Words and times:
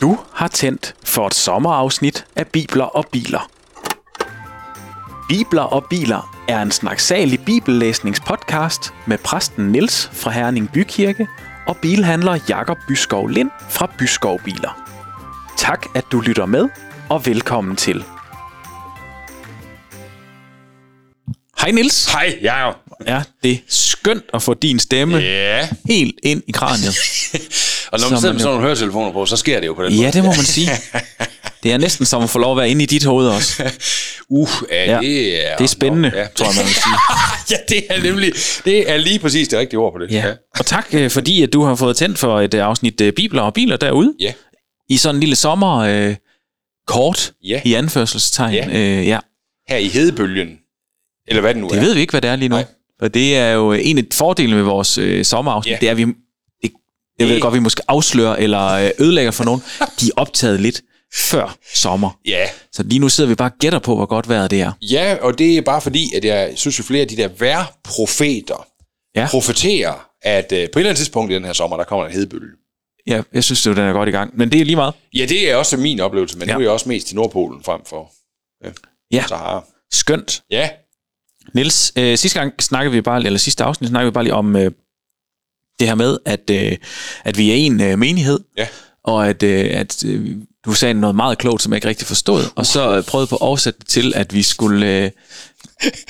Du 0.00 0.18
har 0.32 0.48
tændt 0.48 0.94
for 1.04 1.26
et 1.26 1.34
sommerafsnit 1.34 2.26
af 2.36 2.46
Bibler 2.46 2.84
og 2.84 3.06
Biler. 3.12 3.50
Bibler 5.28 5.62
og 5.62 5.84
Biler 5.90 6.36
er 6.48 6.62
en 6.62 6.70
snaksalig 6.70 7.40
bibellæsningspodcast 7.46 8.94
med 9.06 9.18
præsten 9.18 9.72
Niels 9.72 10.10
fra 10.12 10.30
Herning 10.30 10.70
Bykirke 10.72 11.28
og 11.66 11.76
bilhandler 11.76 12.38
Jakob 12.48 12.78
Byskov 12.88 13.28
Lind 13.28 13.50
fra 13.68 13.90
Byskov 13.98 14.40
Biler. 14.44 14.82
Tak, 15.56 15.86
at 15.94 16.04
du 16.12 16.20
lytter 16.20 16.46
med, 16.46 16.68
og 17.08 17.26
velkommen 17.26 17.76
til. 17.76 18.04
Hej 21.60 21.70
Niels. 21.70 22.06
Hej, 22.12 22.38
Jacob. 22.42 22.74
Ja, 23.06 23.22
det 23.42 23.52
er 23.52 23.56
skønt 23.68 24.24
at 24.34 24.42
få 24.42 24.54
din 24.54 24.78
stemme 24.78 25.18
Ja. 25.18 25.68
helt 25.88 26.14
ind 26.22 26.42
i 26.48 26.52
kraniet. 26.52 26.94
Og 27.92 28.00
når 28.00 28.10
man 28.10 28.18
sidder 28.20 28.32
med 28.32 28.40
sådan 28.40 28.52
nogle 28.54 28.60
høretelefoner 28.66 29.12
på, 29.12 29.26
så 29.26 29.36
sker 29.36 29.60
det 29.60 29.66
jo 29.66 29.74
på 29.74 29.84
den 29.84 29.92
Ja, 29.92 30.00
måde. 30.02 30.12
det 30.12 30.24
må 30.24 30.30
man 30.30 30.44
sige. 30.44 30.70
Det 31.62 31.72
er 31.72 31.78
næsten 31.78 32.06
som 32.06 32.22
at 32.22 32.30
få 32.30 32.38
lov 32.38 32.50
at 32.52 32.56
være 32.56 32.70
inde 32.70 32.82
i 32.82 32.86
dit 32.86 33.04
hoved 33.04 33.28
også. 33.28 33.62
Uh, 34.32 34.48
ja, 34.70 34.84
Ja. 34.92 34.98
det 35.00 35.46
er... 35.50 35.56
Det 35.56 35.64
er 35.64 35.68
spændende, 35.68 36.12
Ja. 36.14 36.26
tror 36.34 36.46
jeg, 36.46 36.54
man 36.56 36.64
vil 36.64 36.74
sige. 36.74 36.94
ja, 37.50 37.56
det 37.68 37.84
er 37.90 38.02
nemlig... 38.02 38.32
Det 38.64 38.90
er 38.90 38.96
lige 38.96 39.18
præcis 39.18 39.48
det 39.48 39.58
rigtige 39.58 39.78
ord 39.80 39.92
på 39.92 39.98
det. 39.98 40.10
Ja. 40.10 40.24
Og 40.58 40.66
tak 40.66 40.86
øh, 40.92 41.10
fordi, 41.10 41.42
at 41.42 41.52
du 41.52 41.62
har 41.64 41.74
fået 41.74 41.96
tændt 41.96 42.18
for 42.18 42.40
et 42.40 42.54
øh, 42.54 42.64
afsnit 42.64 43.00
øh, 43.00 43.12
Bibler 43.12 43.42
og 43.42 43.54
Biler 43.54 43.76
derude. 43.76 44.14
Ja. 44.20 44.32
I 44.88 44.96
sådan 44.96 45.14
en 45.16 45.20
lille 45.20 45.36
sommer 45.36 45.76
øh, 45.78 46.16
kort 46.86 47.32
Ja. 47.44 47.60
i 47.64 47.74
anførselstegn. 47.74 48.54
Ja. 48.54 48.68
Øh, 48.78 49.06
ja. 49.06 49.18
Her 49.68 49.76
i 49.76 49.88
hedebølgen. 49.88 50.48
Eller 51.30 51.40
hvad 51.40 51.54
det 51.54 51.60
nu 51.62 51.68
Det 51.68 51.76
er. 51.76 51.80
ved 51.80 51.94
vi 51.94 52.00
ikke, 52.00 52.10
hvad 52.10 52.20
det 52.20 52.30
er 52.30 52.36
lige 52.36 52.48
nu. 52.48 52.54
Nej. 52.56 52.64
Og 53.00 53.14
det 53.14 53.36
er 53.36 53.50
jo 53.52 53.72
en 53.72 53.98
af 53.98 54.04
fordelene 54.12 54.56
med 54.56 54.64
vores 54.64 54.98
øh, 54.98 55.24
sommerafsnit, 55.24 55.72
Ja. 55.72 55.78
det 55.80 55.86
er, 55.86 55.90
at 55.90 55.96
vi... 55.96 56.04
Det, 56.04 56.70
jeg 57.18 57.26
ved 57.28 57.34
Det- 57.34 57.42
godt, 57.42 57.54
vi 57.54 57.58
måske 57.58 57.82
afslører 57.88 58.36
eller 58.36 58.66
øh, 58.70 58.90
ødelægger 58.98 59.30
for 59.30 59.44
nogen. 59.44 59.60
De 60.00 60.06
er 60.06 60.12
optaget 60.16 60.60
lidt 60.60 60.82
før 61.14 61.56
sommer. 61.74 62.18
Ja. 62.26 62.46
Så 62.72 62.82
lige 62.82 62.98
nu 62.98 63.08
sidder 63.08 63.28
vi 63.28 63.34
bare 63.34 63.48
og 63.50 63.58
gætter 63.60 63.78
på, 63.78 63.96
hvor 63.96 64.06
godt 64.06 64.28
vejret 64.28 64.50
det 64.50 64.60
er. 64.60 64.72
ja, 64.82 65.16
og 65.20 65.38
det 65.38 65.56
er 65.58 65.62
bare 65.62 65.80
fordi, 65.80 66.14
at 66.16 66.24
jeg 66.24 66.52
synes 66.56 66.78
jo 66.78 66.84
flere 66.84 67.00
af 67.02 67.08
de 67.08 67.16
der 67.16 67.28
værprofeter 67.28 68.66
Ja. 69.16 69.26
profeterer, 69.30 70.08
at 70.22 70.52
øh, 70.52 70.58
på 70.58 70.58
et 70.58 70.62
eller 70.76 70.90
andet 70.90 70.96
tidspunkt 70.96 71.32
i 71.32 71.34
den 71.34 71.44
her 71.44 71.52
sommer, 71.52 71.76
der 71.76 71.84
kommer 71.84 72.06
en 72.06 72.12
hedebølge. 72.12 72.52
Ja, 73.06 73.22
jeg 73.32 73.44
synes, 73.44 73.62
det 73.62 73.76
den 73.76 73.84
er 73.84 73.92
godt 73.92 74.08
i 74.08 74.12
gang. 74.12 74.30
Men 74.38 74.52
det 74.52 74.60
er 74.60 74.64
lige 74.64 74.76
meget. 74.76 74.94
Ja, 75.14 75.26
det 75.26 75.50
er 75.50 75.56
også 75.56 75.76
min 75.76 76.00
oplevelse, 76.00 76.38
men 76.38 76.48
Ja. 76.48 76.52
ja. 76.52 76.58
nu 76.58 76.60
er 76.60 76.64
jeg 76.64 76.70
også 76.72 76.88
mest 76.88 77.06
til 77.06 77.16
Nordpolen 77.16 77.62
frem 77.64 77.80
for 77.86 78.12
Ja, 79.12 79.24
Sahara. 79.28 79.64
skønt. 79.92 80.42
Ja, 80.50 80.68
Niels, 81.54 81.92
øh, 81.96 82.18
sidste 82.18 82.38
gang 82.38 82.62
snakkede 82.62 82.92
vi 82.92 83.00
bare, 83.00 83.24
eller 83.24 83.38
sidste 83.38 83.64
afsnit 83.64 83.90
snakkede 83.90 84.12
vi 84.12 84.14
bare 84.14 84.24
lige 84.24 84.34
om 84.34 84.56
øh, 84.56 84.70
det 85.80 85.88
her 85.88 85.94
med, 85.94 86.18
at, 86.24 86.50
øh, 86.50 86.76
at 87.24 87.38
vi 87.38 87.50
er 87.50 87.54
en 87.54 87.80
øh, 87.80 87.98
menighed, 87.98 88.40
ja. 88.58 88.66
og 89.04 89.28
at, 89.28 89.42
øh, 89.42 89.70
at 89.72 90.04
øh, 90.04 90.36
du 90.64 90.72
sagde 90.72 90.94
noget 90.94 91.16
meget 91.16 91.38
klogt, 91.38 91.62
som 91.62 91.72
jeg 91.72 91.76
ikke 91.76 91.88
rigtig 91.88 92.06
forstod, 92.06 92.44
og 92.56 92.66
så 92.66 92.96
øh, 92.96 93.04
prøvede 93.04 93.26
på 93.26 93.36
at 93.36 93.40
oversætte 93.40 93.78
det 93.78 93.88
til, 93.88 94.12
at 94.16 94.34
vi 94.34 94.42
skulle, 94.42 95.04
øh, 95.04 95.10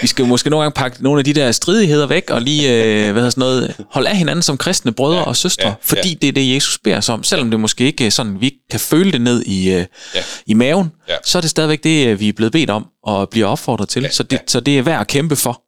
vi 0.01 0.07
skal 0.07 0.27
måske 0.27 0.51
nogle 0.51 0.63
gange 0.63 0.75
pakke 0.75 1.03
nogle 1.03 1.19
af 1.19 1.25
de 1.25 1.35
der 1.35 1.53
stridigheder 1.53 2.07
væk, 2.07 2.31
og 2.31 2.43
lige, 2.43 2.69
øh, 2.73 3.03
hvad 3.03 3.15
hedder 3.15 3.31
sådan 3.31 3.41
noget, 3.41 3.75
holde 3.91 4.09
af 4.09 4.17
hinanden 4.17 4.43
som 4.43 4.57
kristne 4.57 4.93
brødre 4.93 5.19
ja, 5.19 5.23
og 5.25 5.37
søstre, 5.37 5.69
ja, 5.69 5.75
fordi 5.83 6.09
ja. 6.09 6.15
det 6.23 6.29
er 6.29 6.33
det, 6.33 6.55
Jesus 6.55 6.79
beder 6.85 6.97
os 6.97 7.09
om, 7.09 7.25
selvom 7.25 7.51
det 7.51 7.61
måske 7.61 7.85
ikke 7.85 8.11
sådan, 8.11 8.41
vi 8.41 8.53
kan 8.71 8.81
føle 8.81 9.13
det 9.13 9.21
ned 9.21 9.43
i, 9.47 9.71
øh, 9.71 9.85
Ja. 10.15 10.21
i 10.47 10.55
maven, 10.55 10.93
Ja. 11.09 11.15
så 11.25 11.39
er 11.39 11.41
det 11.43 11.51
stadigvæk 11.51 11.85
det, 11.85 12.07
øh, 12.07 12.21
vi 12.21 12.29
er 12.29 12.33
blevet 12.33 12.53
bedt 12.53 12.71
om, 12.71 12.87
og 13.05 13.29
bliver 13.29 13.47
opfordret 13.47 13.89
til, 13.89 14.09
så, 14.11 14.23
det, 14.23 14.39
så 14.47 14.61
det 14.61 14.79
er 14.79 14.83
værd 14.83 15.01
at 15.01 15.07
kæmpe 15.07 15.37
for. 15.37 15.63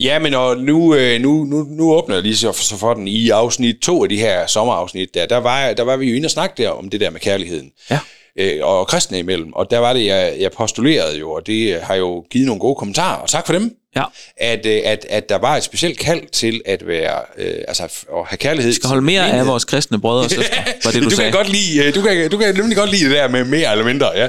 Ja, 0.00 0.18
men 0.18 0.34
og 0.34 0.56
nu, 0.56 0.94
øh, 0.94 1.20
nu, 1.20 1.44
nu, 1.44 1.66
nu 1.70 1.92
åbner 1.94 2.14
jeg 2.16 2.22
lige 2.22 2.36
så 2.36 2.52
for, 2.52 2.62
så 2.64 2.76
for 2.76 2.94
den 2.94 3.08
i 3.08 3.28
afsnit 3.30 3.76
to 3.82 4.02
af 4.02 4.08
de 4.08 4.16
her 4.16 4.46
sommerafsnit. 4.46 5.14
Der, 5.14 5.26
der, 5.26 5.36
var, 5.36 5.72
der 5.72 5.82
var 5.82 5.96
vi 5.96 6.06
jo 6.10 6.16
inde 6.16 6.26
og 6.26 6.30
snakke 6.30 6.62
der 6.62 6.68
om 6.70 6.90
det 6.90 7.00
der 7.00 7.10
med 7.10 7.20
kærligheden. 7.20 7.70
Ja. 7.90 7.98
Øh, 8.38 8.58
og 8.62 8.86
kristne 8.86 9.18
imellem. 9.18 9.52
Og 9.52 9.70
der 9.70 9.78
var 9.78 9.92
det, 9.92 10.06
jeg, 10.06 10.36
jeg 10.38 10.52
postulerede 10.52 11.18
jo, 11.18 11.32
og 11.32 11.46
det 11.46 11.80
har 11.82 11.94
jo 11.94 12.24
givet 12.30 12.46
nogle 12.46 12.60
gode 12.60 12.74
kommentarer, 12.74 13.16
og 13.16 13.28
tak 13.28 13.46
for 13.46 13.52
dem. 13.52 13.76
Ja. 13.96 14.02
At, 14.36 14.66
øh, 14.66 14.80
at, 14.84 15.06
at 15.08 15.28
der 15.28 15.36
var 15.36 15.56
et 15.56 15.62
specielt 15.62 15.98
kald 15.98 16.26
til 16.32 16.62
at 16.64 16.86
være, 16.86 17.20
øh, 17.38 17.64
altså 17.68 17.82
at 17.84 18.26
have 18.26 18.36
kærlighed. 18.38 18.70
Vi 18.70 18.74
skal 18.74 18.88
holde 18.88 19.02
mere 19.02 19.32
af 19.32 19.46
vores 19.46 19.64
kristne 19.64 20.00
brødre 20.00 20.24
og 20.24 20.30
søstre, 20.30 20.56
var 20.84 20.90
det 20.90 21.02
du, 21.02 21.10
du 21.10 21.14
sagde. 21.14 21.30
kan 21.30 21.38
godt 21.38 21.48
lide, 21.48 21.84
øh, 21.84 21.94
du 21.94 22.02
kan, 22.02 22.30
du 22.30 22.38
kan 22.38 22.54
nemlig 22.54 22.76
godt 22.76 22.90
lide 22.90 23.04
det 23.04 23.12
der 23.12 23.28
med 23.28 23.44
mere 23.44 23.72
eller 23.72 23.84
mindre, 23.84 24.10
ja. 24.14 24.28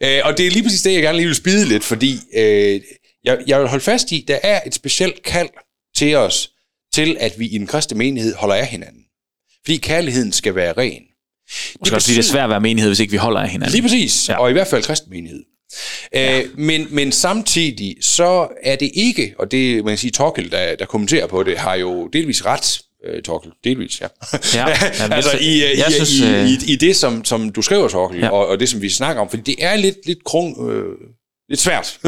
Øh, 0.00 0.20
og 0.24 0.38
det 0.38 0.46
er 0.46 0.50
lige 0.50 0.62
præcis 0.62 0.82
det, 0.82 0.92
jeg 0.92 1.02
gerne 1.02 1.18
lige 1.18 1.26
vil 1.26 1.36
spide 1.36 1.68
lidt, 1.68 1.84
fordi 1.84 2.20
øh, 2.36 2.80
jeg, 3.24 3.38
jeg 3.46 3.60
vil 3.60 3.68
holde 3.68 3.84
fast 3.84 4.12
i, 4.12 4.24
der 4.28 4.38
er 4.42 4.60
et 4.66 4.74
specielt 4.74 5.22
kald 5.22 5.48
til 5.96 6.14
os, 6.16 6.50
til 6.94 7.16
at 7.20 7.38
vi 7.38 7.46
i 7.46 7.54
en 7.54 7.66
kristne 7.66 7.98
menighed 7.98 8.34
holder 8.34 8.54
af 8.54 8.66
hinanden. 8.66 9.02
Fordi 9.64 9.76
kærligheden 9.76 10.32
skal 10.32 10.54
være 10.54 10.72
ren. 10.72 11.02
Det 11.46 11.86
skal 11.86 11.94
også 11.94 12.06
sige, 12.06 12.16
det 12.16 12.22
er 12.26 12.30
svært 12.30 12.44
at 12.44 12.50
være 12.50 12.60
menighed, 12.60 12.90
hvis 12.90 13.00
ikke 13.00 13.10
vi 13.10 13.16
holder 13.16 13.40
af 13.40 13.48
hinanden. 13.48 13.72
Lige 13.72 13.82
præcis, 13.82 14.28
Ja. 14.28 14.38
og 14.38 14.50
i 14.50 14.52
hvert 14.52 14.66
fald 14.66 14.82
kristen 14.82 15.10
menighed. 15.10 15.42
Ja. 16.12 16.38
Øh, 16.40 16.58
men, 16.58 16.86
men 16.90 17.12
samtidig 17.12 17.96
så 18.00 18.48
er 18.62 18.76
det 18.76 18.90
ikke, 18.94 19.34
og 19.38 19.50
det 19.50 19.76
man 19.84 19.92
kan 19.92 19.98
sige, 19.98 20.10
Torkel, 20.10 20.50
der, 20.52 20.76
der 20.76 20.84
kommenterer 20.86 21.26
på 21.26 21.42
det, 21.42 21.58
har 21.58 21.74
jo 21.74 22.06
delvis 22.12 22.44
ret, 22.46 22.80
øh, 23.06 23.22
Torkel, 23.22 23.50
delvis, 23.64 24.00
ja. 24.00 24.06
Ja, 24.54 24.68
ja, 24.98 25.14
altså 25.14 25.38
i, 25.40 25.54
øh, 25.64 25.78
jeg 25.78 25.84
i, 25.88 25.92
synes, 25.92 26.18
i, 26.20 26.24
øh, 26.26 26.48
i, 26.48 26.72
i 26.72 26.76
det, 26.76 26.96
som, 26.96 27.24
som 27.24 27.50
du 27.52 27.62
skriver, 27.62 27.88
Torkel, 27.88 28.20
Ja. 28.20 28.28
og, 28.28 28.46
og 28.46 28.60
det, 28.60 28.68
som 28.68 28.82
vi 28.82 28.88
snakker 28.90 29.22
om, 29.22 29.28
fordi 29.30 29.42
det 29.52 29.64
er 29.64 29.76
lidt, 29.76 29.96
lidt 30.06 30.24
krung, 30.24 30.70
øh, 30.70 30.84
lidt 31.48 31.60
svært 31.60 31.98
øh, 32.04 32.06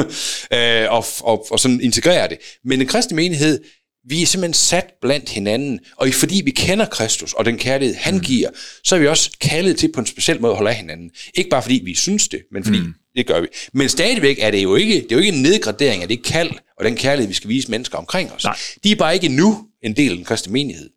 at, 0.52 1.22
at, 1.28 1.38
at 1.52 1.60
sådan 1.60 1.80
integrere 1.80 2.28
det. 2.28 2.38
Men 2.64 2.80
en 2.80 2.86
kristen 2.86 3.16
menighed, 3.16 3.60
vi 4.08 4.22
er 4.22 4.26
simpelthen 4.26 4.54
sat 4.54 4.94
blandt 5.02 5.28
hinanden, 5.30 5.80
og 5.96 6.08
fordi 6.12 6.42
vi 6.44 6.50
kender 6.50 6.86
Kristus 6.86 7.32
og 7.32 7.44
den 7.44 7.58
kærlighed, 7.58 7.96
han 7.96 8.14
Mm. 8.14 8.20
giver, 8.20 8.50
så 8.84 8.94
er 8.94 8.98
vi 8.98 9.06
også 9.06 9.30
kaldet 9.40 9.78
til 9.78 9.92
på 9.92 10.00
en 10.00 10.06
speciel 10.06 10.40
måde 10.40 10.50
at 10.50 10.56
holde 10.56 10.70
af 10.70 10.76
hinanden. 10.76 11.10
Ikke 11.34 11.50
bare 11.50 11.62
fordi 11.62 11.80
vi 11.84 11.94
synes 11.94 12.28
det, 12.28 12.42
men 12.52 12.64
fordi 12.64 12.78
mm. 12.80 12.94
det 13.16 13.26
gør 13.26 13.40
vi. 13.40 13.46
Men 13.72 13.88
stadigvæk 13.88 14.38
er 14.40 14.50
det 14.50 14.62
jo 14.62 14.76
ikke, 14.76 14.94
det 14.94 15.12
er 15.12 15.16
jo 15.16 15.18
ikke 15.18 15.32
en 15.36 15.42
nedgradering 15.42 16.02
af 16.02 16.08
det 16.08 16.24
kald 16.24 16.50
og 16.78 16.84
den 16.84 16.96
kærlighed, 16.96 17.28
vi 17.28 17.34
skal 17.34 17.50
vise 17.50 17.70
mennesker 17.70 17.98
omkring 17.98 18.32
os. 18.32 18.44
Nej. 18.44 18.56
De 18.84 18.92
er 18.92 18.96
bare 18.96 19.14
ikke 19.14 19.28
nu 19.28 19.66
en 19.82 19.96
del 19.96 20.10
af 20.10 20.16
den 20.16 20.24
kristne 20.24 20.52
menighed. 20.52 20.90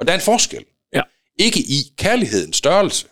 Og 0.00 0.06
der 0.06 0.12
er 0.12 0.16
en 0.16 0.22
forskel. 0.24 0.64
Ja. 0.94 1.02
Ikke 1.38 1.60
i 1.60 1.82
kærlighedens 1.98 2.56
størrelse, 2.56 3.06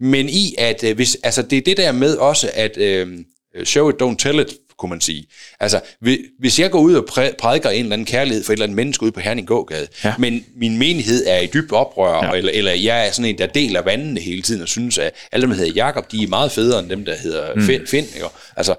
men 0.00 0.28
i, 0.28 0.54
at 0.58 0.84
øh, 0.84 0.96
hvis, 0.96 1.16
altså 1.22 1.42
det 1.42 1.58
er 1.58 1.62
det 1.62 1.76
der 1.76 1.92
med 1.92 2.16
også, 2.16 2.50
at 2.54 2.76
øh, 2.78 3.18
show 3.64 3.90
it, 3.90 4.02
don't 4.02 4.16
tell 4.16 4.40
it, 4.40 4.48
kunne 4.78 4.90
man 4.90 5.00
sige. 5.00 5.26
Altså, 5.60 5.80
hvi- 6.00 6.24
hvis 6.38 6.58
jeg 6.58 6.70
går 6.70 6.80
ud 6.80 6.94
og 6.94 7.04
præ- 7.10 7.36
prædiker 7.38 7.70
en 7.70 7.80
eller 7.82 7.92
anden 7.92 8.06
kærlighed 8.06 8.44
for 8.44 8.52
et 8.52 8.56
eller 8.56 8.64
andet 8.66 8.76
menneske 8.76 9.02
ude 9.02 9.12
på 9.12 9.20
Herning 9.20 9.46
Gågade, 9.46 9.86
Ja. 10.04 10.14
men 10.18 10.44
min 10.56 10.78
menighed 10.78 11.26
er 11.26 11.38
i 11.40 11.46
dybt 11.46 11.72
oprør, 11.72 12.24
Ja. 12.24 12.32
eller, 12.38 12.52
eller 12.54 12.72
jeg 12.72 13.06
er 13.08 13.12
sådan 13.12 13.24
en, 13.30 13.38
der 13.38 13.46
deler 13.46 13.82
vandene 13.82 14.20
hele 14.20 14.42
tiden, 14.42 14.62
og 14.62 14.68
synes, 14.68 14.98
at 14.98 15.12
alle 15.32 15.42
dem, 15.42 15.50
der 15.50 15.56
hedder 15.56 15.72
Jakob, 15.72 16.12
de 16.12 16.22
er 16.22 16.28
meget 16.28 16.52
federe 16.52 16.80
end 16.80 16.88
dem, 16.90 17.04
der 17.04 17.16
hedder 17.16 17.54
mm. 17.54 17.62
Finn. 17.66 17.86
Finn 17.86 18.06
ikke? 18.14 18.26
Altså, 18.56 18.74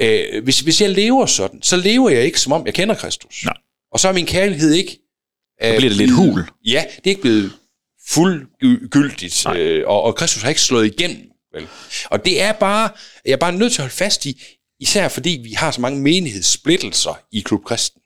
øh, 0.00 0.44
hvis, 0.44 0.60
hvis 0.60 0.80
jeg 0.80 0.90
lever 0.90 1.26
sådan, 1.26 1.62
så 1.62 1.76
lever 1.76 2.10
jeg 2.10 2.22
ikke, 2.24 2.40
som 2.40 2.52
om 2.52 2.66
jeg 2.66 2.74
kender 2.74 2.94
Kristus. 2.94 3.42
Nej. 3.44 3.54
Og 3.92 4.00
så 4.00 4.08
er 4.08 4.12
min 4.12 4.26
kærlighed 4.26 4.72
ikke... 4.72 4.98
Øh, 5.64 5.76
bliver 5.76 5.90
det 5.90 5.98
lidt 5.98 6.10
hul. 6.12 6.44
Ja, 6.66 6.84
det 6.96 7.06
er 7.06 7.10
ikke 7.10 7.20
blevet 7.22 7.52
fuldgyldigt, 8.08 9.46
øh, 9.56 9.82
og, 9.86 10.02
og 10.02 10.14
Kristus 10.16 10.42
har 10.42 10.48
ikke 10.48 10.60
slået 10.60 10.86
igennem. 10.86 11.22
Vel? 11.54 11.66
Og 12.10 12.24
det 12.24 12.42
er 12.42 12.52
bare, 12.52 12.88
jeg 13.24 13.32
er 13.32 13.36
bare 13.36 13.52
nødt 13.52 13.72
til 13.72 13.78
at 13.78 13.82
holde 13.82 13.94
fast 13.94 14.26
i, 14.26 14.42
især 14.82 15.08
fordi 15.08 15.40
vi 15.44 15.52
har 15.52 15.70
så 15.70 15.80
mange 15.80 16.00
menighedssplittelser 16.00 17.20
i 17.32 17.40
Klub 17.40 17.64
Kristen. 17.64 18.00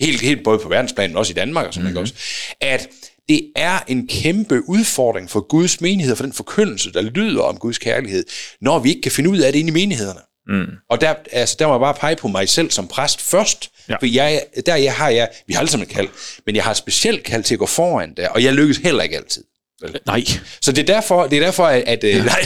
Helt, 0.00 0.20
helt 0.20 0.44
både 0.44 0.58
på 0.58 0.68
verdensplan, 0.68 1.10
men 1.10 1.16
også 1.16 1.30
i 1.30 1.34
Danmark 1.34 1.66
og 1.66 1.74
sådan 1.74 1.84
mm-hmm. 1.84 2.00
også, 2.00 2.14
at 2.60 2.88
det 3.28 3.52
er 3.56 3.78
en 3.88 4.08
kæmpe 4.08 4.68
udfordring 4.68 5.30
for 5.30 5.40
Guds 5.40 5.80
menighed, 5.80 6.16
for 6.16 6.22
den 6.24 6.32
forkyndelse, 6.32 6.92
der 6.92 7.02
lyder 7.02 7.42
om 7.42 7.56
Guds 7.56 7.78
kærlighed, 7.78 8.24
når 8.60 8.78
vi 8.78 8.88
ikke 8.88 9.02
kan 9.02 9.12
finde 9.12 9.30
ud 9.30 9.38
af 9.38 9.52
det 9.52 9.58
inde 9.58 9.68
i 9.68 9.72
menighederne. 9.72 10.20
Mm. 10.48 10.66
Og 10.90 11.00
der, 11.00 11.14
altså, 11.32 11.56
der 11.58 11.66
må 11.66 11.72
jeg 11.74 11.80
bare 11.80 11.94
pege 11.94 12.16
på 12.16 12.28
mig 12.28 12.48
selv 12.48 12.70
som 12.70 12.88
præst 12.88 13.20
først, 13.20 13.70
Ja. 13.88 13.92
ja. 13.92 13.96
for 13.98 14.06
jeg, 14.06 14.42
der 14.66 14.76
jeg 14.76 14.94
har 14.94 15.08
jeg, 15.08 15.28
vi 15.46 15.52
har 15.52 15.60
alle 15.60 15.70
sammen 15.70 15.88
et 15.88 15.94
kald, 15.94 16.08
men 16.46 16.56
jeg 16.56 16.64
har 16.64 16.74
specielt 16.74 17.22
kald 17.24 17.44
til 17.44 17.54
at 17.54 17.58
gå 17.58 17.66
foran 17.66 18.14
der, 18.16 18.28
og 18.28 18.42
jeg 18.44 18.52
lykkes 18.52 18.76
heller 18.76 19.02
ikke 19.02 19.16
altid. 19.16 19.44
Vel? 19.82 19.98
Nej, 20.06 20.24
Så 20.60 20.72
det 20.72 20.90
er 20.90 20.94
derfor, 20.94 21.26
det 21.26 21.36
er 21.38 21.44
derfor 21.44 21.66
at... 21.66 21.82
at 21.86 22.04
øh, 22.04 22.24
nej, 22.24 22.44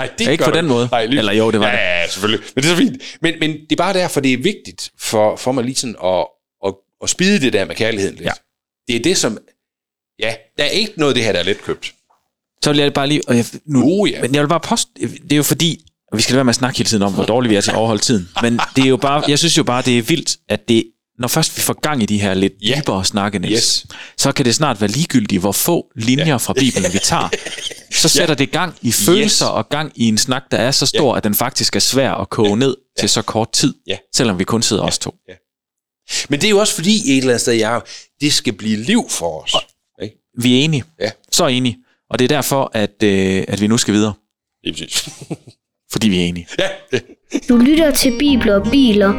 nej, 0.00 0.10
det 0.18 0.28
Ikke 0.28 0.44
på 0.44 0.50
den 0.50 0.66
måde. 0.66 0.88
Nej, 0.92 1.06
lige, 1.06 1.18
Eller 1.18 1.32
jo, 1.32 1.50
det 1.50 1.60
var 1.60 1.66
ja, 1.66 1.72
det. 1.72 1.78
Ja, 1.78 2.08
selvfølgelig. 2.08 2.46
Men 2.54 2.62
det 2.64 2.70
er 2.70 2.74
så 2.74 2.82
fint. 2.82 3.02
Men, 3.22 3.34
men 3.40 3.50
det 3.50 3.72
er 3.72 3.76
bare 3.76 3.92
derfor, 3.94 4.20
det 4.20 4.32
er 4.32 4.38
vigtigt 4.38 4.90
for, 4.98 5.36
for 5.36 5.52
mig 5.52 5.64
lige 5.64 5.74
sådan 5.74 5.96
at, 6.04 6.26
at, 6.66 6.74
at 7.02 7.10
spide 7.10 7.40
det 7.40 7.52
der 7.52 7.64
med 7.64 7.74
kærligheden 7.74 8.16
lidt. 8.16 8.26
Ja. 8.26 8.32
Det 8.88 8.96
er 8.96 9.00
det, 9.02 9.16
som... 9.16 9.38
Ja, 10.18 10.34
der 10.58 10.64
er 10.64 10.68
ikke 10.68 10.92
noget 10.96 11.10
af 11.10 11.14
det 11.14 11.24
her, 11.24 11.32
der 11.32 11.38
er 11.38 11.44
let 11.44 11.62
købt. 11.62 11.92
så 12.64 12.70
vil 12.72 12.78
jeg 12.80 12.92
bare 12.94 13.06
lige... 13.06 13.20
Og 13.28 13.36
jeg, 13.36 13.44
nu, 13.66 13.82
Uh, 13.84 14.10
ja. 14.10 14.20
Men 14.20 14.34
jeg 14.34 14.42
vil 14.42 14.48
bare 14.48 14.60
poste... 14.60 14.90
Det 15.00 15.32
er 15.32 15.36
jo 15.36 15.42
fordi... 15.42 15.84
Vi 16.14 16.22
skal 16.22 16.32
lade 16.32 16.36
være 16.36 16.44
med 16.44 16.50
at 16.50 16.56
snakke 16.56 16.78
hele 16.78 16.88
tiden 16.88 17.02
om, 17.02 17.12
hvor 17.14 17.24
dårligt 17.24 17.50
vi 17.50 17.56
er 17.56 17.60
til 17.60 17.70
at 17.70 17.76
overholde 17.76 18.02
tiden. 18.02 18.28
Men 18.42 18.60
det 18.76 18.84
er 18.84 18.88
jo 18.88 18.96
bare... 18.96 19.22
Jeg 19.28 19.38
synes 19.38 19.58
jo 19.58 19.62
bare, 19.62 19.82
det 19.82 19.98
er 19.98 20.02
vildt, 20.02 20.36
at 20.48 20.68
det... 20.68 20.84
Når 21.18 21.28
først 21.28 21.56
vi 21.56 21.62
får 21.62 21.80
gang 21.80 22.02
i 22.02 22.06
de 22.06 22.20
her 22.20 22.34
lidt 22.34 22.52
Ja. 22.62 22.80
dybere 22.80 23.04
snakke, 23.04 23.38
Niels, 23.38 23.54
Yes. 23.54 23.86
så 24.18 24.32
kan 24.32 24.44
det 24.44 24.54
snart 24.54 24.80
være 24.80 24.90
ligegyldigt, 24.90 25.40
hvor 25.40 25.52
få 25.52 25.86
linjer 25.96 26.26
ja. 26.26 26.36
fra 26.36 26.52
Bibelen 26.52 26.92
vi 26.92 26.98
tager. 26.98 27.28
Så 28.00 28.08
sætter 28.08 28.34
det 28.34 28.50
gang 28.50 28.74
i 28.82 28.92
følelser 28.92 29.46
Yes. 29.46 29.52
og 29.52 29.68
gang 29.68 29.92
i 29.94 30.08
en 30.08 30.18
snak, 30.18 30.42
der 30.50 30.56
er 30.56 30.70
så 30.70 30.86
stor, 30.86 31.14
at 31.14 31.24
den 31.24 31.34
faktisk 31.34 31.76
er 31.76 31.80
svær 31.80 32.12
at 32.12 32.30
koge 32.30 32.56
ned 32.56 32.76
til 32.98 33.08
så 33.08 33.22
kort 33.22 33.52
tid, 33.52 33.74
Ja. 33.86 33.96
selvom 34.14 34.38
vi 34.38 34.44
kun 34.44 34.62
sidder 34.62 34.82
os 34.82 34.98
to. 34.98 35.14
Men 36.28 36.40
det 36.40 36.46
er 36.46 36.50
jo 36.50 36.58
også 36.58 36.74
fordi, 36.74 36.96
et 37.12 37.16
eller 37.18 37.30
andet 37.30 37.40
sted, 37.40 37.52
jeg, 37.52 37.80
det 38.20 38.32
skal 38.32 38.52
blive 38.52 38.76
liv 38.76 39.04
for 39.10 39.42
os. 39.42 39.54
Ikke? 40.02 40.16
Vi 40.38 40.54
er 40.60 40.64
enige. 40.64 40.84
Ja. 41.00 41.10
Så 41.32 41.46
enige. 41.46 41.78
Og 42.10 42.18
det 42.18 42.24
er 42.24 42.28
derfor, 42.28 42.70
at, 42.74 43.02
øh, 43.02 43.44
at 43.48 43.60
vi 43.60 43.66
nu 43.66 43.78
skal 43.78 43.94
videre. 43.94 44.12
Lige 44.64 44.72
præcis. 44.72 45.08
Fordi 45.92 46.08
vi 46.08 46.20
er 46.20 46.24
enige. 46.24 46.46
ja, 46.58 46.98
Du 47.48 47.56
lytter 47.56 47.90
til 47.90 48.18
Bibler 48.18 48.54
og 48.60 48.70
Biler. 48.70 49.12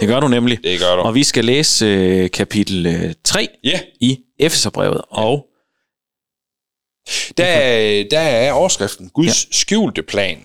Det 0.00 0.08
gør 0.08 0.20
du 0.20 0.28
nemlig. 0.28 0.58
det 0.64 0.80
gør 0.80 0.96
du. 0.96 1.02
Og 1.02 1.14
vi 1.14 1.24
skal 1.24 1.44
læse 1.44 1.86
øh, 1.86 2.30
kapitel 2.30 2.86
øh, 2.86 3.14
3 3.24 3.48
Ja, 3.64 3.80
i 4.00 4.18
Efeserbrevet. 4.40 5.00
Og 5.10 5.46
der, 7.36 7.44
er- 7.44 8.04
der 8.10 8.18
er 8.20 8.52
overskriften 8.52 9.10
Guds 9.14 9.44
ja. 9.44 9.48
skjulte 9.56 10.02
plan. 10.02 10.38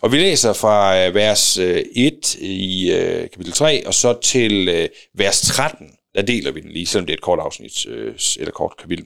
Og 0.00 0.12
vi 0.12 0.18
læser 0.18 0.52
fra 0.52 0.98
øh, 1.06 1.14
vers 1.14 1.58
øh, 1.58 1.84
1 1.96 2.34
i 2.40 2.90
øh, 2.92 3.30
kapitel 3.30 3.52
3, 3.52 3.86
og 3.86 3.94
så 3.94 4.20
til 4.22 4.68
øh, 4.68 4.88
vers 5.14 5.40
13. 5.40 5.86
Der 6.14 6.22
deler 6.22 6.50
vi 6.52 6.60
den 6.60 6.70
lige, 6.70 6.86
selvom 6.86 7.06
det 7.06 7.12
er 7.12 7.16
et 7.16 7.22
kort 7.22 7.38
afsnit, 7.38 7.86
øh, 7.86 8.14
eller 8.38 8.52
kort 8.52 8.72
kapitel. 8.80 9.04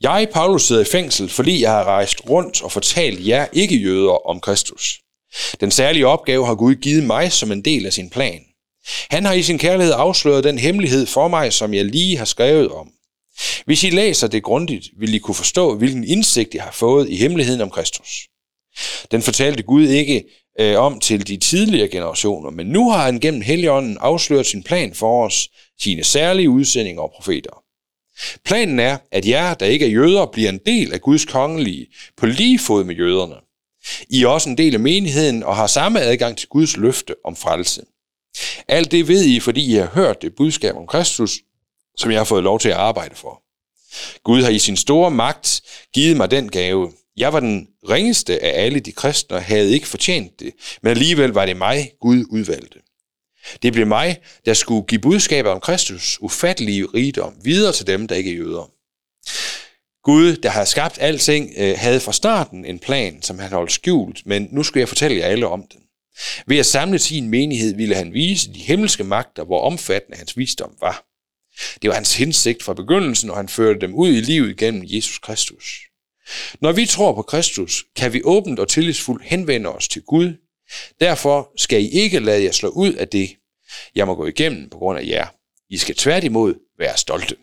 Jeg, 0.00 0.28
Paulus, 0.32 0.62
sidder 0.66 0.82
i 0.82 0.84
fængsel, 0.84 1.28
fordi 1.28 1.62
jeg 1.62 1.70
har 1.70 1.84
rejst 1.84 2.28
rundt 2.28 2.62
og 2.62 2.72
fortalt 2.72 3.26
jer 3.26 3.46
ikke-jøder 3.52 4.26
om 4.28 4.40
Kristus. 4.40 4.98
Den 5.60 5.70
særlige 5.70 6.06
opgave 6.06 6.46
har 6.46 6.54
Gud 6.54 6.74
givet 6.74 7.04
mig 7.04 7.32
som 7.32 7.52
en 7.52 7.62
del 7.64 7.86
af 7.86 7.92
sin 7.92 8.10
plan. 8.10 8.40
Han 9.10 9.24
har 9.24 9.32
i 9.32 9.42
sin 9.42 9.58
kærlighed 9.58 9.94
afsløret 9.96 10.44
den 10.44 10.58
hemmelighed 10.58 11.06
for 11.06 11.28
mig, 11.28 11.52
som 11.52 11.74
jeg 11.74 11.84
lige 11.84 12.16
har 12.16 12.24
skrevet 12.24 12.68
om. 12.68 12.88
Hvis 13.64 13.84
I 13.84 13.90
læser 13.90 14.26
det 14.26 14.42
grundigt, 14.42 14.88
vil 14.98 15.14
I 15.14 15.18
kunne 15.18 15.34
forstå, 15.34 15.76
hvilken 15.76 16.04
indsigt 16.04 16.54
I 16.54 16.58
har 16.58 16.72
fået 16.72 17.08
i 17.08 17.16
hemmeligheden 17.16 17.60
om 17.60 17.70
Kristus. 17.70 18.28
Den 19.10 19.22
fortalte 19.22 19.62
Gud 19.62 19.88
ikke 19.88 20.24
øh, 20.60 20.78
om 20.78 21.00
til 21.00 21.28
de 21.28 21.36
tidligere 21.36 21.88
generationer, 21.88 22.50
men 22.50 22.66
nu 22.66 22.90
har 22.90 23.04
han 23.04 23.20
gennem 23.20 23.42
Helligånden 23.42 23.96
afsløret 24.00 24.46
sin 24.46 24.62
plan 24.62 24.94
for 24.94 25.26
os, 25.26 25.48
sine 25.80 26.04
særlige 26.04 26.50
udsendinger 26.50 27.02
og 27.02 27.12
profeter. 27.16 27.62
Planen 28.44 28.80
er, 28.80 28.98
at 29.12 29.28
jer, 29.28 29.54
der 29.54 29.66
ikke 29.66 29.86
er 29.86 29.90
jøder, 29.90 30.26
bliver 30.26 30.48
en 30.48 30.60
del 30.66 30.92
af 30.92 31.00
Guds 31.00 31.24
kongelige 31.24 31.86
på 32.16 32.26
lige 32.26 32.58
fod 32.58 32.84
med 32.84 32.94
jøderne. 32.94 33.34
I 34.08 34.22
er 34.22 34.28
også 34.28 34.48
en 34.48 34.58
del 34.58 34.74
af 34.74 34.80
menigheden 34.80 35.42
og 35.42 35.56
har 35.56 35.66
samme 35.66 36.00
adgang 36.00 36.36
til 36.36 36.48
Guds 36.48 36.76
løfte 36.76 37.14
om 37.24 37.36
frelse. 37.36 37.82
Alt 38.68 38.90
det 38.90 39.08
ved 39.08 39.24
I, 39.24 39.40
fordi 39.40 39.72
I 39.72 39.74
har 39.74 39.86
hørt 39.86 40.22
det 40.22 40.34
budskab 40.36 40.76
om 40.76 40.86
Kristus, 40.86 41.38
som 41.96 42.10
jeg 42.10 42.20
har 42.20 42.24
fået 42.24 42.42
lov 42.42 42.60
til 42.60 42.68
at 42.68 42.76
arbejde 42.76 43.14
for. 43.14 43.42
Gud 44.22 44.42
har 44.42 44.50
i 44.50 44.58
sin 44.58 44.76
store 44.76 45.10
magt 45.10 45.62
givet 45.94 46.16
mig 46.16 46.30
den 46.30 46.48
gave. 46.48 46.92
Jeg 47.16 47.32
var 47.32 47.40
den 47.40 47.68
ringeste 47.88 48.44
af 48.44 48.64
alle 48.64 48.80
de 48.80 48.92
kristne 48.92 49.36
og 49.36 49.42
havde 49.42 49.72
ikke 49.72 49.88
fortjent 49.88 50.40
det, 50.40 50.52
men 50.82 50.90
alligevel 50.90 51.30
var 51.30 51.46
det 51.46 51.56
mig, 51.56 51.92
Gud 52.00 52.24
udvalgte. 52.30 52.78
Det 53.62 53.72
blev 53.72 53.86
mig, 53.86 54.20
der 54.44 54.54
skulle 54.54 54.86
give 54.86 55.00
budskabet 55.00 55.52
om 55.52 55.60
Kristus 55.60 56.18
ufattelige 56.20 56.86
rigdom 56.86 57.34
videre 57.44 57.72
til 57.72 57.86
dem, 57.86 58.08
der 58.08 58.14
ikke 58.14 58.30
er 58.30 58.36
jøder. 58.36 58.70
Gud, 60.02 60.36
der 60.36 60.48
har 60.48 60.64
skabt 60.64 60.98
alting, 61.00 61.52
øh, 61.56 61.74
havde 61.78 62.00
fra 62.00 62.12
starten 62.12 62.64
en 62.64 62.78
plan, 62.78 63.22
som 63.22 63.38
han 63.38 63.52
holdt 63.52 63.72
skjult, 63.72 64.26
men 64.26 64.48
nu 64.50 64.62
skal 64.62 64.80
jeg 64.80 64.88
fortælle 64.88 65.16
jer 65.16 65.26
alle 65.26 65.46
om 65.46 65.66
den. 65.72 65.80
Ved 66.46 66.58
at 66.58 66.66
samle 66.66 66.98
sin 66.98 67.28
menighed 67.28 67.74
ville 67.74 67.94
han 67.94 68.12
vise 68.12 68.52
de 68.52 68.58
himmelske 68.58 69.04
magter, 69.04 69.44
hvor 69.44 69.60
omfattende 69.60 70.18
hans 70.18 70.36
visdom 70.36 70.74
var. 70.80 71.11
Det 71.82 71.88
var 71.88 71.94
hans 71.94 72.16
hensigt 72.16 72.62
fra 72.62 72.74
begyndelsen, 72.74 73.30
og 73.30 73.36
han 73.36 73.48
førte 73.48 73.80
dem 73.80 73.94
ud 73.94 74.08
i 74.08 74.20
livet 74.20 74.56
gennem 74.56 74.82
Jesus 74.84 75.18
Kristus. 75.18 75.80
Når 76.60 76.72
vi 76.72 76.86
tror 76.86 77.14
på 77.14 77.22
Kristus, 77.22 77.84
kan 77.96 78.12
vi 78.12 78.20
åbent 78.24 78.58
og 78.58 78.68
tillidsfuldt 78.68 79.24
henvende 79.24 79.68
os 79.68 79.88
til 79.88 80.02
Gud. 80.02 80.32
Derfor 81.00 81.50
skal 81.56 81.82
I 81.82 81.88
ikke 81.88 82.18
lade 82.20 82.44
jer 82.44 82.52
slå 82.52 82.68
ud 82.68 82.92
af 82.92 83.08
det, 83.08 83.30
jeg 83.94 84.06
må 84.06 84.14
gå 84.14 84.26
igennem 84.26 84.70
på 84.70 84.78
grund 84.78 84.98
af 84.98 85.04
jer. 85.06 85.26
I 85.70 85.76
skal 85.76 85.94
tværtimod 85.94 86.54
være 86.78 86.96
stolte. 86.96 87.36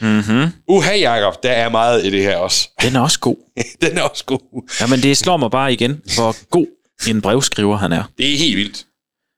mm-hmm. 0.00 0.52
Uha, 0.68 0.92
Jacob, 0.96 1.42
der 1.42 1.50
er 1.50 1.68
meget 1.68 2.04
i 2.04 2.10
det 2.10 2.22
her 2.22 2.36
også. 2.36 2.68
den 2.82 2.96
er 2.96 3.00
også 3.00 3.20
god. 3.20 3.36
Den 3.80 3.98
er 3.98 4.02
også 4.02 4.24
god. 4.24 4.70
Jamen, 4.80 5.00
det 5.02 5.16
slår 5.16 5.36
mig 5.36 5.50
bare 5.50 5.72
igen, 5.72 6.02
hvor 6.14 6.48
god 6.50 6.66
en 7.08 7.22
brevskriver 7.22 7.76
han 7.76 7.92
er. 7.92 8.04
Det 8.18 8.32
er 8.34 8.38
helt 8.38 8.56
vildt. 8.56 8.86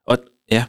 Og 0.06 0.18
ja, 0.50 0.64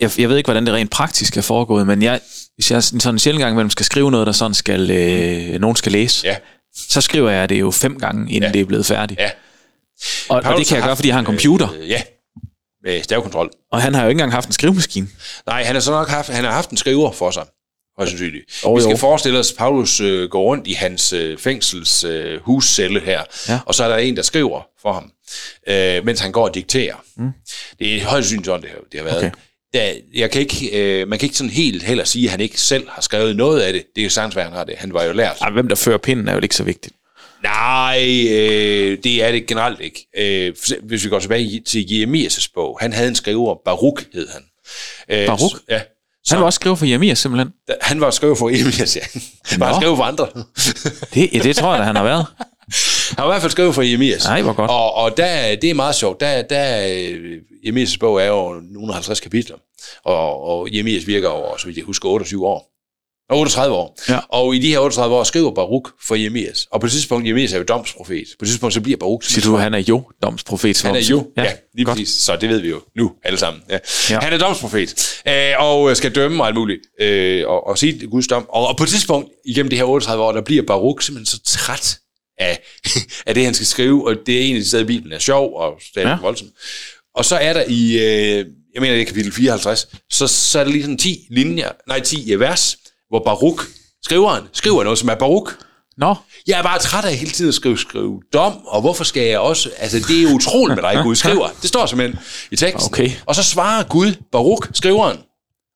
jeg, 0.00 0.10
jeg 0.20 0.28
ved 0.28 0.36
ikke, 0.36 0.46
hvordan 0.46 0.66
det 0.66 0.74
rent 0.74 0.90
praktisk 0.90 1.36
er 1.36 1.40
foregået, 1.42 1.86
men 1.86 2.02
jeg, 2.02 2.20
hvis 2.54 2.70
jeg 2.70 2.82
sådan 2.82 3.14
en 3.14 3.18
sjældent 3.18 3.40
gang 3.42 3.52
imellem 3.52 3.70
skal 3.70 3.86
skrive 3.86 4.10
noget, 4.10 4.26
der 4.26 4.32
sådan 4.32 4.54
skal, 4.54 4.90
øh, 4.90 5.60
nogen 5.60 5.76
skal 5.76 5.92
læse, 5.92 6.26
Ja. 6.26 6.36
så 6.88 7.00
skriver 7.00 7.30
jeg 7.30 7.48
det 7.48 7.60
jo 7.60 7.70
fem 7.70 7.98
gange, 8.00 8.30
inden 8.32 8.42
Ja. 8.42 8.52
det 8.52 8.60
er 8.60 8.64
blevet 8.64 8.86
færdigt. 8.86 9.20
Ja. 9.20 9.30
Og, 10.28 10.36
og 10.44 10.58
det 10.58 10.66
kan 10.66 10.76
jeg 10.76 10.84
gøre, 10.84 10.96
fordi 10.96 11.08
jeg 11.08 11.14
har 11.14 11.20
en 11.20 11.26
computer, 11.26 11.68
Øh, 11.80 11.88
ja, 11.88 12.02
med 12.84 13.02
stavekontrol. 13.02 13.50
og 13.72 13.82
han 13.82 13.94
har 13.94 14.02
jo 14.02 14.08
ikke 14.08 14.14
engang 14.14 14.32
haft 14.32 14.46
en 14.46 14.52
skrivemaskine. 14.52 15.08
Nej, 15.46 15.62
han 15.64 15.74
har 15.76 15.80
så 15.80 15.90
nok 15.90 16.08
haft, 16.08 16.28
han 16.28 16.44
har 16.44 16.52
haft 16.52 16.70
en 16.70 16.76
skriver 16.76 17.12
for 17.12 17.30
sig. 17.30 17.44
Højst 17.98 18.10
sandsynligt. 18.10 18.44
Jo, 18.64 18.74
Vi 18.74 18.80
skal 18.80 18.90
jo. 18.90 18.96
forestille 18.96 19.38
os, 19.38 19.52
at 19.52 19.58
Paulus 19.58 20.00
øh, 20.00 20.28
går 20.30 20.42
rundt 20.42 20.66
i 20.66 20.72
hans 20.72 21.12
øh, 21.12 21.38
fængsels 21.38 22.04
øh, 22.04 22.40
huscelle 22.42 23.00
her, 23.00 23.22
Ja. 23.48 23.60
og 23.66 23.74
så 23.74 23.84
er 23.84 23.88
der 23.88 23.96
en, 23.96 24.16
der 24.16 24.22
skriver 24.22 24.62
for 24.82 24.92
ham, 24.92 25.10
øh, 25.68 26.04
mens 26.04 26.20
han 26.20 26.32
går 26.32 26.48
og 26.48 26.54
dikterer. 26.54 26.94
Mm. 27.16 27.30
Det 27.78 27.96
er 27.96 28.04
højst 28.04 28.28
sandsynligt 28.28 28.46
sådan, 28.46 28.62
det 28.62 28.70
har, 28.70 28.78
det 28.92 29.00
har 29.00 29.04
været. 29.04 29.18
Okay. 29.18 29.30
Da, 29.74 29.94
jeg 30.14 30.30
kan 30.30 30.40
ikke, 30.40 30.70
øh, 31.00 31.08
man 31.08 31.18
kan 31.18 31.26
ikke 31.26 31.36
sådan 31.36 31.50
helt 31.50 31.82
heller 31.82 32.04
sige, 32.04 32.24
at 32.24 32.30
han 32.30 32.40
ikke 32.40 32.60
selv 32.60 32.88
har 32.88 33.02
skrevet 33.02 33.36
noget 33.36 33.60
af 33.60 33.72
det. 33.72 33.84
Det 33.94 34.00
er 34.00 34.04
jo 34.04 34.10
sagtens, 34.10 34.34
han 34.34 34.52
har 34.52 34.64
det. 34.64 34.74
Han 34.78 34.92
var 34.94 35.04
jo 35.04 35.12
lært. 35.12 35.36
Ej, 35.40 35.50
hvem 35.50 35.68
der 35.68 35.74
fører 35.76 35.98
pinden 35.98 36.28
er 36.28 36.32
jo 36.34 36.40
ikke 36.42 36.54
så 36.54 36.62
vigtigt. 36.64 36.94
Nej, 37.42 37.98
øh, 38.30 38.98
det 39.04 39.22
er 39.24 39.32
det 39.32 39.46
generelt 39.46 39.80
ikke. 39.80 40.06
Øh, 40.18 40.54
hvis 40.82 41.04
vi 41.04 41.08
går 41.08 41.18
tilbage 41.18 41.62
til 41.66 41.86
Jeremias' 41.90 42.48
bog, 42.54 42.78
han 42.80 42.92
havde 42.92 43.08
en 43.08 43.14
skriver, 43.14 43.54
Baruk 43.64 44.04
hed 44.14 44.28
han. 44.28 44.42
Øh, 45.20 45.26
Baruk? 45.26 45.50
s- 45.50 45.62
Ja. 45.70 45.80
Så, 46.24 46.34
Han 46.34 46.40
var 46.40 46.46
også 46.46 46.56
skriver 46.56 46.76
for 46.76 46.86
Jeremias 46.86 47.18
simpelthen. 47.18 47.52
han 47.82 48.00
var 48.00 48.10
skriver 48.10 48.34
for 48.34 48.48
Jeremias, 48.48 48.96
ja. 48.96 49.00
Han 49.50 49.60
var 49.60 49.80
skriver 49.80 49.96
for 49.96 50.02
andre. 50.04 50.28
Det, 51.14 51.42
det 51.44 51.56
tror 51.56 51.70
jeg 51.72 51.78
da, 51.80 51.84
han 51.84 51.96
har 51.96 52.04
været. 52.04 52.26
Han 53.16 53.24
var 53.24 53.30
i 53.30 53.32
hvert 53.32 53.42
fald 53.42 53.52
skrevet 53.52 53.74
for 53.74 53.82
Jeremias. 53.82 54.24
Nej, 54.24 54.42
hvor 54.42 54.52
godt. 54.52 54.70
Og, 54.70 54.94
og 54.94 55.16
der, 55.16 55.56
det 55.56 55.70
er 55.70 55.74
meget 55.74 55.94
sjovt. 55.94 56.20
Der, 56.20 56.42
der, 56.42 56.86
øh, 56.88 57.36
Jeremias' 57.66 57.96
bog 58.00 58.22
er 58.22 58.26
jo 58.26 58.62
nogle 58.70 58.92
50 58.92 59.20
kapitler, 59.20 59.56
og, 60.04 60.42
og 60.42 60.68
Jeremias 60.72 61.06
virker 61.06 61.28
over, 61.28 61.56
så 61.56 61.66
vidt 61.66 61.76
jeg 61.76 61.84
husker, 61.84 62.08
28 62.08 62.46
år. 62.46 62.78
Og 63.30 63.38
38 63.38 63.74
år. 63.74 63.98
Ja. 64.08 64.18
Og 64.28 64.54
i 64.54 64.58
de 64.58 64.68
her 64.68 64.78
38 64.78 65.16
år 65.16 65.24
skriver 65.24 65.54
Baruk 65.54 65.90
for 66.06 66.14
Jeremias. 66.14 66.66
Og 66.70 66.80
på 66.80 66.86
det 66.86 66.92
tidspunkt, 66.92 67.26
Jeremias 67.26 67.52
er 67.52 67.58
jo 67.58 67.64
domsprofet. 67.64 68.24
På 68.38 68.44
det 68.44 68.48
tidspunkt, 68.48 68.74
så 68.74 68.80
bliver 68.80 68.96
Baruk... 68.96 69.24
Siger 69.24 69.50
du, 69.50 69.56
han 69.56 69.74
er 69.74 69.78
jo 69.78 70.02
domsprofet? 70.22 70.82
Han 70.82 70.96
er 70.96 71.00
jo, 71.10 71.30
ja, 71.36 71.42
ja 71.42 71.52
lige 71.74 71.84
godt. 71.84 71.96
præcis. 71.96 72.14
Så 72.14 72.36
det 72.36 72.48
ved 72.48 72.60
vi 72.60 72.68
jo 72.68 72.80
nu 72.96 73.12
alle 73.24 73.38
sammen. 73.38 73.62
Ja. 73.68 73.74
Ja. 73.74 74.14
Ja. 74.14 74.20
Han 74.20 74.32
er 74.32 74.38
domsprofet, 74.38 75.20
øh, 75.28 75.34
og 75.58 75.96
skal 75.96 76.14
dømme 76.14 76.42
og 76.42 76.46
alt 76.46 76.56
muligt, 76.56 76.80
øh, 77.00 77.48
og, 77.48 77.66
og 77.66 77.78
sige 77.78 78.06
Guds 78.06 78.26
dom. 78.26 78.46
Og, 78.48 78.68
og 78.68 78.76
på 78.76 78.84
et 78.84 78.88
tidspunkt, 78.88 79.28
igennem 79.44 79.70
de 79.70 79.76
her 79.76 79.84
38 79.84 80.24
år, 80.24 80.32
der 80.32 80.40
bliver 80.40 80.62
Baruk 80.66 81.02
simpelthen 81.02 81.26
så 81.26 81.58
træt 81.58 81.98
af, 82.38 82.58
af 83.26 83.34
det, 83.34 83.44
han 83.44 83.54
skal 83.54 83.66
skrive, 83.66 84.08
og 84.08 84.16
det 84.26 84.50
er 84.50 84.54
de 84.54 84.64
steder, 84.68 84.82
i 84.82 84.86
Bibelen 84.86 85.12
er 85.12 85.18
sjov 85.18 85.56
og 85.56 85.80
er 85.96 86.00
Ja. 86.00 86.08
ja. 86.08 86.16
voldsomt. 86.20 86.50
Og 87.14 87.24
så 87.24 87.36
er 87.36 87.52
der 87.52 87.64
i, 87.68 87.92
øh, 87.92 88.46
jeg 88.74 88.80
mener 88.80 88.94
det 88.94 89.00
er 89.02 89.06
kapitel 89.06 89.32
54, 89.32 89.88
så, 90.10 90.26
så 90.26 90.58
er 90.58 90.64
der 90.64 90.70
lige 90.70 90.82
sådan 90.82 90.98
10 90.98 91.26
linjer, 91.30 91.70
nej 91.88 92.00
10 92.00 92.34
vers, 92.38 92.76
hvor 93.08 93.22
Baruk, 93.24 93.66
skriveren, 94.04 94.44
skriver 94.52 94.84
noget, 94.84 94.98
som 94.98 95.08
er 95.08 95.14
Baruk. 95.14 95.58
Nå, 95.96 96.14
Jeg 96.46 96.58
er 96.58 96.62
bare 96.62 96.78
træt 96.78 97.04
af 97.04 97.14
hele 97.16 97.30
tiden 97.30 97.48
at 97.48 97.54
skrive, 97.54 97.78
skrive 97.78 98.20
dom, 98.32 98.66
og 98.66 98.80
hvorfor 98.80 99.04
skal 99.04 99.22
jeg 99.22 99.38
også... 99.38 99.70
Altså, 99.78 99.98
det 100.08 100.22
er 100.22 100.34
utroligt 100.34 100.82
med 100.82 100.90
dig, 100.92 101.00
Gud 101.04 101.14
skriver. 101.14 101.48
Det 101.62 101.68
står 101.68 101.86
simpelthen 101.86 102.18
i 102.50 102.56
teksten. 102.56 102.92
Okay. 102.94 103.10
Og 103.26 103.34
så 103.34 103.42
svarer 103.42 103.84
Gud, 103.84 104.12
Baruk, 104.32 104.68
skriveren. 104.74 105.18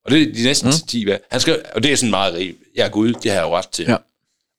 Og 0.05 0.11
det 0.11 0.23
er 0.23 0.33
de 0.35 0.43
næsten 0.43 0.69
mm. 0.69 0.87
10 0.89 1.05
hvad? 1.05 1.17
Han 1.31 1.41
skriver, 1.41 1.59
og 1.75 1.83
det 1.83 1.93
er 1.93 1.97
sådan 1.97 2.11
meget 2.11 2.35
rigtigt. 2.35 2.59
Jeg 2.77 2.85
er 2.85 2.89
Gud, 2.89 3.13
det 3.13 3.31
har 3.31 3.39
jeg 3.39 3.47
jo 3.47 3.57
ret 3.57 3.69
til. 3.69 3.85
Ja. 3.89 3.97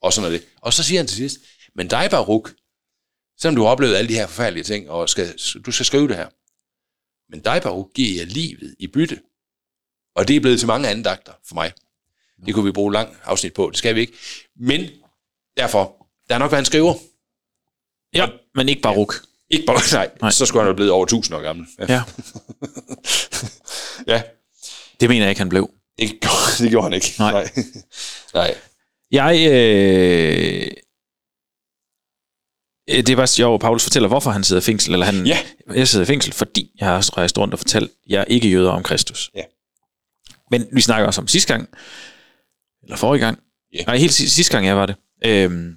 Og 0.01 0.13
sådan 0.13 0.27
er 0.27 0.31
det. 0.31 0.43
Og 0.61 0.73
så 0.73 0.83
siger 0.83 0.99
han 0.99 1.07
til 1.07 1.17
sidst, 1.17 1.37
men 1.75 1.87
dig, 1.87 2.07
Baruk, 2.11 2.53
selvom 3.39 3.55
du 3.55 3.61
har 3.61 3.69
oplevet 3.69 3.95
alle 3.95 4.09
de 4.09 4.13
her 4.13 4.27
forfærdelige 4.27 4.63
ting, 4.63 4.89
og 4.89 5.09
skal, 5.09 5.33
du 5.65 5.71
skal 5.71 5.85
skrive 5.85 6.07
det 6.07 6.15
her, 6.15 6.27
men 7.31 7.39
dig, 7.39 7.61
Baruk, 7.61 7.93
giver 7.95 8.17
jeg 8.17 8.27
livet 8.27 8.75
i 8.79 8.87
bytte. 8.87 9.19
Og 10.15 10.27
det 10.27 10.35
er 10.35 10.39
blevet 10.39 10.59
til 10.59 10.67
mange 10.67 10.89
andagter 10.89 11.31
for 11.47 11.55
mig. 11.55 11.73
Det 12.45 12.53
kunne 12.53 12.65
vi 12.65 12.71
bruge 12.71 12.93
lang 12.93 13.15
afsnit 13.23 13.53
på, 13.53 13.69
det 13.69 13.77
skal 13.77 13.95
vi 13.95 13.99
ikke. 14.01 14.13
Men 14.55 14.89
derfor, 15.57 16.07
der 16.29 16.35
er 16.35 16.39
nok 16.39 16.51
været 16.51 16.61
en 16.61 16.65
skriver. 16.65 16.93
ja, 18.13 18.27
men 18.55 18.69
ikke 18.69 18.81
Baruk. 18.81 19.15
Ikke 19.49 19.65
bare, 19.65 19.79
nej, 19.93 20.09
Nej. 20.21 20.31
så 20.31 20.45
skulle 20.45 20.61
han 20.63 20.69
jo 20.69 20.75
blevet 20.75 20.91
over 20.91 21.03
1000 21.05 21.37
år 21.37 21.41
gammel. 21.41 21.67
Ja. 21.79 21.85
Ja, 21.93 22.03
ja. 24.13 24.21
det 24.99 25.09
mener 25.09 25.25
jeg 25.25 25.31
ikke, 25.31 25.39
han 25.41 25.49
blev. 25.49 25.69
Det, 25.99 26.09
gjorde, 26.21 26.63
det 26.63 26.69
gjorde 26.69 26.83
han 26.83 26.93
ikke. 26.93 27.13
Nej. 27.19 27.31
Nej. 27.31 27.51
nej. 28.33 28.55
Jeg, 29.11 29.47
øh, 29.51 30.67
det 32.87 33.17
var 33.17 33.25
sjovt, 33.25 33.61
Paulus 33.61 33.83
fortæller, 33.83 34.09
hvorfor 34.09 34.31
han 34.31 34.43
sidder 34.43 34.61
i 34.61 34.65
fængsel. 34.65 34.93
Eller 34.93 35.05
han, 35.05 35.27
Ja. 35.27 35.37
Jeg 35.75 35.87
sidder 35.87 36.03
i 36.05 36.07
fængsel, 36.07 36.33
fordi 36.33 36.69
jeg 36.79 36.87
har 36.87 37.17
rejst 37.17 37.37
rundt 37.37 37.53
og 37.53 37.59
fortalt 37.59 37.91
jer 38.09 38.23
ikke 38.23 38.49
jøder 38.49 38.71
om 38.71 38.83
Kristus. 38.83 39.31
Ja. 39.35 39.41
Men 40.51 40.65
vi 40.73 40.81
snakker 40.81 41.07
også 41.07 41.21
om 41.21 41.27
sidste 41.27 41.53
gang, 41.53 41.69
eller 42.83 42.97
forrige 42.97 43.25
gang. 43.25 43.39
Ja. 43.73 43.83
Nej, 43.87 43.97
helt 43.97 44.13
sidste, 44.13 44.51
gang 44.51 44.65
jeg 44.65 44.77
var 44.77 44.85
det. 44.85 44.95
Øhm, 45.25 45.71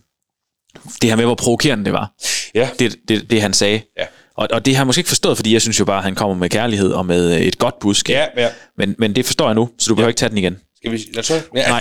det 1.02 1.10
her 1.10 1.16
med, 1.16 1.24
hvor 1.24 1.34
provokerende 1.34 1.84
det 1.84 1.92
var. 1.92 2.12
Ja. 2.54 2.68
Det, 2.78 2.96
det, 3.08 3.30
det 3.30 3.42
han 3.42 3.52
sagde. 3.54 3.82
Ja. 3.98 4.04
Og, 4.36 4.48
og 4.50 4.64
det 4.66 4.74
har 4.76 4.80
jeg 4.80 4.86
måske 4.86 5.00
ikke 5.00 5.08
forstået, 5.08 5.36
fordi 5.38 5.52
jeg 5.52 5.62
synes 5.62 5.80
jo 5.80 5.84
bare, 5.84 5.98
at 5.98 6.04
han 6.04 6.14
kommer 6.14 6.36
med 6.36 6.48
kærlighed 6.50 6.92
og 6.92 7.06
med 7.06 7.34
øh, 7.34 7.40
et 7.40 7.58
godt 7.58 7.78
budskab. 7.78 8.14
Ja, 8.36 8.42
ja. 8.42 8.50
Men, 8.78 8.94
men 8.98 9.14
det 9.16 9.26
forstår 9.26 9.46
jeg 9.48 9.54
nu, 9.54 9.70
så 9.78 9.88
du 9.88 9.94
behøver 9.94 10.08
ikke 10.08 10.18
tage 10.18 10.28
den 10.28 10.38
igen. 10.38 10.58
Skal 10.76 10.92
vi... 10.92 11.04
Lad 11.12 11.18
os 11.20 11.26
så... 11.26 11.40
Ja. 11.54 11.68
Nej, 11.68 11.80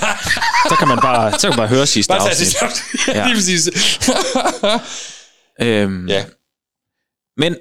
så 0.70 0.76
kan 0.80 0.88
man 0.88 0.98
bare, 1.02 1.32
så 1.32 1.40
kan 1.40 1.50
man 1.50 1.58
bare 1.58 1.68
høre 1.68 1.86
sidste 1.88 2.12
Bare 2.12 2.20
afsnit. 2.30 2.48
sidste 2.48 2.66
ja. 3.08 3.18
Ja. 3.20 3.26
lige 3.26 3.36
præcis. 3.36 3.70
Øhm, 5.62 6.08
ja. 6.08 6.26
Men, 7.38 7.58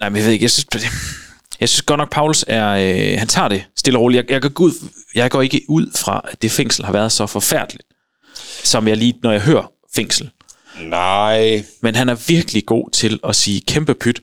nej, 0.00 0.08
men 0.08 0.16
jeg 0.16 0.24
ved 0.24 0.32
ikke, 0.32 0.42
jeg 0.42 0.50
synes, 0.50 0.66
jeg 1.60 1.68
synes 1.68 1.82
godt 1.82 1.98
nok, 1.98 2.10
Paulus 2.12 2.44
er, 2.48 2.68
øh, 2.68 3.18
han 3.18 3.28
tager 3.28 3.48
det 3.48 3.64
stille 3.76 3.98
og 3.98 4.02
roligt. 4.02 4.30
Jeg, 4.30 4.42
jeg, 4.42 4.52
går 4.52 4.64
ud, 4.64 4.72
jeg 5.14 5.30
går 5.30 5.42
ikke 5.42 5.64
ud 5.68 5.90
fra, 5.96 6.20
at 6.32 6.42
det 6.42 6.50
fængsel 6.50 6.84
har 6.84 6.92
været 6.92 7.12
så 7.12 7.26
forfærdeligt, 7.26 7.88
som 8.64 8.88
jeg 8.88 8.96
lige, 8.96 9.18
når 9.22 9.32
jeg 9.32 9.40
hører 9.42 9.72
fængsel. 9.94 10.30
Nej. 10.80 11.64
Men 11.82 11.94
han 11.94 12.08
er 12.08 12.24
virkelig 12.28 12.66
god 12.66 12.90
til 12.90 13.20
at 13.24 13.36
sige 13.36 13.60
kæmpe 13.60 13.94
pyt, 13.94 14.22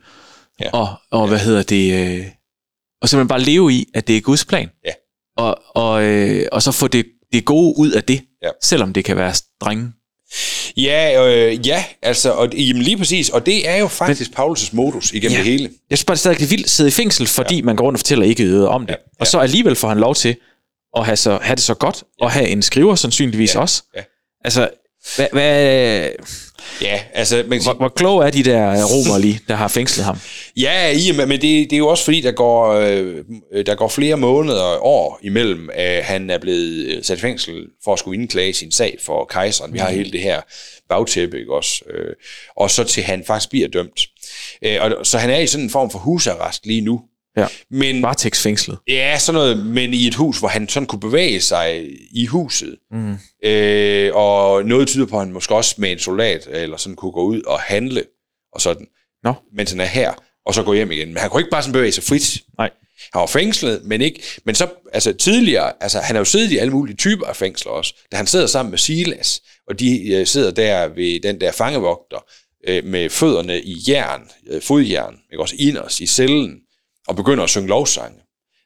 Ja. 0.60 0.66
ja. 0.66 0.72
og, 0.74 0.88
og 1.12 1.27
hvad 1.27 1.39
hedder 1.39 1.63
det, 1.63 1.94
øh, 2.20 2.25
og 3.01 3.10
simpelthen 3.10 3.27
bare 3.27 3.42
leve 3.42 3.74
i, 3.74 3.86
at 3.94 4.08
det 4.08 4.18
er 4.18 4.22
Guds 4.22 4.46
plan. 4.46 4.70
Ja. 4.86 4.92
Og, 5.38 5.62
og, 5.75 6.04
øh, 6.04 6.48
og 6.51 6.62
så 6.62 6.72
få 6.72 6.88
det, 6.88 7.06
det 7.34 7.46
gode 7.46 7.74
ud 7.77 7.92
af 7.92 8.04
det, 8.04 8.25
Ja. 8.44 8.50
selvom 8.63 8.94
det 8.94 9.06
kan 9.06 9.18
være 9.18 9.34
strenge. 9.34 9.94
Ja, 10.77 11.27
øh, 11.27 11.67
ja, 11.67 11.84
altså, 12.01 12.31
og, 12.31 12.53
jamen 12.53 12.81
lige 12.81 12.98
præcis, 12.98 13.29
og 13.29 13.46
det 13.46 13.69
er 13.69 13.75
jo 13.77 13.88
faktisk 13.88 14.31
Paulus' 14.39 14.69
modus 14.72 15.12
igennem 15.12 15.31
Ja. 15.31 15.38
det 15.43 15.51
hele. 15.51 15.69
Jeg 15.89 15.98
synes 15.98 16.05
bare, 16.05 16.15
det 16.15 16.25
er 16.25 16.34
stadig 16.34 16.50
vildt 16.51 16.63
at 16.65 16.69
sidde 16.69 16.88
i 16.88 16.91
fængsel, 16.91 17.27
fordi 17.27 17.55
ja. 17.55 17.62
man 17.63 17.75
går 17.75 17.86
rundt 17.86 17.96
og 17.96 18.00
fortæller 18.00 18.25
ikke 18.25 18.43
øget 18.43 18.67
om 18.67 18.86
det. 18.86 18.91
Ja. 18.93 18.96
Og 19.19 19.27
så 19.27 19.39
alligevel 19.39 19.75
får 19.75 19.88
han 19.88 19.98
lov 20.00 20.15
til 20.15 20.36
at 20.98 21.05
have, 21.05 21.15
så, 21.17 21.39
have 21.41 21.55
det 21.55 21.63
så 21.63 21.74
godt, 21.74 22.03
og 22.22 22.31
have 22.31 22.48
en 22.48 22.62
skriver 22.62 22.96
sandsynligvis 22.96 23.55
Ja. 23.55 23.60
også. 23.60 23.84
Ja. 23.96 24.01
Altså, 24.46 24.69
hvad, 25.16 25.28
hvad, 25.32 26.10
Ja, 26.82 27.02
altså, 27.14 27.44
man 27.48 27.64
hvor, 27.64 27.74
hvor 27.74 27.90
kloge 27.90 28.26
er 28.26 28.30
de 28.30 28.44
der 28.44 28.86
romer 28.86 29.18
lige, 29.18 29.40
der 29.48 29.56
har 29.56 29.68
fængslet 29.68 30.06
ham? 30.06 30.20
ja, 30.58 30.92
i, 30.92 31.12
men 31.18 31.32
det, 31.32 31.42
det 31.42 31.74
er 31.74 31.78
jo 31.78 31.88
også 31.88 32.04
fordi, 32.04 32.22
der 32.22 32.32
går, 32.32 32.72
øh, 32.74 33.66
der 33.66 33.76
går 33.76 33.88
flere 33.88 34.18
måneder 34.18 34.62
og 34.62 34.86
år 34.86 35.20
imellem, 35.24 35.70
at 35.74 36.04
han 36.04 36.30
er 36.30 36.38
blevet 36.38 36.86
øh, 36.86 37.04
sat 37.04 37.18
i 37.18 37.22
fængsel 37.22 37.66
for 37.84 37.94
at 37.94 38.00
skulle 38.00 38.22
indklage 38.22 38.54
sin 38.54 38.72
sag 38.72 38.98
for 39.02 39.26
kejseren. 39.26 39.74
Vi 39.74 39.78
har 39.78 39.90
hele 39.90 40.12
det 40.12 40.22
her 40.22 40.42
bagtæppe, 40.90 41.40
ikke 41.40 41.54
også? 41.54 41.84
Øh, 41.90 42.14
og 42.58 42.72
så 42.72 42.84
til 42.84 43.04
han 43.04 43.24
faktisk 43.28 43.50
bliver 43.50 43.68
dømt. 43.68 44.02
Øh, 44.62 44.78
og, 44.82 45.06
så 45.06 45.18
han 45.18 45.30
er 45.30 45.40
i 45.40 45.48
sådan 45.48 45.64
en 45.64 45.70
form 45.70 45.92
for 45.92 46.00
husarrest 46.00 46.66
lige 46.66 46.82
nu. 46.82 47.02
Ja. 47.38 47.48
Men, 47.72 48.01
Varetægtsfængslet. 48.01 48.77
Ja, 48.88 49.20
sådan 49.20 49.39
noget, 49.39 49.65
men 49.65 49.94
i 49.94 50.08
et 50.08 50.15
hus, 50.15 50.39
hvor 50.39 50.48
han 50.48 50.70
sådan 50.70 50.88
kunne 50.88 51.00
bevæge 51.00 51.41
sig 51.41 51.88
i 52.12 52.25
huset. 52.25 52.77
Mm. 52.91 53.15
Øh, 53.44 54.15
og 54.15 54.65
noget 54.65 54.88
tyder 54.88 55.06
på, 55.06 55.15
at 55.15 55.25
han 55.25 55.34
måske 55.34 55.56
også 55.56 55.75
med 55.77 55.91
en 55.91 56.00
soldat, 56.00 56.48
eller 56.51 56.77
sådan 56.77 56.96
kunne 56.96 57.12
gå 57.12 57.24
ud 57.24 57.41
og 57.41 57.60
handle, 57.60 58.03
og 58.53 58.62
sådan, 58.62 58.88
Nå. 59.24 59.34
mens 59.53 59.72
han 59.72 59.79
er 59.79 59.86
her, 59.86 60.13
og 60.46 60.53
så 60.53 60.63
gå 60.63 60.74
hjem 60.74 60.91
igen. 60.91 61.08
Men 61.08 61.17
han 61.17 61.29
kunne 61.29 61.41
ikke 61.41 61.51
bare 61.51 61.63
sådan 61.63 61.74
bevæge 61.74 61.91
sig 61.91 62.03
frit. 62.03 62.41
Nej. 62.58 62.70
Han 63.13 63.20
var 63.20 63.25
fængslet, 63.25 63.82
men 63.84 64.01
ikke... 64.01 64.24
Men 64.46 64.56
så, 64.56 64.67
altså 64.94 65.13
tidligere, 65.13 65.74
altså 65.82 66.00
han 66.00 66.15
har 66.15 66.20
jo 66.22 66.25
siddet 66.25 66.51
i 66.51 66.58
alle 66.58 66.74
mulige 66.74 66.96
typer 66.96 67.25
af 67.25 67.36
fængsler 67.36 67.72
også. 67.72 67.94
Da 68.12 68.17
han 68.17 68.27
sidder 68.27 68.48
sammen 68.48 68.70
med 68.70 68.77
Silas, 68.77 69.41
og 69.67 69.79
de 69.79 70.13
øh, 70.13 70.27
sidder 70.27 70.51
der 70.51 70.88
ved 70.88 71.20
den 71.20 71.41
der 71.41 71.51
fangevogter, 71.51 72.25
øh, 72.67 72.86
med 72.86 73.10
fødderne 73.10 73.62
i 73.62 73.84
jern, 73.88 74.22
øh, 74.50 74.62
fodjern, 74.62 75.15
ikke 75.32 75.41
også 75.41 75.56
inderst 75.60 76.00
i 76.00 76.08
cellen, 76.08 76.60
og 77.08 77.16
begynder 77.16 77.44
at 77.44 77.50
synge 77.50 77.68
lovsange. 77.68 78.18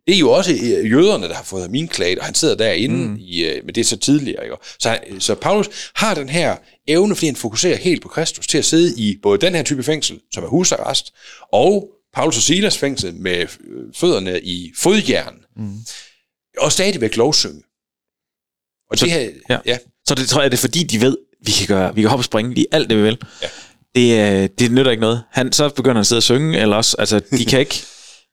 Det 0.08 0.16
er 0.16 0.20
jo 0.20 0.32
også 0.32 0.52
øh, 0.54 0.92
jøderne, 0.92 1.28
der 1.28 1.34
har 1.34 1.44
fået 1.44 1.62
ham 1.62 1.76
indklaget, 1.76 2.20
og 2.20 2.26
han 2.26 2.36
sidder 2.36 2.56
derinde, 2.56 2.96
mm. 2.96 3.18
i, 3.20 3.44
øh, 3.44 3.66
men 3.66 3.76
det 3.76 3.82
er 3.82 3.86
så 3.86 3.98
tidligere. 3.98 4.44
Ikke? 4.44 4.56
Så, 4.80 4.90
han- 4.90 5.22
så 5.22 5.36
Paulus 5.36 5.70
har 5.96 6.14
den 6.16 6.30
her 6.30 6.58
evne, 6.88 7.16
fordi 7.16 7.26
han 7.26 7.36
fokuserer 7.36 7.78
helt 7.78 8.02
på 8.02 8.08
Kristus, 8.08 8.48
til 8.48 8.58
at 8.58 8.66
sidde 8.66 8.94
i 9.02 9.18
både 9.24 9.38
den 9.38 9.56
her 9.56 9.64
type 9.64 9.84
fængsel, 9.84 10.20
som 10.34 10.44
er 10.44 10.48
husarrest, 10.48 11.14
og 11.54 11.90
Paulus 12.14 12.38
og 12.38 12.44
Silas 12.44 12.78
fængsel 12.78 13.14
med 13.16 13.38
øh, 13.42 13.48
fødderne 13.96 14.42
i 14.42 14.72
fodjern, 14.78 15.36
mm. 15.58 15.74
og 16.58 16.72
stadigvæk 16.72 17.16
lovsynge. 17.18 17.62
Og 18.92 18.98
Så- 18.98 19.06
det 19.06 19.14
her, 19.14 19.30
ja. 19.50 19.58
ja, 19.66 19.78
Så 20.08 20.16
det 20.16 20.28
tror 20.30 20.42
jeg, 20.42 20.52
det 20.52 20.58
er 20.58 20.62
fordi, 20.62 20.84
de 20.84 21.02
ved, 21.02 21.18
vi 21.46 21.52
kan, 21.52 21.68
gøre, 21.68 21.96
vi 21.96 22.02
kan 22.02 22.10
hoppe 22.10 22.22
og 22.22 22.26
springe 22.26 22.54
lige 22.54 22.68
alt 22.72 22.90
det, 22.90 22.98
vi 22.98 23.04
vil. 23.04 23.18
Ja. 23.42 23.48
Det, 23.96 24.42
øh, 24.44 24.50
det 24.60 24.72
nytter 24.72 24.92
ikke 24.92 25.02
noget. 25.02 25.24
Han, 25.32 25.52
så 25.52 25.70
begynder 25.70 25.94
han 25.94 26.00
at 26.00 26.08
sidde 26.08 26.20
og 26.20 26.24
synge, 26.24 26.60
eller 26.60 26.76
også, 26.76 26.96
altså, 27.00 27.20
de 27.20 27.46
kan 27.46 27.60
ikke, 27.60 27.84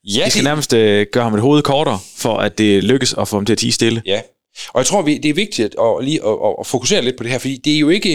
ja, 0.05 0.25
de 0.25 0.31
skal 0.31 0.39
det- 0.41 0.45
nærmest 0.45 0.73
øh, 0.73 1.07
gøre 1.13 1.25
ham 1.25 1.35
et 1.35 1.41
hoved 1.41 1.63
kortere, 1.63 1.99
for 2.17 2.37
at 2.39 2.59
det 2.59 2.85
lykkes 2.85 3.15
at 3.19 3.29
få 3.29 3.37
ham 3.37 3.45
til 3.47 3.53
at 3.53 3.59
tige 3.59 3.73
stille. 3.73 4.03
Ja, 4.07 4.21
og 4.69 4.79
jeg 4.79 4.87
tror, 4.87 5.03
vi, 5.03 5.19
det 5.19 5.29
er 5.29 5.35
vigtigt 5.35 5.75
at, 5.81 6.05
lige 6.05 6.21
at, 6.27 6.33
at, 6.45 6.55
at 6.61 6.67
fokusere 6.67 7.03
lidt 7.03 7.17
på 7.17 7.23
det 7.23 7.33
her, 7.33 7.39
fordi 7.39 7.57
det 7.57 7.75
er 7.75 7.79
jo 7.79 7.89
ikke, 7.89 8.13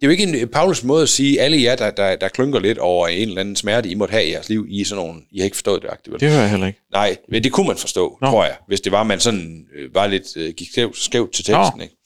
det 0.00 0.02
er 0.02 0.06
jo 0.06 0.10
ikke 0.10 0.22
en 0.42 0.48
Paulus 0.48 0.84
måde 0.84 1.02
at 1.02 1.08
sige, 1.08 1.40
alle 1.40 1.62
jer, 1.62 1.76
der, 1.76 1.90
der, 1.90 2.16
der 2.16 2.28
klynker 2.28 2.60
lidt 2.60 2.78
over 2.78 3.08
en 3.08 3.28
eller 3.28 3.40
anden 3.40 3.56
smerte, 3.56 3.88
I 3.88 3.94
måtte 3.94 4.12
have 4.12 4.26
i 4.26 4.30
jeres 4.32 4.48
liv, 4.48 4.66
I 4.68 4.80
er 4.80 4.84
sådan 4.84 5.04
nogen, 5.04 5.22
I 5.32 5.38
har 5.38 5.44
ikke 5.44 5.56
forstået 5.56 5.82
det 5.82 5.88
aktivt. 5.90 6.20
Det 6.20 6.28
hører 6.30 6.40
jeg 6.40 6.50
heller 6.50 6.66
ikke. 6.66 6.78
Nej, 6.92 7.16
men 7.28 7.44
det 7.44 7.52
kunne 7.52 7.66
man 7.66 7.76
forstå, 7.76 8.18
Nå. 8.20 8.30
Tror 8.30 8.44
jeg, 8.44 8.56
hvis 8.68 8.80
det 8.80 8.92
var, 8.92 9.02
man 9.02 9.20
sådan 9.20 9.64
øh, 9.76 9.94
var 9.94 10.06
lidt 10.06 10.36
øh, 10.36 10.54
gik 10.56 10.68
skævt, 10.72 10.96
skævt 10.98 11.32
til 11.32 11.44
teksten. 11.44 11.72
Nå. 11.78 11.82
Ikke? 11.82 11.96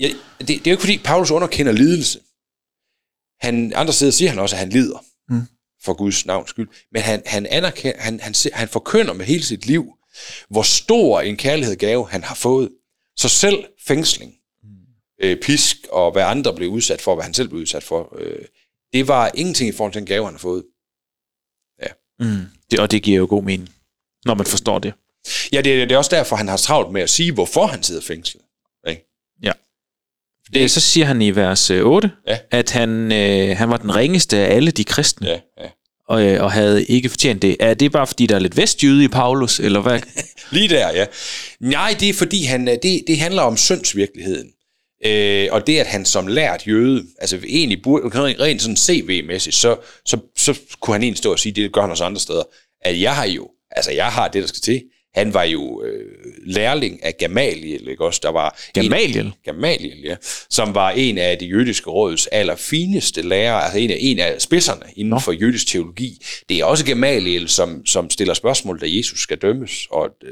Ja, 0.00 0.08
det, 0.38 0.48
det 0.48 0.56
er 0.56 0.60
jo 0.66 0.70
ikke, 0.70 0.80
fordi 0.80 0.98
Paulus 0.98 1.30
underkender 1.30 1.72
lidelse. 1.72 2.18
Han, 3.40 3.72
andre 3.76 3.92
steder 3.92 4.12
siger 4.12 4.28
han 4.30 4.38
også, 4.38 4.56
at 4.56 4.60
han 4.60 4.68
lider. 4.68 5.04
For 5.84 5.94
Guds 5.94 6.26
navns 6.26 6.50
skyld. 6.50 6.68
Men 6.92 7.02
han, 7.02 7.22
han, 7.26 7.46
anerkender, 7.46 8.00
han, 8.00 8.20
han, 8.20 8.34
han 8.52 8.68
forkynder 8.68 9.12
med 9.12 9.26
hele 9.26 9.42
sit 9.42 9.66
liv, 9.66 9.92
hvor 10.48 10.62
stor 10.62 11.20
en 11.20 11.36
kærlighed 11.36 11.76
gave 11.76 12.08
han 12.08 12.22
har 12.24 12.34
fået. 12.34 12.70
Så 13.16 13.28
selv 13.28 13.64
fængsling, 13.86 14.34
øh, 15.22 15.40
pisk 15.42 15.76
og 15.90 16.12
hvad 16.12 16.22
andre 16.22 16.54
blev 16.54 16.68
udsat 16.68 17.00
for, 17.00 17.14
hvad 17.14 17.24
han 17.24 17.34
selv 17.34 17.48
blev 17.48 17.60
udsat 17.60 17.82
for, 17.82 18.16
øh, 18.18 18.44
det 18.92 19.08
var 19.08 19.30
ingenting 19.34 19.68
i 19.68 19.72
forhold 19.72 19.92
til 19.92 20.00
den 20.00 20.06
gave, 20.06 20.24
han 20.24 20.34
har 20.34 20.38
fået. 20.38 20.64
Mm. 22.18 22.46
Det, 22.70 22.78
og 22.80 22.90
det 22.90 23.02
giver 23.02 23.18
jo 23.18 23.26
god 23.30 23.42
mening, 23.42 23.74
når 24.24 24.34
man 24.34 24.46
forstår 24.46 24.78
det. 24.78 24.92
Ja, 25.52 25.60
det, 25.60 25.82
er- 25.82 25.86
det 25.86 25.92
er 25.94 25.98
også 25.98 26.16
derfor, 26.16 26.36
han 26.36 26.48
har 26.48 26.56
travlt 26.56 26.92
med 26.92 27.02
at 27.02 27.10
sige, 27.10 27.32
hvorfor 27.32 27.66
han 27.66 27.82
sidder 27.82 28.00
fængslet. 28.02 28.42
Ikke? 28.88 29.08
Det, 30.54 30.70
så 30.70 30.80
siger 30.80 31.06
han 31.06 31.22
i 31.22 31.30
vers 31.30 31.70
øh, 31.70 31.84
8, 31.86 32.10
Ja. 32.28 32.38
at 32.50 32.70
han, 32.70 33.12
øh, 33.12 33.56
han 33.56 33.70
var 33.70 33.76
den 33.76 33.96
ringeste 33.96 34.38
af 34.38 34.54
alle 34.56 34.70
de 34.70 34.84
kristne, 34.84 35.26
Ja, 35.28 35.32
ja. 35.60 35.68
og, 36.08 36.22
øh, 36.22 36.42
og 36.44 36.52
havde 36.52 36.84
ikke 36.84 37.08
fortjent 37.08 37.42
det. 37.42 37.56
Er 37.60 37.74
det 37.74 37.92
bare 37.92 38.06
fordi, 38.06 38.26
der 38.26 38.34
er 38.34 38.38
lidt 38.38 38.56
vestjyde 38.56 39.04
i 39.04 39.08
Paulus, 39.08 39.60
eller 39.60 39.80
hvad? 39.80 40.00
Lige 40.50 40.68
der, 40.68 40.90
ja. 40.92 41.06
Nej, 41.60 41.96
det 42.00 42.08
er 42.08 42.14
fordi, 42.14 42.44
han, 42.44 42.68
øh, 42.68 42.74
det, 42.82 43.04
det 43.06 43.18
handler 43.18 43.42
om 43.42 43.56
syndsvirkeligheden. 43.56 44.48
Øh, 45.06 45.48
og 45.50 45.66
det, 45.66 45.78
at 45.78 45.86
han 45.86 46.04
som 46.04 46.26
lært 46.26 46.66
jøde, 46.68 47.04
altså 47.18 47.38
egentlig 47.46 47.82
burde, 47.82 48.18
rent 48.18 48.62
sådan 48.62 48.76
CV-mæssigt, 48.76 49.56
så, 49.56 49.76
så, 50.06 50.18
så 50.36 50.58
kunne 50.80 50.94
han 50.94 51.02
egentlig 51.02 51.18
stå 51.18 51.32
og 51.32 51.38
sige, 51.38 51.52
det 51.52 51.72
gør 51.72 51.80
han 51.80 51.90
også 51.90 52.04
andre 52.04 52.20
steder, 52.20 52.42
at 52.80 53.00
jeg 53.00 53.14
har 53.16 53.24
jo, 53.26 53.48
altså 53.70 53.90
jeg 53.92 54.06
har 54.06 54.28
det, 54.28 54.42
der 54.42 54.48
skal 54.48 54.60
til. 54.60 54.82
Han 55.14 55.34
var 55.34 55.42
jo 55.44 55.82
øh, 55.84 56.04
lærling 56.46 57.04
af 57.04 57.16
Gamaliel, 57.18 57.88
ikke 57.88 58.04
også? 58.04 58.20
Der 58.22 58.28
var 58.32 58.58
en- 58.76 58.82
Gamaliel? 58.82 59.32
Gamaliel, 59.44 59.98
ja, 60.04 60.16
som 60.50 60.74
var 60.74 60.90
en 60.90 61.18
af 61.18 61.38
det 61.38 61.50
jødiske 61.50 61.90
råds 61.90 62.26
allerfineste 62.26 63.22
lærere, 63.22 63.64
altså 63.64 63.78
en 63.78 63.90
af, 63.90 63.96
en 64.00 64.18
af 64.18 64.42
spidserne 64.42 64.82
inden 64.96 65.10
Nå. 65.10 65.14
Nå. 65.16 65.20
for 65.20 65.32
jødisk 65.32 65.66
teologi. 65.66 66.24
Det 66.48 66.58
er 66.60 66.64
også 66.64 66.84
Gamaliel, 66.86 67.48
som, 67.48 67.86
som 67.86 68.10
stiller 68.10 68.34
spørgsmål, 68.34 68.80
da 68.80 68.86
Jesus 68.88 69.20
skal 69.20 69.38
dømmes, 69.38 69.86
og 69.90 70.08
øh, 70.24 70.30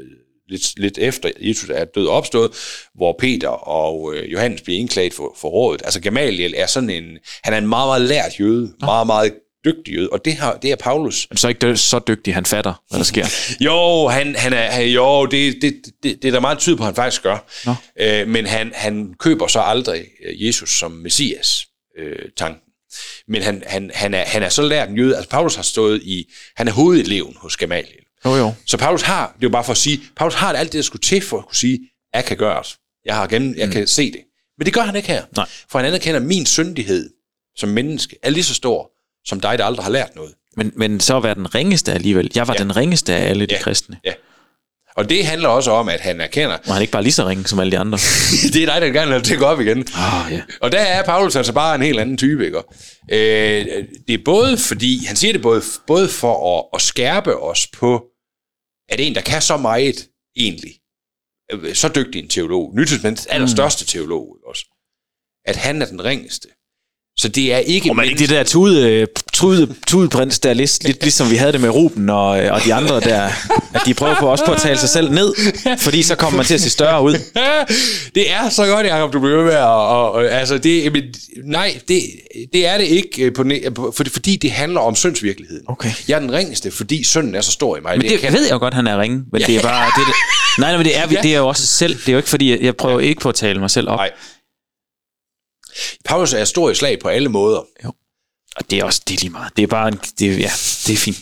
lidt, 0.49 0.79
lidt 0.79 0.97
efter 0.97 1.29
Jesus 1.41 1.69
er 1.69 1.85
død 1.85 2.07
og 2.07 2.13
opstået, 2.15 2.51
hvor 2.95 3.15
Peter 3.19 3.47
og 3.49 4.13
øh, 4.15 4.31
Johannes 4.31 4.61
bliver 4.61 4.79
indklaget 4.79 5.13
for, 5.13 5.37
for 5.41 5.49
rådet. 5.49 5.81
Altså 5.83 6.01
Gamaliel 6.01 6.53
er 6.57 6.65
sådan 6.65 6.89
en, 6.89 7.03
han 7.43 7.53
er 7.53 7.57
en 7.57 7.67
meget, 7.67 7.87
meget 7.87 8.01
lært 8.01 8.39
jøde, 8.39 8.73
meget, 8.79 9.07
meget 9.07 9.33
dygtig 9.65 9.93
jøde, 9.93 10.09
og 10.09 10.25
det, 10.25 10.33
har, 10.33 10.57
det 10.57 10.71
er 10.71 10.75
Paulus. 10.75 11.27
Men 11.29 11.37
så 11.37 11.47
ikke 11.47 11.77
så 11.77 11.99
dygtig, 12.07 12.33
han 12.33 12.45
fatter, 12.45 12.73
hvad 12.89 12.99
der 12.99 13.05
sker. 13.05 13.25
Jo, 13.65 14.07
han, 14.07 14.35
han 14.35 14.53
er, 14.53 14.71
han, 14.71 14.87
jo 14.87 15.25
det, 15.25 15.61
det, 15.61 15.81
det, 16.03 16.21
det 16.21 16.27
er 16.27 16.31
der 16.31 16.39
meget 16.39 16.59
tid 16.59 16.75
på, 16.75 16.83
at 16.83 16.85
han 16.85 16.95
faktisk 16.95 17.23
gør. 17.23 17.49
Nå. 17.65 17.75
Øh, 17.99 18.27
men 18.27 18.45
han, 18.45 18.71
han 18.75 19.13
køber 19.19 19.47
så 19.47 19.59
aldrig 19.59 20.05
øh, 20.25 20.45
Jesus 20.45 20.79
som 20.79 20.91
Messias 20.91 21.65
øh, 21.99 22.15
tanken. 22.37 22.61
Men 23.27 23.41
han, 23.41 23.63
han, 23.67 23.91
han, 23.93 24.13
er, 24.13 24.25
han 24.25 24.43
er 24.43 24.49
så 24.49 24.61
lært 24.61 24.89
en 24.89 24.97
jøde. 24.97 25.15
Altså 25.15 25.29
Paulus 25.29 25.55
har 25.55 25.63
stået 25.63 26.03
i, 26.03 26.31
han 26.55 26.67
er 26.67 26.71
hovedeleven 26.71 27.33
hos 27.37 27.57
Gamaliel. 27.57 27.95
Jo, 28.25 28.35
jo. 28.35 28.53
Så 28.65 28.77
Paulus 28.77 29.01
har, 29.01 29.27
det 29.27 29.33
er 29.33 29.47
jo 29.47 29.49
bare 29.49 29.63
for 29.63 29.71
at 29.71 29.77
sige, 29.77 30.01
Paulus 30.15 30.35
har 30.35 30.53
alt 30.53 30.71
det, 30.71 30.77
der 30.77 30.83
skulle 30.83 31.01
til 31.01 31.21
for 31.21 31.37
at 31.37 31.45
kunne 31.45 31.55
sige, 31.55 31.79
jeg 32.13 32.25
kan 32.25 32.37
gøre 32.37 32.63
det. 32.63 32.75
Jeg, 33.05 33.15
har 33.15 33.27
gennem, 33.27 33.55
jeg 33.57 33.71
kan 33.71 33.87
se 33.87 34.11
det. 34.11 34.21
Men 34.57 34.65
det 34.65 34.73
gør 34.73 34.81
han 34.81 34.95
ikke 34.95 35.07
her. 35.07 35.23
Nej. 35.35 35.45
For 35.69 35.79
han 35.79 35.87
anerkender, 35.87 36.19
at 36.19 36.25
min 36.25 36.45
syndighed 36.45 37.09
som 37.55 37.69
menneske 37.69 38.15
er 38.23 38.29
lige 38.29 38.43
så 38.43 38.53
stor, 38.53 38.91
som 39.25 39.39
dig, 39.39 39.57
der 39.57 39.65
aldrig 39.65 39.83
har 39.85 39.91
lært 39.91 40.15
noget. 40.15 40.33
Men, 40.57 40.71
men 40.75 40.99
så 40.99 41.17
at 41.17 41.23
være 41.23 41.35
den 41.35 41.55
ringeste 41.55 41.93
alligevel. 41.93 42.31
Jeg 42.35 42.47
var 42.47 42.53
ja. 42.53 42.63
Den 42.63 42.75
ringeste 42.77 43.15
af 43.15 43.29
alle 43.29 43.45
de 43.45 43.53
Ja. 43.55 43.61
kristne. 43.61 43.99
Ja. 44.05 44.13
Og 44.95 45.09
det 45.09 45.25
handler 45.25 45.49
også 45.49 45.71
om, 45.71 45.89
at 45.89 45.99
han 45.99 46.21
erkender, 46.21 46.57
Og 46.57 46.65
han 46.65 46.75
er 46.75 46.79
ikke 46.81 46.91
bare 46.91 47.03
lige 47.03 47.13
så 47.13 47.27
ringe 47.27 47.47
som 47.47 47.59
alle 47.59 47.71
de 47.71 47.77
andre. 47.77 47.97
det 48.53 48.63
er 48.63 48.65
dig, 48.65 48.81
der 48.81 48.87
gerne 48.87 49.27
vil 49.29 49.37
gå 49.37 49.45
op 49.45 49.59
igen. 49.61 49.87
Ah, 49.95 50.31
ja. 50.33 50.41
Og 50.61 50.71
der 50.71 50.79
er 50.79 51.03
Paulus 51.03 51.35
altså 51.35 51.53
bare 51.53 51.75
en 51.75 51.81
helt 51.81 51.99
anden 51.99 52.17
type, 52.17 52.45
ikke? 52.45 52.57
Øh, 53.11 53.65
det 54.07 54.13
er 54.13 54.23
både 54.25 54.57
fordi, 54.57 55.05
han 55.05 55.15
siger 55.15 55.33
det 55.33 55.41
både, 55.41 55.61
både 55.87 56.09
for 56.09 56.59
at, 56.59 56.65
at 56.73 56.81
skærpe 56.81 57.37
os 57.43 57.67
på, 57.67 58.03
at 58.89 58.99
en, 58.99 59.15
der 59.15 59.21
kan 59.21 59.41
så 59.41 59.57
meget 59.57 60.07
egentlig, 60.35 60.71
øh, 61.51 61.75
så 61.75 61.87
dygtig 61.95 62.23
en 62.23 62.29
teolog, 62.29 62.73
Nytestamentets 62.75 63.25
allerstørste 63.25 63.85
teolog 63.85 64.37
også, 64.47 64.65
at 65.45 65.55
han 65.55 65.81
er 65.81 65.85
den 65.85 66.03
ringeste. 66.03 66.47
Så 67.21 67.27
det 67.27 67.53
er 67.53 67.57
ikke... 67.57 67.91
Og 67.97 68.05
ikke 68.05 68.19
det 68.19 68.29
der 68.29 68.43
tude, 68.43 69.07
tude, 69.33 69.75
tudeprins 69.87 70.39
der, 70.39 70.53
lidt, 70.53 70.83
lidt 70.83 71.01
ligesom 71.01 71.31
vi 71.31 71.35
havde 71.35 71.51
det 71.51 71.61
med 71.61 71.69
Ruben 71.69 72.09
og, 72.09 72.43
øh, 72.43 72.53
og 72.53 72.63
de 72.65 72.73
andre 72.73 72.99
der, 72.99 73.29
at 73.73 73.81
de 73.85 73.93
prøver 73.93 74.15
på 74.19 74.27
også 74.27 74.45
på 74.45 74.51
at 74.51 74.61
tale 74.61 74.77
sig 74.77 74.89
selv 74.89 75.11
ned, 75.11 75.33
fordi 75.79 76.03
så 76.03 76.15
kommer 76.15 76.37
man 76.37 76.45
til 76.45 76.53
at 76.53 76.61
se 76.61 76.69
større 76.69 77.03
ud. 77.03 77.13
det 78.15 78.31
er 78.31 78.49
så 78.49 78.65
godt, 78.65 78.85
Jacob, 78.85 79.13
du 79.13 79.19
bliver 79.19 79.43
med 79.43 79.53
at... 79.53 79.63
Og, 79.63 80.11
og, 80.11 80.25
altså, 80.25 80.57
det, 80.57 80.93
men, 80.93 81.03
nej, 81.45 81.79
det, 81.87 82.01
det 82.53 82.67
er 82.67 82.77
det 82.77 82.85
ikke, 82.85 83.23
øh, 83.23 83.33
på, 83.75 83.93
for, 83.97 84.03
fordi 84.11 84.35
det 84.35 84.51
handler 84.51 84.79
om 84.79 84.95
syndsvirkeligheden. 84.95 85.63
Okay. 85.67 85.91
Jeg 86.07 86.15
er 86.15 86.19
den 86.19 86.33
ringeste, 86.33 86.71
fordi 86.71 87.03
synden 87.03 87.35
er 87.35 87.41
så 87.41 87.51
stor 87.51 87.77
i 87.77 87.79
mig. 87.81 87.97
Men 87.97 88.09
det, 88.09 88.21
det 88.21 88.33
ved 88.33 88.43
jeg 88.43 88.51
jo 88.51 88.59
godt, 88.59 88.73
han 88.73 88.87
er 88.87 89.01
ringe, 89.01 89.23
men 89.31 89.41
det 89.41 89.55
er 89.55 89.61
bare... 89.61 89.85
Det, 89.85 90.07
nej, 90.57 90.69
nej, 90.69 90.77
men 90.77 90.85
det 90.85 90.97
er, 90.97 91.07
det 91.07 91.33
er 91.33 91.37
jo 91.37 91.47
også 91.47 91.67
selv. 91.67 91.95
Det 91.95 92.07
er 92.07 92.11
jo 92.11 92.17
ikke, 92.17 92.29
fordi 92.29 92.51
jeg, 92.51 92.59
jeg 92.61 92.75
prøver 92.75 92.99
ikke 92.99 93.21
på 93.21 93.29
at 93.29 93.35
tale 93.35 93.59
mig 93.59 93.69
selv 93.69 93.89
op. 93.89 93.97
Nej. 93.97 94.09
Paulus 96.05 96.33
er 96.33 96.45
stor 96.45 96.69
i 96.69 96.75
slag 96.75 96.99
på 96.99 97.07
alle 97.07 97.29
måder. 97.29 97.65
Jo. 97.83 97.93
Og 98.55 98.71
det 98.71 98.79
er 98.79 98.83
også 98.83 99.01
det 99.07 99.15
er 99.15 99.19
lige 99.21 99.29
meget. 99.29 99.57
Det 99.57 99.63
er 99.63 99.67
bare 99.67 99.87
en, 99.87 99.99
det, 100.19 100.39
ja, 100.39 100.51
det 100.87 100.93
er 100.93 100.97
fint. 100.97 101.17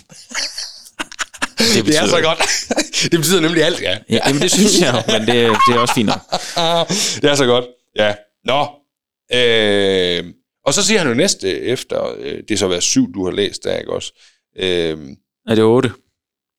Det, 1.58 1.86
det 1.86 1.98
er 1.98 2.08
så 2.08 2.22
godt. 2.22 2.40
det 3.12 3.20
betyder 3.20 3.42
nemlig 3.42 3.64
alt, 3.64 3.82
ja. 3.82 3.98
ja 4.10 4.20
jamen, 4.28 4.42
det 4.42 4.52
synes 4.52 4.82
jeg 4.82 5.04
men 5.08 5.22
det, 5.22 5.58
det 5.68 5.76
er 5.76 5.80
også 5.80 5.94
fint 5.94 6.08
nok. 6.08 6.20
det 7.22 7.30
er 7.30 7.36
så 7.36 7.46
godt, 7.46 7.66
ja. 7.96 8.16
Nå, 8.46 8.68
øh, 9.34 10.34
og 10.66 10.74
så 10.74 10.84
siger 10.84 11.00
han 11.00 11.08
jo 11.08 11.14
næste 11.14 11.62
efter, 11.62 12.16
øh, 12.18 12.38
det 12.38 12.52
er 12.52 12.58
så 12.58 12.68
været 12.68 12.84
syv, 12.84 13.14
du 13.14 13.26
har 13.26 13.32
læst 13.32 13.64
der, 13.64 13.78
ikke 13.78 13.94
også? 13.94 14.14
Øh, 14.58 14.98
er 15.48 15.56
det 15.56 15.64
otte? 15.64 15.92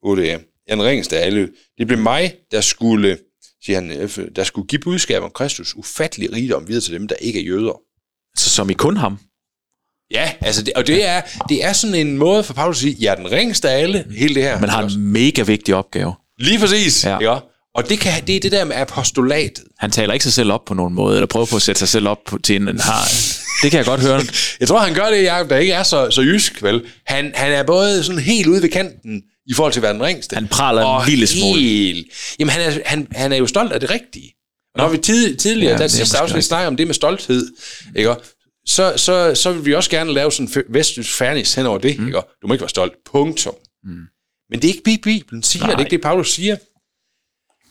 Otte, 0.02 0.22
ja. 0.22 0.38
Ringeste 0.70 1.18
af 1.18 1.26
alle. 1.26 1.48
Det 1.78 1.86
blev 1.86 1.98
mig, 1.98 2.34
der 2.50 2.60
skulle, 2.60 3.18
siger 3.64 3.80
han, 3.80 3.90
øh, 3.90 4.18
der 4.36 4.44
skulle 4.44 4.66
give 4.66 4.80
budskab 4.80 5.22
om 5.22 5.30
Kristus 5.34 5.74
ufattelig 5.76 6.32
rigdom 6.32 6.68
videre 6.68 6.82
til 6.82 6.94
dem, 6.94 7.08
der 7.08 7.14
ikke 7.14 7.40
er 7.40 7.44
jøder. 7.44 7.80
Så 8.36 8.50
som 8.50 8.70
i 8.70 8.72
kun 8.72 8.96
ham? 8.96 9.18
Ja, 10.10 10.32
altså 10.40 10.62
det, 10.62 10.72
og 10.74 10.86
det 10.86 11.06
er, 11.06 11.20
det 11.48 11.64
er 11.64 11.72
sådan 11.72 11.94
en 11.94 12.18
måde 12.18 12.44
for 12.44 12.54
Paulus 12.54 12.76
at 12.76 12.80
sige, 12.80 12.96
jeg 13.00 13.10
er 13.10 13.14
den 13.14 13.32
ringeste 13.32 13.70
af 13.70 13.82
alle, 13.82 14.04
hele 14.16 14.34
det 14.34 14.42
her. 14.42 14.60
Men 14.60 14.70
har 14.70 14.82
en 14.82 15.00
mega 15.00 15.42
vigtig 15.42 15.74
opgave. 15.74 16.14
Lige 16.38 16.58
præcis, 16.58 17.04
ja. 17.04 17.18
ja. 17.20 17.38
Og 17.74 17.88
det, 17.88 18.00
kan, 18.00 18.26
det 18.26 18.36
er 18.36 18.40
det 18.40 18.52
der 18.52 18.64
med 18.64 18.76
apostolatet. 18.76 19.64
Han 19.78 19.90
taler 19.90 20.12
ikke 20.12 20.22
sig 20.22 20.32
selv 20.32 20.52
op 20.52 20.64
på 20.64 20.74
nogen 20.74 20.94
måde, 20.94 21.16
eller 21.16 21.26
prøver 21.26 21.46
på 21.46 21.56
at 21.56 21.62
sætte 21.62 21.78
sig 21.78 21.88
selv 21.88 22.08
op 22.08 22.18
på, 22.26 22.38
til 22.38 22.56
en 22.56 22.80
har. 22.80 23.08
Det 23.62 23.70
kan 23.70 23.78
jeg 23.78 23.86
godt 23.86 24.00
høre. 24.00 24.22
jeg 24.60 24.68
tror, 24.68 24.78
han 24.78 24.94
gør 24.94 25.10
det, 25.10 25.22
Jacob, 25.24 25.50
der 25.50 25.56
ikke 25.56 25.72
er 25.72 25.82
så, 25.82 26.10
så 26.10 26.22
jysk, 26.22 26.62
vel? 26.62 26.82
Han, 27.06 27.32
han 27.34 27.52
er 27.52 27.62
både 27.62 28.04
sådan 28.04 28.20
helt 28.20 28.46
ude 28.46 28.62
ved 28.62 28.68
kanten 28.68 29.22
i 29.46 29.54
forhold 29.54 29.72
til 29.72 29.80
at 29.80 29.82
være 29.82 29.92
den 29.92 30.02
ringeste. 30.02 30.34
Han 30.34 30.48
praler 30.48 30.98
en 31.00 31.08
lille 31.08 31.26
smule. 31.26 31.60
Helt, 31.60 32.06
jamen, 32.38 32.50
han 32.50 32.62
er, 32.62 32.82
han, 32.86 33.08
han 33.12 33.32
er 33.32 33.36
jo 33.36 33.46
stolt 33.46 33.72
af 33.72 33.80
det 33.80 33.90
rigtige. 33.90 34.34
Når 34.76 34.88
vi 34.88 34.98
tid, 34.98 35.36
tidligere, 35.36 35.72
ja, 35.72 35.78
der 35.78 35.88
sidste 35.88 36.18
afsnit 36.18 36.52
om 36.52 36.76
det 36.76 36.86
med 36.86 36.94
stolthed, 36.94 37.52
ikke? 37.96 38.14
Så, 38.66 38.92
så, 38.96 39.34
så 39.34 39.52
vil 39.52 39.64
vi 39.64 39.74
også 39.74 39.90
gerne 39.90 40.12
lave 40.12 40.32
sådan 40.32 40.48
en 40.56 40.62
vestjysk 40.68 41.14
fairness 41.14 41.54
hen 41.54 41.66
over 41.66 41.78
det. 41.78 41.98
Mm. 41.98 42.06
Ikke? 42.06 42.20
Du 42.42 42.46
må 42.46 42.54
ikke 42.54 42.62
være 42.62 42.68
stolt. 42.68 42.92
Punktum. 43.04 43.54
Mm. 43.84 43.90
Men 44.50 44.62
det 44.62 44.64
er 44.64 44.72
ikke 44.74 45.00
Bibelen 45.02 45.42
siger, 45.42 45.62
Nej. 45.62 45.70
det 45.70 45.80
er 45.80 45.84
ikke 45.84 45.90
det, 45.90 46.00
Paulus 46.02 46.32
siger. 46.32 46.56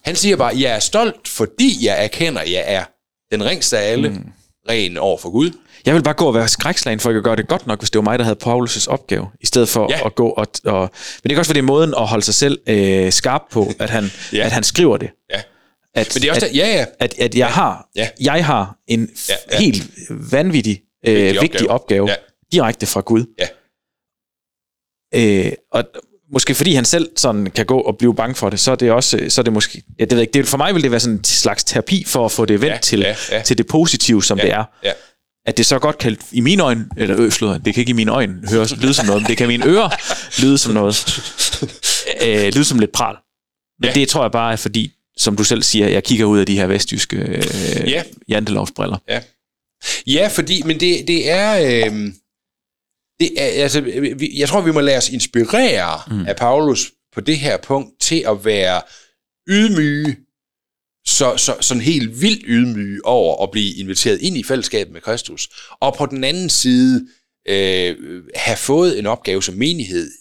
Han 0.02 0.16
siger 0.16 0.36
bare, 0.36 0.60
jeg 0.60 0.76
er 0.76 0.80
stolt, 0.80 1.28
fordi 1.28 1.86
jeg 1.86 2.04
erkender, 2.04 2.42
jeg 2.42 2.64
er 2.68 2.86
den 3.32 3.46
ringste 3.46 3.78
af 3.78 3.92
alle, 3.92 4.10
mm. 4.10 4.32
Ren 4.70 4.98
over 4.98 5.18
for 5.18 5.30
Gud. 5.30 5.52
Jeg 5.86 5.96
vil 5.96 6.04
bare 6.04 6.14
gå 6.14 6.26
og 6.26 6.34
være 6.34 6.48
skrækslagen 6.48 7.00
for 7.00 7.10
at 7.10 7.24
gøre 7.24 7.36
det 7.36 7.48
godt 7.48 7.68
nok, 7.68 7.80
hvis 7.80 7.90
det 7.90 7.98
var 8.00 8.04
mig, 8.04 8.20
der 8.20 8.26
havde 8.26 8.40
Paulus' 8.46 8.88
opgave, 8.90 9.28
i 9.42 9.46
stedet 9.46 9.70
for 9.70 9.88
ja. 9.90 10.06
at 10.06 10.16
gå 10.16 10.30
og, 10.30 10.48
og... 10.66 10.90
Men 11.24 11.30
det 11.30 11.36
er 11.36 11.40
også, 11.40 11.50
fordi 11.50 11.62
måden 11.62 11.94
at 11.98 12.08
holde 12.08 12.26
sig 12.26 12.34
selv 12.34 12.60
øh, 12.68 13.12
skarp 13.12 13.42
på, 13.52 13.68
at 13.80 13.90
han, 13.90 14.04
ja. 14.34 14.46
at 14.46 14.52
han 14.52 14.64
skriver 14.64 14.98
det. 14.98 15.10
Ja. 15.34 15.42
At, 15.94 16.12
Men 16.16 16.22
det 16.22 16.28
er 16.28 16.34
også 16.34 16.46
at, 16.46 16.52
der, 16.52 16.58
ja, 16.58 16.78
ja. 16.78 16.86
At, 17.00 17.20
at 17.20 17.36
jeg, 17.36 17.40
ja. 17.40 17.46
Har, 17.48 17.90
ja. 17.96 18.10
jeg 18.22 18.46
har 18.46 18.78
en 18.88 19.10
ja, 19.30 19.34
ja. 19.52 19.58
helt 19.60 19.84
vanvittig 20.32 20.82
øh, 21.08 21.16
vigtig, 21.16 21.42
vigtig 21.42 21.70
opgave, 21.70 22.02
opgave 22.02 22.10
ja. 22.10 22.16
direkte 22.52 22.86
fra 22.86 23.02
Gud. 23.02 23.26
Ja. 23.40 23.48
Øh, 25.16 25.52
og 25.72 25.84
måske 26.32 26.56
fordi 26.56 26.74
han 26.74 26.86
selv 26.86 27.10
sådan 27.16 27.52
kan 27.56 27.66
gå 27.66 27.80
og 27.80 27.98
blive 27.98 28.16
bange 28.16 28.36
for 28.36 28.50
det, 28.50 28.60
så 28.60 28.72
er 28.72 28.76
det 28.76 28.92
også, 28.92 29.26
så 29.30 29.42
er 29.42 29.44
det 29.44 29.54
måske, 29.54 29.84
ja, 30.00 30.06
det 30.06 30.12
ved 30.12 30.22
ikke, 30.22 30.34
det, 30.34 30.48
for 30.48 30.58
mig 30.58 30.76
vil 30.76 30.84
det 30.84 30.92
være 30.92 31.00
sådan 31.00 31.18
en 31.18 31.24
slags 31.24 31.64
terapi 31.64 32.04
for 32.08 32.26
at 32.26 32.32
få 32.32 32.46
det 32.46 32.62
vendt 32.62 32.74
ja, 32.74 32.80
til, 32.80 33.00
ja, 33.00 33.16
ja. 33.32 33.42
til 33.42 33.58
det 33.58 33.68
positive, 33.68 34.24
som 34.24 34.38
ja, 34.38 34.44
det 34.44 34.54
er. 34.54 34.64
Ja. 34.84 34.92
At 35.46 35.58
det 35.58 35.66
så 35.66 35.80
godt 35.80 35.98
kan, 35.98 36.18
i 36.32 36.42
mine 36.42 36.64
øjne, 36.64 36.86
eller 36.98 37.20
øh, 37.20 37.32
slået, 37.32 37.66
det 37.66 37.74
kan 37.74 37.82
ikke 37.82 37.90
i 37.90 37.94
mine 37.94 38.12
øjne 38.12 38.50
høres, 38.50 38.78
lyde 38.78 38.94
som 38.94 39.06
noget, 39.06 39.22
men 39.22 39.30
det 39.30 39.38
kan 39.38 39.46
i 39.46 39.48
mine 39.48 39.66
ører 39.66 39.90
lyde 40.42 40.58
som 40.58 40.74
noget, 40.74 41.22
øh, 42.26 42.54
lyde 42.54 42.66
som 42.66 42.80
lidt 42.80 42.92
pral. 42.92 43.16
Men 43.80 43.88
ja. 43.88 43.94
det 43.94 44.08
tror 44.10 44.24
jeg 44.24 44.32
bare 44.32 44.52
er 44.52 44.56
fordi, 44.56 44.92
som 45.18 45.36
du 45.36 45.44
selv 45.44 45.64
siger, 45.64 45.88
jeg 45.88 46.04
kigger 46.04 46.26
ud 46.26 46.40
af 46.40 46.46
de 46.46 46.56
her 46.56 46.68
vestjyske 46.68 47.18
øh, 47.18 47.92
ja. 47.92 48.04
jantelovsbriller. 48.28 48.98
Ja. 49.10 49.22
ja, 50.08 50.28
fordi, 50.28 50.62
men 50.66 50.80
det, 50.80 51.08
det 51.08 51.32
er... 51.32 51.86
Øh, 51.86 52.12
det 53.20 53.42
er, 53.42 53.64
altså, 53.64 53.82
vi, 53.82 54.40
jeg 54.40 54.50
tror, 54.50 54.62
vi 54.62 54.72
må 54.72 54.82
lade 54.82 54.98
os 54.98 55.10
inspirere 55.10 56.02
mm. 56.08 56.26
af 56.28 56.36
Paulus 56.36 56.92
på 57.14 57.22
det 57.22 57.40
her 57.40 57.58
punkt 57.58 58.02
til 58.02 58.24
at 58.28 58.46
være 58.46 58.82
ydmyge, 59.50 60.18
så, 61.06 61.38
så, 61.38 61.58
sådan 61.62 61.84
helt 61.84 62.22
vildt 62.22 62.44
ydmyge 62.48 63.06
over 63.06 63.44
at 63.44 63.52
blive 63.52 63.76
inviteret 63.76 64.22
ind 64.22 64.38
i 64.38 64.44
fællesskabet 64.44 64.94
med 64.94 65.02
Kristus, 65.02 65.50
og 65.82 65.96
på 65.98 66.06
den 66.06 66.24
anden 66.24 66.50
side 66.50 67.08
øh, 67.48 68.24
have 68.36 68.58
fået 68.58 69.00
en 69.00 69.06
opgave 69.06 69.44
som 69.44 69.56
menighed, 69.56 70.12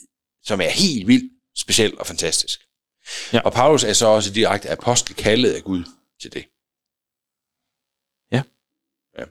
som 0.44 0.61
er 0.61 0.68
helt 0.68 1.06
vildt 1.06 1.32
speciel 1.56 1.98
og 1.98 2.06
fantastisk. 2.06 2.61
Ja. 3.32 3.40
Og 3.40 3.52
Paulus 3.52 3.84
er 3.84 3.92
så 3.92 4.06
også 4.06 4.32
direkte 4.32 4.70
apostel 4.70 5.14
kaldet 5.14 5.52
af 5.52 5.62
Gud 5.62 5.84
til 6.20 6.32
det. 6.32 6.44
Ja. 8.32 8.42
ja. 9.18 9.24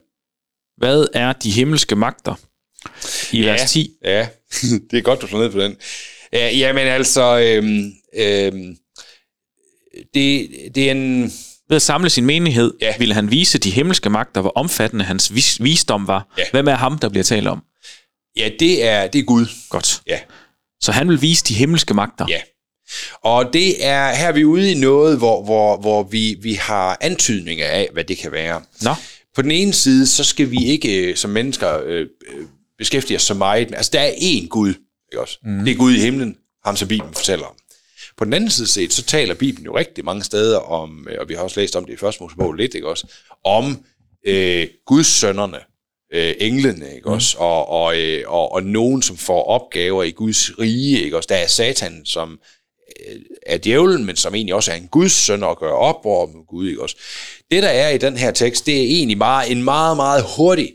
Hvad 0.76 1.06
er 1.14 1.32
de 1.32 1.50
himmelske 1.50 1.96
magter? 1.96 2.34
I 3.32 3.40
ja, 3.40 3.50
vers 3.50 3.70
10. 3.70 3.90
Ja, 4.04 4.28
det 4.90 4.98
er 4.98 5.00
godt, 5.00 5.22
du 5.22 5.26
slår 5.26 5.40
ned 5.40 5.50
på 5.50 5.60
den. 5.60 5.76
Ja, 6.32 6.56
jamen 6.56 6.86
altså, 6.86 7.38
øhm, 7.38 7.92
øhm, 8.16 8.76
det, 10.14 10.48
det 10.74 10.86
er 10.86 10.90
en... 10.90 11.32
Ved 11.68 11.76
at 11.76 11.82
samle 11.82 12.10
sin 12.10 12.26
menighed, 12.26 12.74
ja. 12.80 12.94
ville 12.98 13.14
han 13.14 13.30
vise 13.30 13.58
de 13.58 13.70
himmelske 13.70 14.10
magter, 14.10 14.40
hvor 14.40 14.52
omfattende 14.54 15.04
hans 15.04 15.34
vis, 15.34 15.62
visdom 15.62 16.06
var. 16.06 16.34
Ja. 16.38 16.42
Hvem 16.50 16.68
er 16.68 16.74
ham, 16.74 16.98
der 16.98 17.08
bliver 17.08 17.24
talt 17.24 17.46
om? 17.46 17.62
Ja, 18.36 18.50
det 18.60 18.84
er, 18.84 19.06
det 19.06 19.18
er 19.18 19.22
Gud. 19.22 19.46
Godt. 19.68 20.02
Ja. 20.06 20.18
Så 20.80 20.92
han 20.92 21.08
vil 21.08 21.22
vise 21.22 21.44
de 21.44 21.54
himmelske 21.54 21.94
magter. 21.94 22.26
Ja. 22.28 22.40
Og 23.22 23.52
det 23.52 23.86
er, 23.86 24.14
her 24.14 24.28
er 24.28 24.32
vi 24.32 24.44
ude 24.44 24.72
i 24.72 24.74
noget, 24.74 25.18
hvor, 25.18 25.44
hvor, 25.44 25.76
hvor 25.76 26.02
vi, 26.02 26.36
vi 26.42 26.54
har 26.54 26.98
antydninger 27.00 27.66
af, 27.66 27.88
hvad 27.92 28.04
det 28.04 28.18
kan 28.18 28.32
være. 28.32 28.62
Nå. 28.82 28.94
På 29.34 29.42
den 29.42 29.50
ene 29.50 29.72
side, 29.72 30.06
så 30.06 30.24
skal 30.24 30.50
vi 30.50 30.64
ikke 30.64 31.04
øh, 31.04 31.16
som 31.16 31.30
mennesker 31.30 31.80
øh, 31.84 32.06
beskæftige 32.78 33.16
os 33.16 33.22
så 33.22 33.34
meget. 33.34 33.74
Altså, 33.74 33.90
der 33.92 34.00
er 34.00 34.12
én 34.12 34.48
Gud, 34.48 34.74
ikke 35.12 35.20
også? 35.20 35.38
Mm. 35.44 35.64
Det 35.64 35.72
er 35.72 35.76
Gud 35.76 35.92
i 35.92 36.00
himlen, 36.00 36.36
ham 36.64 36.76
som 36.76 36.88
Bibelen 36.88 37.14
fortæller 37.14 37.46
om. 37.46 37.54
På 38.16 38.24
den 38.24 38.32
anden 38.32 38.50
side 38.50 38.66
set, 38.66 38.92
så 38.92 39.02
taler 39.02 39.34
Bibelen 39.34 39.64
jo 39.64 39.76
rigtig 39.76 40.04
mange 40.04 40.24
steder 40.24 40.58
om, 40.58 41.08
øh, 41.10 41.16
og 41.20 41.28
vi 41.28 41.34
har 41.34 41.42
også 41.42 41.60
læst 41.60 41.76
om 41.76 41.84
det 41.84 41.92
i 41.92 41.96
første 41.96 42.22
Mosebog 42.22 42.52
lidt, 42.52 42.74
ikke 42.74 42.88
også, 42.88 43.06
om 43.44 43.84
øh, 44.26 44.66
Guds 44.86 45.06
sønnerne, 45.06 45.58
øh, 46.12 46.34
englene, 46.40 46.94
ikke 46.94 47.08
mm. 47.08 47.14
også, 47.14 47.38
og, 47.38 47.68
og, 47.68 47.98
øh, 47.98 48.24
og, 48.26 48.52
og 48.52 48.62
nogen, 48.62 49.02
som 49.02 49.16
får 49.16 49.44
opgaver 49.44 50.02
i 50.02 50.10
Guds 50.10 50.58
rige, 50.58 51.02
ikke 51.02 51.16
også. 51.16 51.26
Der 51.30 51.36
er 51.36 51.46
Satan, 51.46 52.04
som 52.04 52.38
øh, 53.10 53.16
er 53.46 53.58
djævlen, 53.58 54.04
men 54.04 54.16
som 54.16 54.34
egentlig 54.34 54.54
også 54.54 54.72
er 54.72 54.76
en 54.76 54.88
Guds 54.88 55.12
søn 55.12 55.42
og 55.42 55.58
gør 55.58 55.72
op 55.72 56.06
over 56.06 56.26
med 56.26 56.46
Gud, 56.46 56.68
ikke 56.68 56.82
også. 56.82 56.96
Det, 57.50 57.62
der 57.62 57.68
er 57.68 57.88
i 57.88 57.98
den 57.98 58.16
her 58.16 58.30
tekst, 58.30 58.66
det 58.66 58.76
er 58.76 58.82
egentlig 58.82 59.18
meget, 59.18 59.50
en 59.50 59.62
meget, 59.62 59.96
meget 59.96 60.24
hurtig 60.36 60.72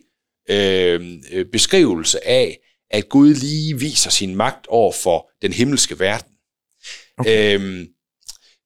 øh, 0.50 1.46
beskrivelse 1.52 2.28
af, 2.28 2.60
at 2.92 3.10
Gud 3.10 3.34
lige 3.34 3.80
viser 3.80 4.10
sin 4.10 4.36
magt 4.36 4.68
over 4.68 4.92
for 4.92 5.30
den 5.42 5.54
himmelske 5.54 6.00
verden. 6.00 6.34
Okay. 7.18 7.56
Øhm, 7.56 7.88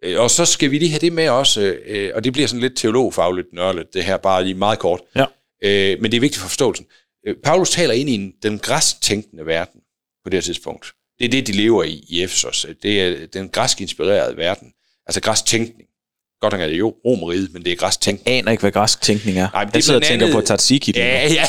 øh, 0.04 0.20
og 0.20 0.32
så 0.32 0.46
skal 0.46 0.72
vi 0.72 0.80
lige 0.80 0.90
have 0.90 1.00
det 1.00 1.14
med 1.14 1.30
også, 1.30 1.62
øh, 1.86 2.12
og 2.16 2.24
det 2.24 2.34
bliver 2.34 2.48
sådan 2.48 2.62
lidt 2.62 2.78
teologfagligt 2.78 3.54
nørdet, 3.54 3.94
det 3.94 4.04
her 4.04 4.18
bare 4.18 4.44
lige 4.44 4.56
meget 4.56 4.80
kort. 4.80 5.02
Ja. 5.16 5.26
Øh, 5.64 6.02
men 6.02 6.12
det 6.12 6.18
er 6.18 6.22
vigtigt 6.22 6.42
for 6.42 6.48
forståelsen. 6.48 6.86
Øh, 7.28 7.36
Paulus 7.44 7.70
taler 7.70 7.94
ind 7.94 8.10
i 8.10 8.14
en, 8.14 8.34
den 8.44 8.60
græsk-tænkende 8.60 9.46
verden 9.46 9.82
på 10.24 10.30
det 10.30 10.34
her 10.34 10.42
tidspunkt. 10.42 10.94
Det 11.20 11.26
er 11.26 11.30
det, 11.30 11.48
de 11.48 11.52
lever 11.52 11.84
i 11.84 12.06
i 12.10 12.24
Efesos. 12.24 12.66
Det 12.84 13.02
er 13.02 13.28
den 13.28 13.50
græsk-inspirerede 13.50 14.38
verden. 14.38 14.74
Altså 15.08 15.22
græsk-tænkning. 15.22 15.90
Godt 16.42 16.54
nok 16.54 16.62
er 16.62 16.68
det 16.68 16.80
jo 16.80 16.94
romeriet, 17.06 17.50
men 17.54 17.64
det 17.64 17.72
er 17.72 17.76
græsk 17.76 18.02
tænkning. 18.02 18.28
Jeg 18.28 18.38
aner 18.38 18.52
ikke, 18.52 18.62
hvad 18.62 18.72
græsk 18.72 19.02
tænkning 19.02 19.38
er. 19.40 19.48
Nej, 19.54 19.64
det 19.64 19.76
jeg 19.76 19.84
sidder 19.84 20.00
og 20.00 20.06
tænker 20.06 20.26
andet... 20.26 20.36
på 20.36 20.42
tzatziki. 20.42 20.94
Ja, 20.96 21.28
ja. 21.34 21.44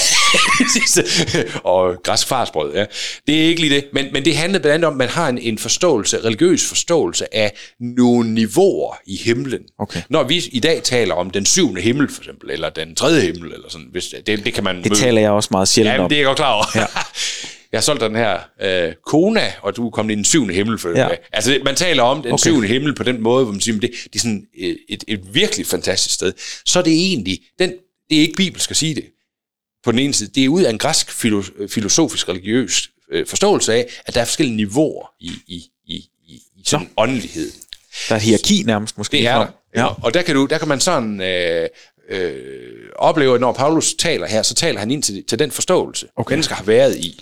og 1.73 1.97
græsk 2.05 2.27
farsbrød, 2.27 2.75
ja. 2.75 2.85
Det 3.27 3.43
er 3.43 3.49
ikke 3.49 3.61
lige 3.61 3.75
det. 3.75 3.85
Men, 3.93 4.07
men 4.13 4.25
det 4.25 4.37
handler 4.37 4.59
blandt 4.59 4.75
andet 4.75 4.89
om, 4.89 4.93
at 4.93 4.99
man 4.99 5.09
har 5.09 5.29
en, 5.29 5.39
en 5.39 5.59
forståelse, 5.59 6.25
religiøs 6.25 6.69
forståelse 6.69 7.35
af 7.35 7.53
nogle 7.81 8.31
niveauer 8.31 8.97
i 9.07 9.17
himlen. 9.17 9.61
Okay. 9.79 10.03
Når 10.09 10.23
vi 10.23 10.43
i 10.53 10.61
dag 10.61 10.83
taler 10.83 11.15
om 11.15 11.31
den 11.31 11.47
syvende 11.47 11.81
himmel, 11.81 12.09
for 12.13 12.21
eksempel, 12.21 12.51
eller 12.51 12.71
den 12.71 12.95
tredje 12.95 13.21
himmel, 13.21 13.53
eller 13.53 13.69
sådan, 13.69 13.87
hvis, 13.93 14.15
det, 14.27 14.45
det 14.45 14.55
kan 14.55 14.65
man... 14.65 14.77
Det 14.77 14.91
møde. 14.91 15.01
taler 15.01 15.21
jeg 15.21 15.31
også 15.31 15.49
meget 15.51 15.69
sjældent 15.69 15.97
ja, 15.97 16.03
om. 16.03 16.09
det 16.09 16.17
er 16.17 16.21
jeg 16.21 16.27
godt 16.27 16.37
klar 16.37 16.53
over. 16.53 16.65
Ja. 16.75 16.87
jeg 17.73 17.79
har 17.79 17.83
solgt 17.83 18.01
den 18.01 18.17
her 18.17 18.39
øh, 18.61 18.93
kona, 19.07 19.53
og 19.63 19.77
du 19.77 19.87
er 19.87 19.91
kommet 19.91 20.13
i 20.13 20.17
den 20.17 20.25
syvende 20.25 20.55
himmel. 20.55 20.79
For 20.79 20.89
ja. 20.89 21.09
Altså, 21.33 21.61
man 21.65 21.75
taler 21.75 22.03
om 22.03 22.23
den 22.23 22.33
okay. 22.33 22.41
syvende 22.41 22.69
himmel 22.69 22.95
på 22.95 23.03
den 23.03 23.21
måde, 23.23 23.45
hvor 23.45 23.53
man 23.53 23.61
siger, 23.61 23.81
det, 23.81 23.91
det 24.05 24.15
er 24.15 24.19
sådan 24.19 24.47
et, 24.55 24.79
et, 24.89 25.05
et 25.09 25.35
virkelig 25.35 25.67
fantastisk 25.67 26.15
sted. 26.15 26.33
Så 26.65 26.79
er 26.79 26.83
det 26.83 26.93
egentlig, 26.93 27.41
den, 27.59 27.73
det 28.11 28.17
er 28.17 28.21
ikke 28.21 28.35
bibelsk 28.37 28.71
at 28.71 28.77
sige 28.77 28.95
det. 28.95 29.05
på 29.85 29.93
den 29.93 29.99
ene 29.99 30.15
side, 30.15 30.31
det 30.35 30.45
er 30.45 30.49
ud 30.49 30.63
af 30.63 30.71
en 30.71 30.79
græsk 30.79 31.11
filo- 31.11 31.67
filosofisk 31.67 32.29
religiøs 32.29 32.91
øh, 33.13 33.27
forståelse 33.27 33.75
af, 33.75 33.87
at 34.07 34.15
der 34.15 34.21
er 34.21 34.25
forskellige 34.25 34.57
niveauer 34.57 35.07
i, 35.21 35.33
i, 35.47 35.63
i, 35.87 35.95
i, 36.27 36.35
i 36.57 36.63
sådan 36.65 36.91
åndelighed. 36.97 37.53
Der 38.09 38.15
er 38.15 38.17
et 38.17 38.23
hierarki 38.23 38.63
nærmest 38.67 38.99
måske. 38.99 39.17
Det 39.17 39.27
er 39.27 39.39
der. 39.39 39.47
Ja. 39.75 39.81
Ja. 39.81 40.05
Og 40.05 40.15
der 40.15 40.23
kan, 40.23 40.35
du, 40.35 40.47
der 40.47 40.59
kan 40.59 40.69
man 40.69 40.81
sådan 40.81 41.21
øh, 41.21 41.69
øh, 42.11 42.41
opleve, 42.97 43.35
at 43.35 43.41
når 43.41 43.53
Paulus 43.53 43.95
taler 43.95 44.27
her, 44.27 44.43
så 44.43 44.55
taler 44.55 44.79
han 44.81 44.91
ind 44.91 45.03
til, 45.03 45.25
til 45.29 45.39
den 45.39 45.51
forståelse, 45.51 46.07
okay. 46.17 46.33
mennesker 46.33 46.55
har 46.55 46.65
været 46.65 46.97
i. 46.97 47.21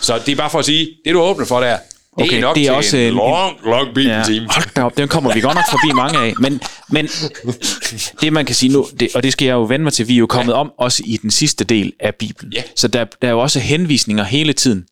Så 0.00 0.18
det 0.26 0.32
er 0.32 0.36
bare 0.36 0.50
for 0.50 0.58
at 0.58 0.64
sige, 0.64 0.88
det 1.04 1.12
du 1.14 1.20
åbner 1.20 1.46
for 1.46 1.60
der, 1.60 1.76
det 1.76 2.24
Okay, 2.26 2.36
er 2.36 2.40
nok 2.40 2.54
det 2.56 2.62
er 2.62 2.66
til 2.66 2.74
også 2.74 2.96
en, 2.96 3.02
en- 3.02 3.14
long, 3.14 3.56
long 3.64 3.86
Ja. 3.88 3.94
bibeltime. 3.94 4.46
Hold 4.50 4.74
da 4.76 4.82
op, 4.82 4.96
den 4.96 5.08
kommer 5.08 5.34
vi 5.34 5.40
godt 5.40 5.54
nok 5.54 5.64
forbi 5.70 5.92
mange 5.94 6.18
af. 6.18 6.32
Men, 6.38 6.60
men 6.88 7.08
det 8.20 8.32
man 8.32 8.46
kan 8.46 8.54
sige 8.54 8.72
nu, 8.72 8.86
det, 9.00 9.08
og 9.14 9.22
det 9.22 9.32
skal 9.32 9.46
jeg 9.46 9.52
jo 9.52 9.62
vende 9.62 9.82
mig 9.82 9.92
til, 9.92 10.08
vi 10.08 10.14
er 10.14 10.18
jo 10.18 10.26
kommet 10.26 10.52
ja. 10.52 10.58
om 10.58 10.72
også 10.78 11.02
i 11.06 11.16
den 11.16 11.30
sidste 11.30 11.64
del 11.64 11.92
af 12.00 12.14
Bibelen. 12.14 12.52
Ja. 12.52 12.62
Så 12.76 12.88
der, 12.88 13.04
der 13.22 13.28
er 13.28 13.32
jo 13.32 13.40
også 13.40 13.60
henvisninger 13.60 14.24
hele 14.24 14.52
tiden 14.52 14.84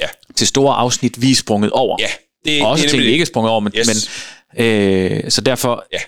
Ja, 0.00 0.06
til 0.36 0.46
store 0.46 0.74
afsnit, 0.74 1.22
vi 1.22 1.30
er 1.30 1.34
sprunget 1.34 1.70
over. 1.70 1.96
ja. 2.00 2.06
Det, 2.44 2.62
og 2.62 2.68
også 2.70 2.82
det 2.82 2.88
er 2.88 2.90
ting, 2.90 3.02
vi 3.02 3.08
ikke 3.08 3.22
er 3.22 3.26
sprunget 3.26 3.50
over. 3.50 3.60
Men, 3.60 3.72
Yes. 3.78 4.10
men, 4.56 4.64
øh, 4.66 5.30
så 5.30 5.40
derfor, 5.40 5.84
Ja. 5.92 5.98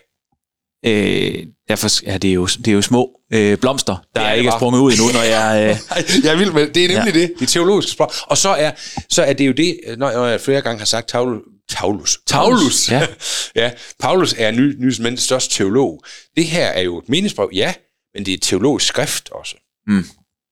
Øh, 0.86 1.46
derfor 1.68 2.06
er 2.06 2.18
det 2.18 2.34
jo, 2.34 2.46
det 2.46 2.68
er 2.68 2.72
jo 2.72 2.82
små 2.82 3.10
øh, 3.32 3.58
blomster, 3.58 3.96
der 4.14 4.20
er 4.20 4.24
ja, 4.24 4.32
det 4.32 4.38
ikke 4.38 4.50
er 4.50 4.58
sprunget 4.58 4.80
ud 4.80 4.92
endnu, 4.92 5.06
når 5.12 5.22
jeg... 5.22 5.62
Øh, 5.62 5.96
jeg 6.24 6.32
er 6.32 6.36
vild 6.36 6.52
med 6.52 6.66
det. 6.66 6.74
Det 6.74 6.84
er 6.84 6.88
nemlig 6.88 7.14
ja. 7.14 7.20
det. 7.20 7.32
Det 7.38 7.42
er 7.42 7.50
teologisk 7.50 7.92
sprog. 7.92 8.12
Og 8.26 8.38
så 8.38 8.48
er, 8.48 8.70
så 9.10 9.22
er 9.22 9.32
det 9.32 9.46
jo 9.46 9.52
det, 9.52 9.80
når 9.96 10.12
når 10.12 10.26
jeg 10.26 10.40
flere 10.40 10.60
gange 10.60 10.78
har 10.78 10.86
sagt 10.86 11.10
Paulus. 11.10 11.42
Paulus. 11.76 12.18
Paulus. 12.30 12.90
Ja. 12.90 13.06
ja. 13.62 13.70
Paulus 14.00 14.34
er 14.38 14.50
ny, 14.50 14.76
ny 14.78 15.16
største 15.16 15.54
teolog. 15.54 16.04
Det 16.36 16.44
her 16.44 16.66
er 16.66 16.80
jo 16.80 16.98
et 16.98 17.08
meningsbrev, 17.08 17.50
ja, 17.54 17.74
men 18.14 18.26
det 18.26 18.32
er 18.32 18.36
et 18.36 18.42
teologisk 18.42 18.86
skrift 18.86 19.28
også. 19.32 19.56
Mm. 19.86 20.04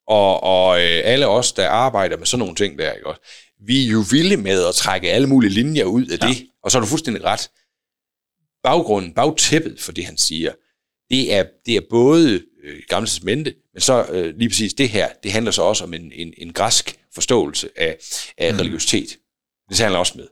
Og, 0.09 0.43
og 0.43 0.83
øh, 0.83 1.01
alle 1.05 1.27
os, 1.27 1.53
der 1.53 1.69
arbejder 1.69 2.17
med 2.17 2.27
sådan 2.27 2.39
nogle 2.39 2.55
ting 2.55 2.79
der, 2.79 2.93
ikke 2.93 3.07
også? 3.07 3.21
vi 3.67 3.87
er 3.87 3.91
jo 3.91 4.05
vilde 4.11 4.37
med 4.37 4.65
at 4.69 4.75
trække 4.75 5.13
alle 5.13 5.27
mulige 5.27 5.51
linjer 5.51 5.85
ud 5.85 6.07
af 6.07 6.19
ja. 6.23 6.29
det. 6.29 6.47
Og 6.65 6.71
så 6.71 6.79
er 6.79 6.81
du 6.81 6.87
fuldstændig 6.87 7.25
ret. 7.25 7.51
Baggrunden, 8.67 9.13
bagtæppet 9.13 9.81
for 9.81 9.93
det, 9.93 10.05
han 10.05 10.17
siger, 10.17 10.53
det 11.11 11.35
er, 11.35 11.45
det 11.67 11.77
er 11.77 11.81
både 11.91 12.43
øh, 12.63 12.83
gamle 12.89 13.07
testamente, 13.07 13.55
men 13.73 13.81
så 13.81 14.07
øh, 14.13 14.37
lige 14.37 14.49
præcis 14.49 14.75
det 14.75 14.89
her, 14.89 15.09
det 15.23 15.33
handler 15.33 15.53
så 15.53 15.63
også 15.63 15.85
om 15.85 15.95
en, 15.95 16.13
en, 16.13 16.35
en 16.39 16.53
græsk 16.53 16.99
forståelse 17.15 17.69
af, 17.77 17.97
af 18.39 18.53
mm. 18.53 18.59
religiøsitet. 18.59 19.19
Det 19.69 19.79
handler 19.79 19.99
også 19.99 20.13
med. 20.17 20.29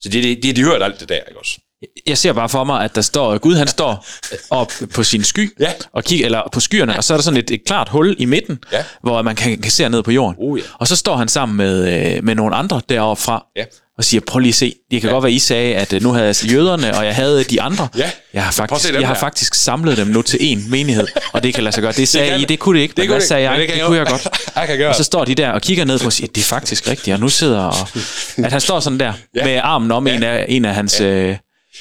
Så 0.00 0.08
det, 0.08 0.24
det, 0.24 0.42
det, 0.42 0.56
de 0.56 0.62
hører 0.62 0.84
alt 0.84 1.00
det 1.00 1.08
der, 1.08 1.24
ikke 1.24 1.38
også? 1.38 1.60
Jeg 2.06 2.18
ser 2.18 2.32
bare 2.32 2.48
for 2.48 2.64
mig, 2.64 2.84
at 2.84 2.94
der 2.94 3.00
står, 3.02 3.38
Gud 3.38 3.54
han 3.56 3.66
står 3.66 4.06
op 4.50 4.72
på 4.94 5.02
sin 5.02 5.24
sky, 5.24 5.52
Ja. 5.60 5.72
og 5.92 6.04
kigger, 6.04 6.26
eller 6.26 6.42
på 6.52 6.60
skyerne, 6.60 6.96
og 6.96 7.04
så 7.04 7.12
er 7.14 7.18
der 7.18 7.22
sådan 7.22 7.38
et, 7.38 7.50
et 7.50 7.60
klart 7.66 7.88
hul 7.88 8.16
i 8.18 8.24
midten, 8.24 8.58
Ja. 8.72 8.84
hvor 9.02 9.22
man 9.22 9.36
kan, 9.36 9.58
kan 9.60 9.70
se 9.70 9.88
ned 9.88 10.02
på 10.02 10.10
jorden. 10.10 10.36
Oh, 10.38 10.58
ja. 10.58 10.64
Og 10.78 10.88
så 10.88 10.96
står 10.96 11.16
han 11.16 11.28
sammen 11.28 11.56
med, 11.56 11.88
øh, 12.16 12.24
med 12.24 12.34
nogle 12.34 12.56
andre 12.56 12.80
deroppe 12.88 13.22
fra, 13.22 13.44
Ja. 13.56 13.64
og 13.98 14.04
siger, 14.04 14.20
prøv 14.26 14.38
lige 14.40 14.50
at 14.50 14.54
se, 14.54 14.74
det 14.90 15.00
kan 15.00 15.08
ja. 15.10 15.14
godt 15.14 15.22
være, 15.24 15.32
I 15.32 15.38
sagde, 15.38 15.74
at 15.76 15.92
øh, 15.92 16.02
nu 16.02 16.12
havde 16.12 16.26
jeg 16.26 16.44
jøderne, 16.52 16.96
og 16.96 17.04
jeg 17.06 17.14
havde 17.14 17.44
de 17.44 17.62
andre. 17.62 17.88
Ja. 17.96 18.10
Jeg 18.34 18.44
har 18.44 18.52
faktisk, 18.52 18.92
jeg 18.92 19.00
har 19.00 19.06
her. 19.14 19.20
faktisk 19.20 19.54
samlet 19.54 19.96
dem 19.96 20.06
nu 20.06 20.22
til 20.22 20.36
én 20.38 20.70
menighed, 20.70 21.06
og 21.32 21.42
det 21.42 21.54
kan 21.54 21.64
lade 21.64 21.74
sig 21.74 21.82
gøre. 21.82 21.92
Det 21.92 22.08
sagde 22.08 22.30
kan- 22.30 22.40
I, 22.40 22.44
det 22.44 22.58
kunne 22.58 22.76
det 22.78 22.82
ikke, 22.82 22.92
det 22.92 22.98
men 22.98 23.06
kunne 23.06 23.12
hvad 23.12 23.20
det 23.20 23.28
sagde 23.28 23.50
jeg? 23.50 23.58
det 23.58 23.68
Det, 23.68 23.76
det 23.76 23.84
kunne 23.84 23.96
jeg 23.98 24.06
godt. 24.06 24.28
Jeg 24.56 24.66
kan 24.68 24.78
gøre 24.78 24.88
Og 24.88 24.94
så 24.94 24.98
det. 24.98 25.06
står 25.06 25.24
de 25.24 25.34
der 25.34 25.50
og 25.50 25.60
kigger 25.62 25.84
ned 25.84 25.98
på 25.98 26.06
og 26.06 26.12
siger, 26.12 26.28
det 26.34 26.40
er 26.40 26.44
faktisk 26.44 26.88
rigtigt, 26.88 27.14
og 27.14 27.20
nu 27.20 27.28
sidder 27.28 27.60
og, 27.60 27.88
at 28.44 28.52
han 28.52 28.60
står 28.60 28.80
sådan 28.80 29.00
der 29.00 29.12
Ja. 29.36 29.44
med 29.44 29.60
armen 29.62 29.90
om 29.92 30.06
en, 30.06 30.22
af, 30.22 30.44
en 30.48 30.64
af 30.64 30.74
hans... 30.74 31.00
Øh, 31.00 31.36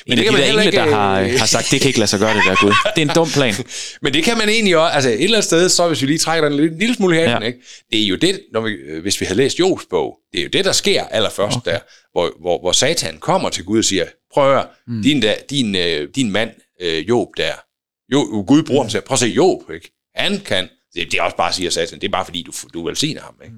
en 0.06 0.18
det 0.18 0.24
kan 0.24 0.34
man 0.34 0.42
der 0.42 0.46
heller 0.46 0.62
engle, 0.62 0.78
der 0.78 0.84
ikke, 0.84 0.96
har, 0.96 1.20
øh, 1.22 1.32
har 1.40 1.46
sagt, 1.46 1.72
det 1.72 1.82
kan 1.82 1.88
ikke 1.88 2.00
lade 2.00 2.10
sig 2.10 2.20
gøre, 2.20 2.34
det 2.34 2.44
der 2.46 2.56
Gud. 2.56 2.70
Det 2.96 3.02
er 3.02 3.10
en 3.10 3.16
dum 3.16 3.30
plan. 3.30 3.54
Men 4.02 4.14
det 4.14 4.24
kan 4.24 4.38
man 4.38 4.50
egentlig 4.50 4.78
også, 4.78 4.94
altså 4.94 5.10
et 5.10 5.24
eller 5.24 5.38
andet 5.38 5.44
sted, 5.44 5.70
så 5.70 5.88
hvis 5.88 6.02
vi 6.02 6.08
lige 6.08 6.18
trækker 6.18 6.50
den 6.50 6.60
en 6.60 6.64
lille, 6.64 6.80
lille 6.80 6.96
smule 6.96 7.16
her, 7.16 7.30
Ja. 7.30 7.40
ikke? 7.40 7.60
det 7.92 8.04
er 8.04 8.08
jo 8.08 8.16
det, 8.16 8.42
når 8.54 8.62
vi, 8.62 8.72
øh, 8.72 9.02
hvis 9.02 9.22
vi 9.22 9.26
har 9.26 9.36
læst 9.36 9.60
Jobs 9.60 9.86
bog, 9.90 10.18
det 10.34 10.40
er 10.40 10.44
jo 10.44 10.50
det, 10.50 10.66
der 10.66 10.72
sker 10.72 11.04
allerførst 11.04 11.58
okay. 11.58 11.72
der, 11.72 11.80
hvor, 12.12 12.32
hvor, 12.42 12.60
hvor 12.60 12.72
Satan 12.72 13.18
kommer 13.18 13.50
til 13.50 13.64
Gud 13.64 13.78
og 13.78 13.86
siger, 13.86 14.06
prøv 14.34 14.46
at 14.46 14.52
høre, 14.52 14.66
mm. 14.88 15.02
din, 15.04 15.22
der, 15.22 15.36
din, 15.50 15.76
øh, 15.76 16.08
din 16.16 16.32
mand 16.32 16.50
øh, 16.82 17.10
Job 17.10 17.28
der, 17.38 17.54
jo, 18.14 18.44
Gud 18.48 18.64
bruger 18.64 18.84
ham 18.84 18.90
til, 18.90 19.02
prøv 19.02 19.16
at 19.16 19.20
se 19.20 19.28
Job, 19.28 19.72
ikke? 19.74 19.92
han 20.16 20.40
kan, 20.40 20.70
det, 20.94 21.12
det 21.12 21.20
er 21.20 21.24
også 21.24 21.38
bare, 21.38 21.54
siger 21.54 21.70
Satan, 21.70 22.00
det 22.00 22.08
er 22.08 22.12
bare 22.12 22.26
fordi, 22.26 22.44
du, 22.44 22.52
du 22.74 22.86
velsigner 22.86 23.22
ham. 23.22 23.36
Ikke? 23.44 23.56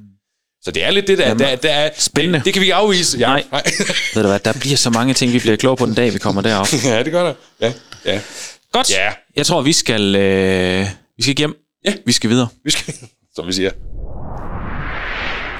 Så 0.63 0.71
det 0.71 0.83
er 0.83 0.91
lidt 0.91 1.07
det 1.07 1.17
der, 1.17 1.27
Jamen, 1.27 1.39
der, 1.39 1.55
der 1.55 1.69
er, 1.69 1.89
spændende. 1.97 2.37
Det, 2.39 2.45
det 2.45 2.53
kan 2.53 2.59
vi 2.59 2.65
ikke 2.65 2.75
afvise. 2.75 3.17
Ja. 3.17 3.27
Nej. 3.27 3.43
Ved 4.15 4.23
du 4.23 4.27
hvad, 4.27 4.39
der 4.39 4.53
bliver 4.53 4.77
så 4.77 4.89
mange 4.89 5.13
ting, 5.13 5.33
vi 5.33 5.39
bliver 5.39 5.55
klogere 5.55 5.77
på 5.77 5.85
den 5.85 5.93
dag, 5.93 6.13
vi 6.13 6.19
kommer 6.19 6.41
derop. 6.41 6.67
ja, 6.85 7.03
det 7.03 7.11
gør 7.11 7.23
der. 7.23 7.33
Ja, 7.61 7.73
ja. 8.05 8.19
Godt. 8.71 8.91
Ja. 8.91 9.09
Jeg 9.35 9.45
tror, 9.45 9.61
vi 9.61 9.73
skal, 9.73 10.15
øh, 10.15 10.87
vi 11.17 11.23
skal 11.23 11.35
hjem. 11.35 11.55
Ja. 11.85 11.93
Vi 12.05 12.11
skal 12.11 12.29
videre. 12.29 12.47
Vi 12.63 12.71
skal, 12.71 12.93
som 13.35 13.47
vi 13.47 13.53
siger. 13.53 13.71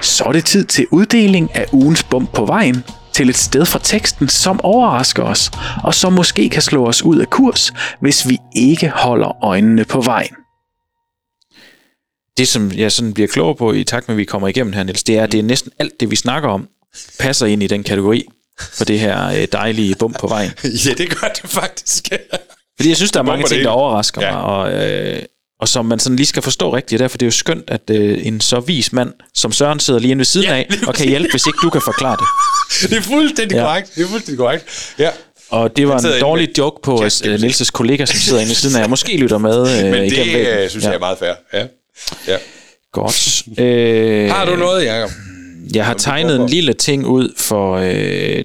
Så 0.02 0.24
er 0.24 0.32
det 0.32 0.46
tid 0.46 0.66
til 0.66 0.88
uddeling 0.92 1.56
af 1.56 1.66
ugens 1.72 2.04
bump 2.04 2.34
på 2.34 2.46
vejen 2.46 2.84
til 3.14 3.30
et 3.30 3.38
sted 3.38 3.66
fra 3.66 3.80
teksten, 3.84 4.30
som 4.30 4.62
overrasker 4.64 5.24
os, 5.24 5.52
og 5.84 5.96
som 5.96 6.14
måske 6.14 6.50
kan 6.50 6.62
slå 6.62 6.88
os 6.88 7.04
ud 7.04 7.20
af 7.20 7.30
kurs, 7.30 7.72
hvis 8.02 8.30
vi 8.30 8.38
ikke 8.56 8.90
holder 8.90 9.44
øjnene 9.44 9.86
på 9.86 10.02
vejen. 10.02 10.36
Det, 12.38 12.48
som 12.48 12.72
jeg 12.76 12.92
sådan 12.92 13.14
bliver 13.14 13.28
klogere 13.28 13.56
på 13.56 13.74
i 13.74 13.84
takt 13.84 14.08
med, 14.08 14.16
at 14.16 14.18
vi 14.18 14.26
kommer 14.26 14.48
igennem 14.48 14.74
her, 14.74 14.84
Niels, 14.84 15.04
det 15.04 15.18
er, 15.18 15.24
at 15.24 15.32
det 15.32 15.40
er 15.40 15.44
næsten 15.44 15.72
alt 15.80 16.00
det, 16.00 16.12
vi 16.12 16.16
snakker 16.16 16.50
om, 16.50 16.68
passer 17.20 17.46
ind 17.46 17.64
i 17.64 17.68
den 17.68 17.84
kategori 17.84 18.26
for 18.74 18.86
det 18.86 19.00
her 19.00 19.28
øh, 19.28 19.48
dejlige 19.52 19.96
bump 19.96 20.20
på 20.20 20.28
vejen. 20.28 20.52
Ja, 20.86 20.94
det 20.94 21.10
gør 21.20 21.28
det 21.28 21.50
faktisk. 21.52 22.08
Fordi 22.78 22.90
jeg 22.90 22.98
synes, 22.98 23.12
der 23.12 23.20
er 23.20 23.24
mange 23.24 23.44
ting, 23.48 23.58
det 23.58 23.66
der 23.66 23.72
overrasker 23.72 24.22
Ja. 24.26 24.32
mig, 24.32 24.42
og, 24.42 24.74
øh, 24.74 25.22
og 25.60 25.68
som 25.68 25.86
man 25.86 26.00
sådan 26.00 26.16
lige 26.16 26.28
skal 26.28 26.42
forstå 26.44 26.76
rigtigt. 26.76 27.00
Derfor 27.00 27.18
det 27.18 27.26
er 27.26 27.28
jo 27.28 27.32
skønt, 27.32 27.64
at 27.70 27.82
øh, 27.92 28.26
en 28.28 28.42
så 28.42 28.60
vis 28.60 28.94
mand 28.94 29.14
som 29.34 29.52
Søren 29.52 29.80
sidder 29.80 30.00
lige 30.00 30.12
inde 30.12 30.20
ved 30.20 30.26
siden 30.26 30.48
Ja, 30.48 30.56
af, 30.56 30.70
og 30.88 30.94
kan 30.94 31.08
hjælpe, 31.08 31.30
hvis 31.32 31.48
ikke 31.48 31.58
du 31.64 31.70
kan 31.70 31.82
forklare 31.86 32.18
det. 32.18 32.28
det 32.92 32.98
er 32.98 33.02
fuldstændig 33.02 33.56
Ja. 33.56 33.62
ja. 33.62 33.68
korrekt. 33.68 33.96
Det 33.96 34.04
er 34.04 34.08
fuldstændig 34.08 34.38
korrekt. 34.40 34.94
Ja. 35.00 35.10
Og 35.50 35.78
det 35.78 35.88
var 35.88 36.00
en 36.00 36.22
dårlig 36.22 36.48
med- 36.48 36.56
joke 36.58 36.82
på 36.84 36.94
uh, 36.96 37.04
det. 37.04 37.40
Nielses 37.42 37.70
kollega, 37.70 38.06
som 38.06 38.16
sidder 38.20 38.40
inde 38.40 38.50
ved 38.50 38.56
siden 38.56 38.76
af, 38.84 38.90
måske 38.90 39.18
lytter 39.18 39.38
med 39.38 39.84
øh, 39.86 39.92
Men 39.92 40.04
igennem 40.06 40.34
det 40.34 40.48
øh, 40.64 40.70
synes 40.70 40.86
jeg 40.86 40.94
er 40.94 41.00
meget 41.00 41.18
fair. 41.18 41.34
Ja. 41.54 41.66
Ja. 42.28 42.38
Godt. 42.92 43.44
Øh, 43.60 44.30
Har 44.30 44.46
du 44.46 44.56
noget, 44.56 44.86
Jacob? 44.86 45.10
Jeg 45.74 45.86
har 45.86 45.94
tegnet 45.94 46.36
en 46.36 46.50
lille 46.50 46.74
ting 46.74 47.06
ud 47.06 47.34
for 47.38 47.76
øh, 47.76 48.44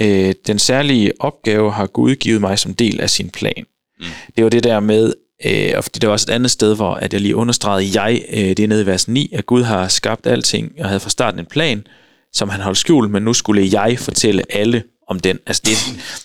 øh, 0.00 0.34
den 0.46 0.58
særlige 0.58 1.12
opgave 1.20 1.72
har 1.72 1.86
Gud 1.86 2.14
givet 2.14 2.40
mig 2.40 2.58
som 2.58 2.74
del 2.74 3.00
af 3.00 3.10
sin 3.10 3.30
plan. 3.30 3.64
Mm. 4.00 4.06
Det 4.36 4.44
var 4.44 4.50
det 4.50 4.64
der 4.64 4.80
med, 4.80 5.12
øh, 5.44 5.72
og 5.76 5.84
fordi 5.84 5.98
der 5.98 6.06
var 6.06 6.12
også 6.12 6.26
et 6.30 6.34
andet 6.34 6.50
sted, 6.50 6.76
hvor 6.76 6.94
at 6.94 7.12
jeg 7.12 7.20
lige 7.20 7.36
understregede, 7.36 8.02
jeg, 8.02 8.22
øh, 8.32 8.38
det 8.38 8.60
er 8.60 8.68
nede 8.68 8.82
i 8.82 8.86
vers 8.86 9.08
9, 9.08 9.30
at 9.34 9.46
Gud 9.46 9.62
har 9.62 9.88
skabt 9.88 10.26
alting, 10.26 10.72
og 10.78 10.86
havde 10.86 11.00
fra 11.00 11.10
starten 11.10 11.40
en 11.40 11.46
plan, 11.46 11.86
som 12.32 12.48
han 12.48 12.60
holdt 12.60 12.78
skjult, 12.78 13.10
men 13.10 13.22
nu 13.22 13.34
skulle 13.34 13.68
jeg 13.72 13.98
fortælle 13.98 14.42
alle 14.50 14.82
om 15.08 15.20
den. 15.20 15.38
Altså 15.46 15.62
det, 15.64 15.76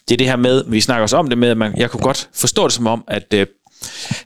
det 0.10 0.16
er 0.16 0.18
det 0.18 0.28
her 0.28 0.36
med, 0.36 0.64
vi 0.68 0.82
snakker 0.82 1.02
også 1.02 1.18
om 1.18 1.30
det 1.30 1.38
med, 1.38 1.50
at 1.50 1.58
man, 1.58 1.78
jeg 1.78 1.92
kunne 1.92 2.02
godt 2.04 2.30
forstå 2.34 2.64
det 2.68 2.74
som 2.74 2.88
om, 2.88 3.04
at, 3.08 3.34
øh, 3.34 3.48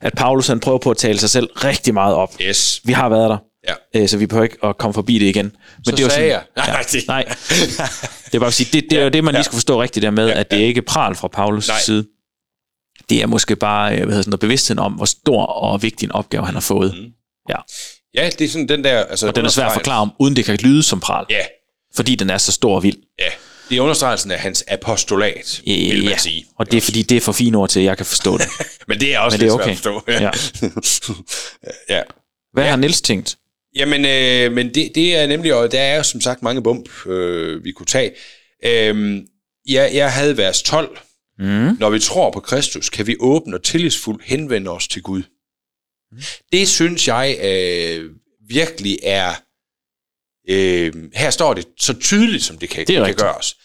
at 0.01 0.13
Paulus 0.17 0.47
han 0.47 0.59
prøver 0.59 0.77
på 0.77 0.91
at 0.91 0.97
tale 0.97 1.19
sig 1.19 1.29
selv 1.29 1.45
rigtig 1.55 1.93
meget 1.93 2.15
op. 2.15 2.35
Yes. 2.41 2.81
Vi 2.83 2.93
har 2.93 3.09
været 3.09 3.29
der. 3.29 3.37
Ja. 3.67 4.01
Øh, 4.01 4.09
så 4.09 4.17
vi 4.17 4.25
behøver 4.25 4.43
ikke 4.43 4.57
at 4.63 4.77
komme 4.77 4.93
forbi 4.93 5.19
det 5.19 5.25
igen. 5.25 5.45
Men 5.45 5.85
Så 5.85 5.91
det 5.91 5.99
er 5.99 6.03
jo 6.03 6.09
sådan, 6.09 6.27
jeg. 6.27 6.43
Ja, 6.57 6.65
Nej, 6.65 6.83
det- 6.91 8.35
er 8.35 8.39
bare 8.39 8.47
at 8.47 8.53
sige, 8.53 8.69
det, 8.81 8.89
det 8.89 8.99
er 8.99 9.03
jo 9.03 9.09
det, 9.09 9.23
man 9.23 9.33
lige 9.33 9.43
skal 9.43 9.53
forstå 9.55 9.81
rigtigt 9.81 10.03
der 10.03 10.11
med, 10.11 10.29
at 10.29 10.51
det 10.51 10.61
er 10.61 10.65
ikke 10.65 10.81
pral 10.81 11.15
fra 11.15 11.27
Paulus 11.27 11.67
Nej. 11.67 11.79
side. 11.79 12.05
Det 13.09 13.21
er 13.21 13.27
måske 13.27 13.55
bare 13.55 13.91
øh, 13.91 13.97
hvad 13.97 14.05
hedder 14.07 14.21
sådan 14.21 14.29
noget, 14.29 14.39
bevidstheden 14.39 14.79
om, 14.79 14.93
hvor 14.93 15.05
stor 15.05 15.45
og 15.45 15.81
vigtig 15.83 16.05
en 16.05 16.11
opgave 16.11 16.45
han 16.45 16.53
har 16.53 16.61
fået. 16.61 16.93
Mm. 16.97 17.05
Ja. 17.49 17.55
Ja, 18.13 18.29
det 18.39 18.45
er 18.45 18.49
sådan 18.49 18.69
den 18.69 18.83
der... 18.83 19.03
Altså, 19.03 19.27
Og 19.27 19.35
den 19.35 19.45
er 19.45 19.49
svær 19.49 19.65
at 19.65 19.73
forklare 19.73 19.99
om, 20.01 20.11
uden 20.19 20.35
det 20.35 20.45
kan 20.45 20.55
lyde 20.55 20.83
som 20.83 20.99
pral. 20.99 21.25
Ja, 21.29 21.41
Fordi 21.95 22.15
den 22.15 22.29
er 22.29 22.37
så 22.37 22.51
stor 22.51 22.75
og 22.75 22.83
vild. 22.83 22.97
ja. 23.19 23.25
Det 23.71 23.77
er 23.77 23.81
understregelsen 23.81 24.31
af 24.31 24.39
hans 24.39 24.63
apostolat, 24.67 25.61
vil 25.65 26.03
man 26.03 26.11
ja. 26.13 26.17
sige. 26.17 26.45
Og 26.55 26.71
det 26.71 26.77
er 26.77 26.81
fordi, 26.81 27.01
det 27.01 27.17
er 27.17 27.21
for 27.21 27.31
fine 27.31 27.57
ord 27.57 27.69
til, 27.69 27.79
at 27.79 27.85
jeg 27.85 27.97
kan 27.97 28.05
forstå 28.05 28.37
det. 28.37 28.47
Men 28.87 28.99
det 28.99 29.13
er 29.13 29.19
også 29.19 29.37
Men 29.37 29.41
det 29.41 29.49
er 29.49 29.53
okay. 29.53 29.75
svært 29.75 29.93
at 29.93 30.31
forstå. 30.77 31.13
Ja. 31.89 31.95
ja. 31.97 32.01
Hvad 32.53 32.63
har 32.63 32.75
Nils 32.75 33.01
tænkt? 33.01 33.37
Jamen, 33.75 34.05
øh, 34.05 34.51
men 34.51 34.75
det, 34.75 34.91
det 34.95 35.15
er 35.15 35.27
nemlig, 35.27 35.53
og 35.53 35.71
der 35.71 35.81
er 35.81 35.97
jo 35.97 36.03
som 36.03 36.21
sagt 36.21 36.43
mange 36.43 36.63
bump, 36.63 37.07
øh, 37.07 37.63
vi 37.63 37.71
kunne 37.71 37.85
tage. 37.85 38.11
Øh, 38.65 39.21
jeg, 39.69 39.91
jeg 39.93 40.13
havde 40.13 40.37
vers 40.37 40.63
12. 40.63 40.97
Mm. 41.39 41.77
Når 41.79 41.89
vi 41.89 41.99
tror 41.99 42.31
på 42.31 42.39
Kristus, 42.39 42.89
kan 42.89 43.07
vi 43.07 43.15
åbne 43.19 43.55
og 43.55 43.63
tillidsfuldt 43.63 44.21
henvende 44.25 44.71
os 44.71 44.87
til 44.87 45.01
Gud. 45.01 45.23
Det 46.51 46.67
synes 46.67 47.07
jeg 47.07 47.37
øh, 47.43 48.09
virkelig 48.47 48.99
er... 49.03 49.33
Øh, 50.49 50.93
her 51.13 51.29
står 51.29 51.53
det 51.53 51.67
så 51.79 51.93
tydeligt, 51.93 52.43
som 52.43 52.57
det 52.57 52.69
kan, 52.69 52.87
Det 52.87 52.93
kan 52.95 53.03
rigtigt. 53.03 53.19
gøres. 53.19 53.57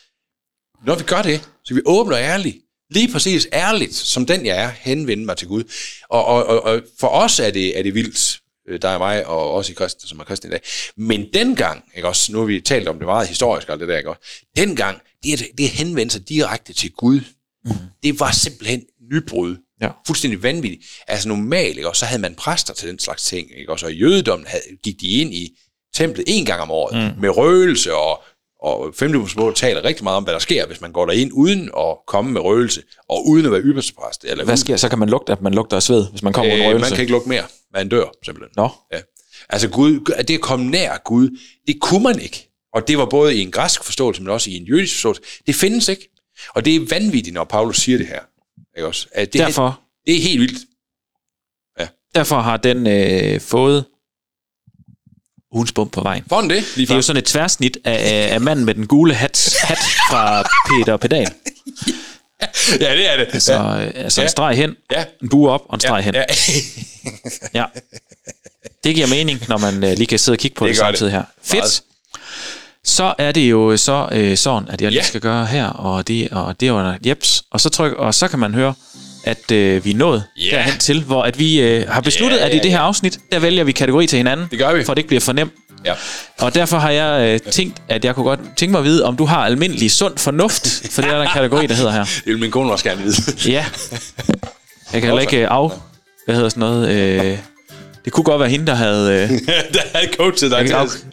Når 0.87 0.95
vi 0.95 1.03
gør 1.05 1.23
det, 1.23 1.49
så 1.65 1.75
vi 1.75 1.81
åbner 1.85 2.19
ærligt, 2.19 2.57
lige 2.91 3.12
præcis 3.12 3.49
ærligt, 3.53 3.95
som 3.95 4.27
den 4.27 4.47
jeg 4.47 4.57
er, 4.65 4.69
henvende 4.69 5.25
mig 5.25 5.37
til 5.37 5.49
Gud. 5.49 5.65
Og, 6.09 6.25
og, 6.25 6.47
og, 6.47 6.62
og 6.62 6.83
for 7.01 7.09
os 7.09 7.41
er 7.41 7.51
det, 7.51 7.79
er 7.79 7.83
det 7.83 7.95
vildt, 7.95 8.41
øh, 8.69 8.83
der 8.83 8.89
er 8.89 8.99
mig, 8.99 9.27
og 9.27 9.53
også 9.53 9.73
i 9.73 9.75
kristen, 9.75 10.09
som 10.09 10.21
er 10.21 10.25
kristen 10.25 10.51
i 10.51 10.53
dag. 10.53 10.61
Men 10.97 11.27
dengang, 11.35 11.85
ikke 11.97 12.09
også, 12.09 12.33
nu 12.33 12.39
har 12.39 12.47
vi 12.47 12.61
talt 12.61 12.89
om 12.89 12.99
det 12.99 13.07
meget 13.07 13.29
historisk, 13.29 13.69
og 13.69 13.79
det 13.79 13.89
der, 13.89 13.97
ikke 13.99 14.11
også, 14.11 14.41
dengang, 14.57 15.01
det 15.23 15.47
det 15.59 15.67
er 15.67 15.71
henvendt 15.71 16.12
sig 16.12 16.29
direkte 16.29 16.73
til 16.73 16.93
Gud. 16.93 17.21
Mm. 17.65 17.73
Det 18.03 18.21
var 18.21 18.31
simpelthen 18.31 18.83
nybrud 19.12 19.57
Ja. 19.81 19.89
Fuldstændig 20.07 20.43
vanvittigt. 20.43 20.85
Altså 21.09 21.29
normalt, 21.29 21.77
ikke? 21.77 21.89
og 21.89 21.97
så 21.97 22.07
havde 22.07 22.23
man 22.23 22.35
præster 22.35 22.75
til 22.75 22.89
den 22.89 22.99
slags 22.99 23.25
ting. 23.25 23.59
Ikke? 23.59 23.73
Og 23.73 23.81
så 23.81 23.87
i 23.87 23.97
jødedommen 23.97 24.47
havde, 24.47 24.62
gik 24.83 25.01
de 25.01 25.09
ind 25.09 25.35
i 25.35 25.59
templet 25.94 26.25
en 26.27 26.44
gang 26.44 26.61
om 26.61 26.70
året 26.70 27.12
mm. 27.14 27.20
med 27.20 27.37
røgelse, 27.37 27.94
og, 27.94 28.22
og 28.62 28.94
femte 28.94 29.18
taler 29.55 29.85
rigtig 29.85 30.05
meget 30.05 30.16
om, 30.16 30.25
hvad 30.25 30.35
der 30.35 30.40
sker, 30.40 30.66
hvis 30.66 30.81
man 30.81 30.92
går 30.92 31.07
derind 31.07 31.31
uden 31.35 31.70
at 31.79 31.96
komme 32.07 32.33
med 32.33 32.40
røgelse, 32.40 32.83
og 33.09 33.29
uden 33.29 33.46
at 33.46 33.53
være 33.53 33.61
ypperste 33.61 33.94
præst. 33.94 34.25
Eller 34.25 34.44
Hvad 34.44 34.57
sker? 34.57 34.77
Så 34.77 34.88
kan 34.88 34.99
man 34.99 35.09
lugte, 35.09 35.33
at 35.33 35.42
man 35.42 35.55
lugter 35.55 35.77
af 35.77 35.83
sved, 35.83 36.11
hvis 36.11 36.22
man 36.22 36.33
kommer 36.33 36.55
øh, 36.55 36.61
Øh, 36.61 36.66
røgelse. 36.66 36.90
man 36.90 36.96
kan 36.96 37.01
ikke 37.01 37.12
lukke 37.12 37.29
mere. 37.29 37.44
Man 37.72 37.88
dør, 37.88 38.05
simpelthen. 38.25 38.53
Nå. 38.57 38.68
Ja. 38.92 39.01
Altså 39.49 39.68
Gud, 39.68 40.12
at 40.16 40.29
det 40.29 40.35
at 40.35 40.40
komme 40.40 40.70
nær 40.70 40.96
Gud, 41.05 41.38
det 41.66 41.81
kunne 41.81 42.03
man 42.03 42.20
ikke. 42.20 42.49
Og 42.75 42.88
det 42.88 42.99
var 42.99 43.07
både 43.07 43.37
i 43.37 43.40
en 43.40 43.51
græsk 43.51 43.85
forståelse, 43.85 44.22
men 44.22 44.31
også 44.31 44.51
i 44.51 44.57
en 44.57 44.64
jødisk 44.64 44.94
forståelse. 44.94 45.22
Det 45.46 45.55
findes 45.55 45.88
ikke. 45.88 46.09
Og 46.55 46.64
det 46.64 46.77
er 46.77 46.81
vanvittigt, 46.90 47.35
når 47.35 47.44
Paulus 47.44 47.77
siger 47.77 47.99
det 47.99 48.07
her. 48.07 48.20
Ikke 48.77 48.87
også? 48.88 49.09
At 49.12 49.33
det, 49.33 49.40
Derfor, 49.40 49.81
det 50.07 50.16
er 50.16 50.20
helt 50.20 50.40
vildt. 50.40 50.59
derfor 52.14 52.37
har 52.40 52.57
den 52.57 52.87
øh, 52.87 53.40
fået 53.40 53.85
ugens 55.57 55.73
bump 55.73 55.92
på 55.92 56.01
vejen. 56.01 56.25
Den 56.31 56.51
det? 56.51 56.64
Lige 56.77 56.87
Det 56.87 56.90
er 56.92 56.97
jo 56.97 57.03
sådan 57.03 57.19
et 57.19 57.25
tværsnit 57.25 57.79
af, 57.85 58.29
af, 58.35 58.40
manden 58.40 58.64
med 58.64 58.75
den 58.75 58.87
gule 58.87 59.14
hat, 59.14 59.55
hat 59.62 59.79
fra 60.11 60.42
Peter 60.69 60.97
Pedal. 60.97 61.27
Ja, 62.81 62.92
det 62.97 63.12
er 63.12 63.25
det. 63.33 63.42
Så 63.42 63.53
øh, 63.55 63.92
altså 64.05 64.21
en 64.21 64.25
Ja. 64.25 64.29
streg 64.29 64.57
hen, 64.57 64.75
Ja. 64.92 65.05
en 65.23 65.29
bue 65.29 65.51
op 65.51 65.62
og 65.69 65.75
en 65.75 65.81
streg 65.81 66.05
hen. 66.05 66.14
Ja. 66.14 66.25
Ja. 67.55 67.64
Det 68.85 68.95
giver 68.95 69.07
mening, 69.07 69.42
når 69.49 69.59
man 69.59 69.85
øh, 69.85 69.92
lige 69.97 70.07
kan 70.07 70.19
sidde 70.19 70.35
og 70.35 70.38
kigge 70.38 70.55
på 70.55 70.66
det, 70.66 70.75
Det 70.75 70.81
gør 70.83 70.90
det. 70.90 70.99
samtidig 70.99 71.12
her. 71.12 71.23
Fedt. 71.45 71.83
Så 72.85 73.14
er 73.19 73.33
det 73.33 73.51
jo 73.51 73.77
så 73.77 74.09
øh, 74.12 74.37
sådan, 74.37 74.69
at 74.69 74.83
jeg 74.83 74.90
lige 74.90 75.01
Ja. 75.03 75.07
skal 75.07 75.21
gøre 75.21 75.47
her, 75.47 75.66
og 75.66 76.09
det, 76.09 76.29
og 76.31 76.61
det 76.61 76.73
var 76.73 76.99
jeps. 77.07 77.45
Og 77.51 77.61
så, 77.61 77.69
tryk, 77.69 77.92
og 77.92 78.14
så 78.14 78.29
kan 78.29 78.38
man 78.38 78.55
høre, 78.55 78.75
at 79.27 79.51
øh, 79.53 79.85
vi 79.85 79.91
er 79.91 79.95
nået 79.97 80.25
Ja. 80.37 80.57
derhen 80.57 80.79
til, 80.79 81.03
hvor 81.03 81.23
at 81.23 81.39
vi 81.39 81.61
øh, 81.61 81.89
har 81.89 82.01
besluttet, 82.01 82.39
Ja, 82.39 82.47
at 82.47 82.55
i 82.55 82.59
det 82.59 82.71
her 82.71 82.79
afsnit, 82.79 83.19
der 83.33 83.39
vælger 83.39 83.65
vi 83.65 83.73
kategori 83.73 84.07
til 84.07 84.17
hinanden, 84.17 84.47
Det 84.51 84.59
gør 84.59 84.73
vi. 84.75 84.85
for 84.85 84.93
at 84.93 84.97
det 84.97 85.01
ikke 85.01 85.09
bliver 85.09 85.21
for 85.21 85.33
nemt. 85.33 85.53
ja. 85.85 85.93
Og 86.39 86.55
derfor 86.55 86.79
har 86.79 86.91
jeg 86.91 87.41
øh, 87.47 87.53
tænkt, 87.53 87.83
at 87.89 88.05
jeg 88.05 88.15
kunne 88.15 88.25
godt 88.25 88.41
tænke 88.57 88.71
mig 88.73 88.79
at 88.79 88.85
vide, 88.85 89.05
om 89.05 89.17
du 89.17 89.25
har 89.25 89.45
almindelig 89.45 89.91
sund 89.91 90.19
fornuft, 90.19 90.83
for 90.91 91.03
det 91.03 91.11
er 91.11 91.15
der 91.17 91.23
en 91.23 91.29
kategori, 91.33 91.67
der 91.67 91.75
hedder 91.75 91.91
her. 91.93 92.05
Det 92.25 92.27
vil 92.27 92.39
min 92.39 92.51
kone 92.51 92.73
også 92.73 92.85
gerne 92.85 93.03
vide. 93.03 93.17
Ja. 93.47 93.65
Jeg 94.93 95.01
kan 95.01 95.03
heller 95.03 95.21
ikke 95.21 95.41
øh, 95.43 95.49
af... 95.51 95.71
Hvad 96.25 96.35
hedder 96.35 96.49
sådan 96.49 96.61
noget? 96.61 96.89
Øh, 96.91 97.39
det 98.05 98.12
kunne 98.12 98.25
godt 98.25 98.41
være 98.41 98.49
hende, 98.49 98.67
der 98.67 98.75
havde... 98.75 99.12
Øh, 99.12 99.31
der 99.75 99.81
er 99.95 100.01
et 100.01 100.11
coach 100.17 100.39
til 100.39 100.51
dig. 100.51 100.67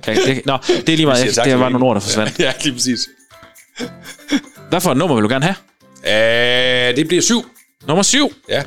til 0.04 0.16
det, 0.26 0.46
nå, 0.46 0.58
det 0.68 0.90
er 0.90 0.96
lige 0.98 1.06
meget. 1.06 1.38
Jeg, 1.38 1.46
det 1.46 1.60
var 1.60 1.70
nogle 1.70 1.86
ord, 1.86 1.96
der 1.96 2.02
forsvandt. 2.02 2.40
Ja, 2.40 2.52
lige 2.64 2.74
præcis. 2.74 3.00
Hvad 4.70 4.82
for 4.82 4.92
et 4.92 4.98
nummer 4.98 5.16
vil 5.16 5.24
du 5.24 5.30
gerne 5.30 5.46
have? 5.46 5.56
Uh, 6.92 6.96
det 6.98 7.08
bliver 7.08 7.22
syv. 7.22 7.46
Nummer 7.88 8.04
7. 8.04 8.34
Ja. 8.50 8.64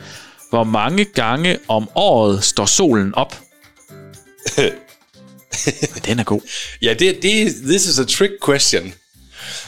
Hvor 0.51 0.65
mange 0.65 1.05
gange 1.05 1.59
om 1.69 1.89
året 1.95 2.45
står 2.45 2.67
solen 2.67 3.15
op? 3.15 3.37
Den 6.07 6.19
er 6.19 6.25
god. 6.25 6.41
Ja, 6.83 6.95
det, 6.95 7.23
det, 7.23 7.55
this 7.67 7.87
is 7.87 7.99
a 7.99 8.05
trick 8.05 8.33
question. 8.47 8.95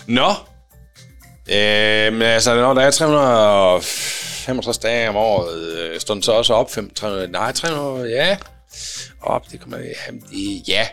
Nå. 0.07 0.35
Øhm, 1.51 2.23
altså, 2.23 2.55
når 2.55 2.75
der 2.75 2.83
er 2.83 2.91
365 2.91 4.79
dage 4.79 5.09
om 5.09 5.17
året, 5.17 5.59
øh, 5.59 6.01
står 6.01 6.15
den 6.15 6.23
så 6.23 6.33
også 6.33 6.55
op? 6.55 6.71
5, 6.71 6.91
300, 6.95 7.29
nej, 7.29 7.53
300, 7.53 8.11
ja. 8.11 8.37
Op, 9.23 9.51
det 9.53 9.61
kommer, 9.61 9.79
det, 9.79 10.69
ja. 10.69 10.87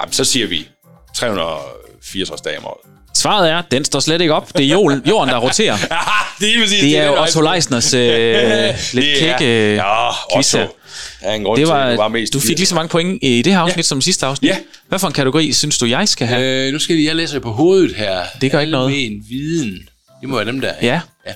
Jamen, 0.00 0.12
så 0.12 0.24
siger 0.24 0.46
vi 0.46 0.68
364 1.14 2.40
dage 2.40 2.58
om 2.58 2.64
året. 2.64 2.90
Svaret 3.14 3.50
er, 3.50 3.62
den 3.70 3.84
står 3.84 4.00
slet 4.00 4.20
ikke 4.20 4.34
op. 4.34 4.56
Det 4.56 4.64
er 4.64 4.68
jorden, 4.68 5.02
jorden 5.08 5.28
der 5.28 5.38
roterer. 5.38 5.76
det 6.40 6.54
er 6.54 6.60
præcis. 6.62 6.80
Det 6.80 6.98
er 6.98 7.06
jo 7.06 7.12
den 7.12 7.18
Otto 7.22 7.40
vej. 7.40 7.54
Leisners 7.54 7.94
øh, 7.94 8.74
lidt 8.92 9.18
kække 9.18 9.74
Ja, 9.74 10.10
quiz 10.34 10.52
her. 10.52 10.62
Otto. 10.62 10.76
Der 11.20 11.26
er 11.28 11.34
en 11.34 11.44
grund 11.44 11.58
Det 11.58 11.66
til, 11.66 11.72
at 11.72 11.76
du 11.76 11.86
var 11.86 11.96
var, 11.96 12.08
mest 12.08 12.32
du 12.32 12.40
fik 12.40 12.58
lige 12.58 12.66
så 12.66 12.74
mange 12.74 12.88
point 12.88 13.18
i 13.22 13.42
det 13.42 13.52
her 13.52 13.60
afsnit 13.60 13.76
ja. 13.76 13.82
som 13.82 14.00
sidste 14.00 14.26
afsnit. 14.26 14.48
Ja. 14.48 14.56
Hvad 14.88 14.98
for 14.98 15.06
en 15.06 15.12
kategori 15.12 15.52
synes 15.52 15.78
du, 15.78 15.86
jeg 15.86 16.08
skal 16.08 16.26
have? 16.26 16.66
Øh, 16.66 16.72
nu 16.72 16.78
skal 16.78 16.96
jeg, 16.96 17.04
jeg 17.04 17.16
læser 17.16 17.38
på 17.38 17.52
hovedet 17.52 17.96
her. 17.96 18.22
Det 18.40 18.52
gør 18.52 18.60
ikke 18.60 18.70
noget. 18.72 19.06
En 19.06 19.24
viden. 19.28 19.88
Det 20.20 20.28
må 20.28 20.36
være 20.36 20.46
dem 20.46 20.60
der. 20.60 20.72
Ja, 20.82 21.00
ja. 21.26 21.32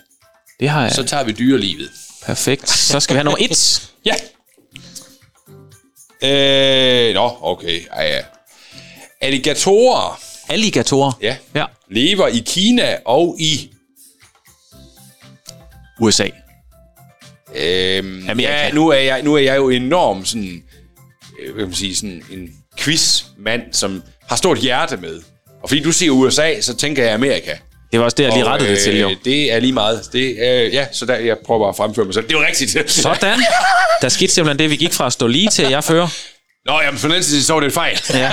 det 0.60 0.68
har 0.68 0.82
jeg. 0.82 0.92
Så 0.92 1.02
tager 1.02 1.24
vi 1.24 1.32
dyrelivet. 1.32 1.88
Perfekt. 2.26 2.70
Så 2.70 3.00
skal 3.00 3.14
vi 3.14 3.18
have 3.18 3.24
nummer 3.24 3.38
et. 3.40 3.82
Ja. 4.06 4.14
Øh, 7.08 7.14
nå, 7.14 7.36
okay. 7.42 7.80
Ej, 7.92 8.04
ja. 8.04 8.20
Alligatorer 9.20 10.20
Alligatorer. 10.48 11.12
ja, 11.22 11.36
Ja. 11.54 11.64
lever 11.90 12.26
i 12.28 12.42
Kina 12.46 12.96
og 13.04 13.36
i... 13.38 13.70
USA. 16.00 16.28
Øhm, 17.56 18.24
Amerika. 18.28 18.52
ja, 18.52 18.70
nu 18.72 18.88
er, 18.88 18.98
jeg, 18.98 19.22
nu 19.22 19.34
er 19.34 19.38
jeg 19.38 19.56
jo 19.56 19.68
enorm 19.70 20.24
sådan, 20.24 20.62
øh, 21.40 21.52
hvad 21.54 21.62
kan 21.62 21.68
man 21.68 21.74
sige, 21.74 21.96
sådan 21.96 22.22
en 22.30 22.48
quizmand, 22.78 23.62
som 23.72 24.02
har 24.28 24.36
stort 24.36 24.58
hjerte 24.58 24.96
med. 24.96 25.20
Og 25.62 25.68
fordi 25.68 25.82
du 25.82 25.92
siger 25.92 26.12
USA, 26.12 26.60
så 26.60 26.76
tænker 26.76 27.04
jeg 27.04 27.14
Amerika. 27.14 27.52
Det 27.92 28.00
var 28.00 28.04
også 28.04 28.14
det, 28.14 28.24
jeg 28.24 28.32
lige 28.32 28.44
Og, 28.44 28.50
rettede 28.50 28.70
det 28.70 28.78
til, 28.78 28.98
jo. 29.00 29.10
øh, 29.10 29.16
Det 29.24 29.52
er 29.52 29.60
lige 29.60 29.72
meget. 29.72 30.08
Det, 30.12 30.20
øh, 30.38 30.74
ja, 30.74 30.86
så 30.92 31.06
der, 31.06 31.14
jeg 31.14 31.36
prøver 31.46 31.60
bare 31.60 31.68
at 31.68 31.76
fremføre 31.76 32.04
mig 32.04 32.14
selv. 32.14 32.28
Det 32.28 32.34
er 32.34 32.38
jo 32.40 32.46
rigtigt. 32.46 32.90
Sådan. 32.90 33.38
Der 34.02 34.08
skete 34.08 34.32
simpelthen 34.32 34.58
det, 34.58 34.70
vi 34.70 34.76
gik 34.76 34.92
fra 34.92 35.06
at 35.06 35.12
stå 35.12 35.26
lige 35.26 35.50
til, 35.50 35.62
at 35.62 35.70
jeg 35.70 35.84
fører. 35.84 36.08
Nå, 36.66 36.80
jamen 36.84 36.98
for 36.98 37.08
den 37.08 37.22
så 37.22 37.52
var 37.52 37.60
det 37.60 37.66
et 37.66 37.72
fejl. 37.72 37.98
Ja. 38.14 38.32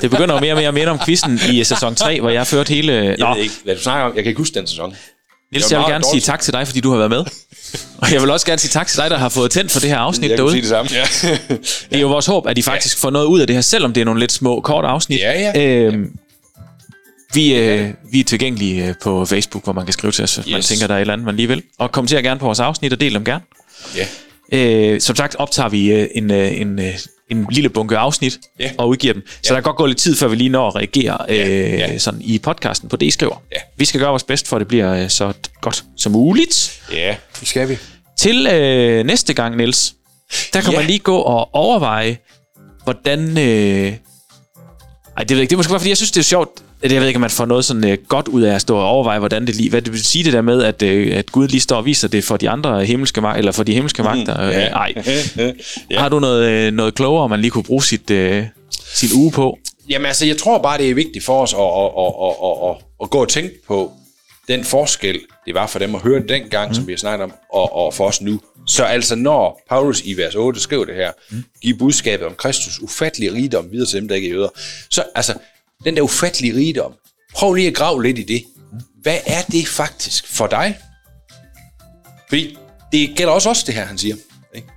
Det 0.00 0.10
begynder 0.10 0.34
jo 0.34 0.40
mere 0.40 0.52
og 0.52 0.56
mere 0.58 0.68
at 0.68 0.74
minde 0.74 0.88
om 0.90 0.98
quizzen 1.04 1.40
i 1.52 1.64
sæson 1.64 1.94
3, 1.94 2.20
hvor 2.20 2.30
jeg 2.30 2.46
førte 2.46 2.68
hele... 2.74 2.92
Jeg 2.92 3.16
Nå, 3.18 3.34
ved 3.34 3.42
ikke, 3.42 3.54
hvad 3.64 3.74
du 3.76 3.82
snakker 3.82 4.04
om. 4.06 4.12
Jeg 4.16 4.24
kan 4.24 4.30
ikke 4.30 4.38
huske 4.38 4.54
den 4.54 4.66
sæson. 4.66 4.96
Niels, 5.52 5.70
jeg 5.72 5.78
vil 5.80 5.86
gerne 5.88 6.04
sige 6.04 6.10
dårligt. 6.10 6.24
tak 6.26 6.40
til 6.40 6.52
dig, 6.52 6.66
fordi 6.66 6.80
du 6.80 6.90
har 6.90 6.96
været 6.98 7.10
med. 7.10 7.24
Og 7.98 8.12
jeg 8.12 8.20
vil 8.22 8.30
også 8.30 8.46
gerne 8.46 8.58
sige 8.58 8.70
tak 8.70 8.86
til 8.86 8.98
dig, 8.98 9.10
der 9.10 9.16
har 9.18 9.28
fået 9.28 9.50
tændt 9.50 9.70
for 9.72 9.80
det 9.80 9.88
her 9.88 9.96
afsnit 9.98 10.30
Jeg 10.30 10.38
kan 10.38 10.38
derude. 10.38 10.52
sige 10.52 10.62
det 10.62 10.68
samme. 10.68 10.90
Ja. 10.92 11.04
Det 11.90 11.96
er 11.96 12.00
jo 12.00 12.08
vores 12.08 12.26
håb, 12.26 12.46
at 12.46 12.58
I 12.58 12.62
faktisk 12.62 12.98
får 12.98 13.10
noget 13.10 13.26
ud 13.26 13.40
af 13.40 13.46
det 13.46 13.56
her, 13.56 13.60
selvom 13.60 13.92
det 13.92 14.00
er 14.00 14.04
nogle 14.04 14.20
lidt 14.20 14.32
små, 14.32 14.60
korte 14.60 14.88
afsnit. 14.88 15.20
Ja, 15.20 15.40
ja. 15.54 15.62
Øhm, 15.66 16.12
vi, 17.34 17.54
øh, 17.54 17.88
vi 18.12 18.20
er 18.20 18.24
tilgængelige 18.24 18.84
øh, 18.88 18.94
på 19.02 19.24
Facebook, 19.24 19.64
hvor 19.64 19.72
man 19.72 19.84
kan 19.84 19.92
skrive 19.92 20.12
til 20.12 20.24
os, 20.24 20.34
hvis 20.36 20.46
man 20.46 20.58
Yes. 20.58 20.66
tænker, 20.68 20.86
der 20.86 20.94
er 20.94 20.98
et 20.98 21.00
eller 21.00 21.12
andet, 21.12 21.24
man 21.26 21.36
lige 21.36 21.48
vil. 21.48 21.62
Og 21.78 21.92
kommenter 21.92 22.20
gerne 22.22 22.40
på 22.40 22.46
vores 22.46 22.60
afsnit 22.60 22.92
og 22.92 23.00
del 23.00 23.14
dem 23.14 23.24
gerne. 23.24 23.42
ja. 23.96 24.06
Øh, 24.52 25.00
som 25.00 25.16
sagt 25.16 25.36
optager 25.38 25.68
vi 25.68 25.92
øh, 25.92 26.08
en, 26.14 26.30
øh, 26.30 26.60
en, 26.60 26.78
øh, 26.78 26.94
en 27.32 27.46
lille 27.50 27.68
bunke 27.68 27.96
afsnit 27.98 28.38
Ja. 28.60 28.70
og 28.78 28.88
udgiver 28.88 29.12
dem. 29.14 29.26
Så 29.28 29.34
Ja. 29.44 29.48
der 29.48 29.54
kan 29.54 29.62
godt 29.62 29.76
gå 29.76 29.86
lidt 29.86 29.98
tid, 29.98 30.16
før 30.16 30.28
vi 30.28 30.36
lige 30.36 30.48
når 30.48 30.68
at 30.68 30.76
reagere 30.76 31.18
øh, 31.28 31.38
ja. 31.72 31.98
Sådan 31.98 32.20
i 32.24 32.38
podcasten 32.38 32.88
på 32.88 32.96
det, 32.96 33.06
I 33.06 33.10
skriver. 33.10 33.42
Ja. 33.52 33.58
Vi 33.76 33.84
skal 33.84 34.00
gøre 34.00 34.10
vores 34.10 34.24
bedste, 34.24 34.48
for 34.48 34.56
at 34.56 34.60
det 34.60 34.68
bliver 34.68 34.94
øh, 34.94 35.10
så 35.10 35.32
godt 35.60 35.84
som 35.96 36.12
muligt. 36.12 36.82
Ja, 36.92 37.14
det 37.40 37.48
skal 37.48 37.68
vi. 37.68 37.78
Til 38.18 38.46
øh, 38.46 39.04
næste 39.06 39.34
gang, 39.34 39.56
Niels, 39.56 39.94
der 40.52 40.60
kan 40.60 40.72
Ja. 40.72 40.78
man 40.78 40.86
lige 40.86 40.98
gå 40.98 41.16
og 41.16 41.54
overveje, 41.54 42.18
hvordan... 42.84 43.38
Øh... 43.38 43.92
Ej, 45.16 45.24
det 45.24 45.30
ved 45.30 45.36
jeg 45.36 45.40
ikke. 45.42 45.50
Det 45.50 45.52
er 45.52 45.56
måske 45.56 45.70
bare, 45.70 45.80
fordi 45.80 45.88
jeg 45.88 45.96
synes, 45.96 46.10
det 46.10 46.20
er 46.20 46.24
sjovt. 46.24 46.50
Jeg 46.82 47.00
ved 47.00 47.06
ikke, 47.06 47.16
om 47.16 47.20
man 47.20 47.30
får 47.30 47.46
noget 47.46 47.64
sådan 47.64 47.88
øh, 47.88 47.98
godt 48.08 48.28
ud 48.28 48.42
af 48.42 48.54
at 48.54 48.60
stå 48.60 48.76
og 48.76 48.84
overveje, 48.84 49.18
hvordan 49.18 49.46
det 49.46 49.56
lige... 49.56 49.70
Hvad 49.70 49.82
det 49.82 49.92
vil 49.92 50.04
sige 50.04 50.24
det 50.24 50.32
der 50.32 50.42
med, 50.42 50.62
at, 50.62 50.82
øh, 50.82 51.16
at 51.16 51.32
Gud 51.32 51.48
lige 51.48 51.60
står 51.60 51.76
og 51.76 51.84
viser 51.84 52.08
det 52.08 52.24
for 52.24 52.36
de 52.36 52.50
andre 52.50 52.84
himmelske 52.84 53.20
magter, 53.20 53.38
eller 53.38 53.52
for 53.52 53.62
de 53.62 53.72
himmelske 53.72 54.02
magter. 54.02 54.40
Øh, 54.40 54.52
ja. 54.52 54.68
ej. 54.68 54.94
Ja. 55.90 55.98
Har 56.00 56.08
du 56.08 56.20
noget, 56.20 56.48
øh, 56.48 56.72
noget 56.72 56.94
klogere, 56.94 57.28
man 57.28 57.40
lige 57.40 57.50
kunne 57.50 57.64
bruge 57.64 57.82
sit, 57.82 58.10
øh, 58.10 58.44
sin 58.70 59.08
uge 59.14 59.32
på? 59.32 59.58
Jamen 59.88 60.06
altså, 60.06 60.26
jeg 60.26 60.36
tror 60.36 60.58
bare, 60.58 60.78
det 60.78 60.90
er 60.90 60.94
vigtigt 60.94 61.24
for 61.24 61.42
os 61.42 61.54
at, 61.54 61.60
at, 61.60 61.90
at, 61.98 62.12
at, 62.44 62.70
at, 62.70 62.84
at 63.02 63.10
gå 63.10 63.18
og 63.18 63.28
tænke 63.28 63.66
på 63.66 63.92
den 64.48 64.64
forskel, 64.64 65.20
det 65.46 65.54
var 65.54 65.66
for 65.66 65.78
dem 65.78 65.94
at 65.94 66.00
høre 66.00 66.22
dengang, 66.28 66.68
mm. 66.68 66.74
som 66.74 66.86
vi 66.86 66.92
har 66.92 66.96
snakket 66.96 67.24
om, 67.24 67.32
og, 67.52 67.76
og 67.76 67.94
for 67.94 68.06
os 68.06 68.20
nu. 68.20 68.40
Så 68.66 68.84
altså, 68.84 69.14
når 69.14 69.62
Paulus 69.68 70.00
i 70.04 70.16
vers 70.16 70.34
8 70.34 70.60
skriver 70.60 70.84
det 70.84 70.94
her, 70.94 71.12
mm. 71.30 71.44
giver 71.62 71.78
budskabet 71.78 72.26
om 72.26 72.34
Kristus 72.34 72.78
ufattelige 72.82 73.32
rigdom 73.32 73.72
videre 73.72 73.86
til 73.86 74.00
dem, 74.00 74.08
der 74.08 74.14
ikke 74.14 74.28
er 74.28 74.32
jøder, 74.32 74.48
så 74.90 75.04
altså, 75.14 75.34
den 75.84 75.96
der 75.96 76.02
ufattelige 76.02 76.54
rigdom, 76.56 76.92
prøv 77.34 77.54
lige 77.54 77.68
at 77.68 77.74
grave 77.74 78.02
lidt 78.02 78.18
i 78.18 78.22
det. 78.22 78.44
Hvad 79.02 79.18
er 79.26 79.42
det 79.42 79.68
faktisk 79.68 80.26
for 80.26 80.46
dig? 80.46 80.78
Fordi 82.28 82.58
det 82.92 83.12
gælder 83.16 83.32
også 83.32 83.50
os, 83.50 83.62
det 83.64 83.74
her, 83.74 83.84
han 83.84 83.98
siger. 83.98 84.16
Ikke? 84.54 84.68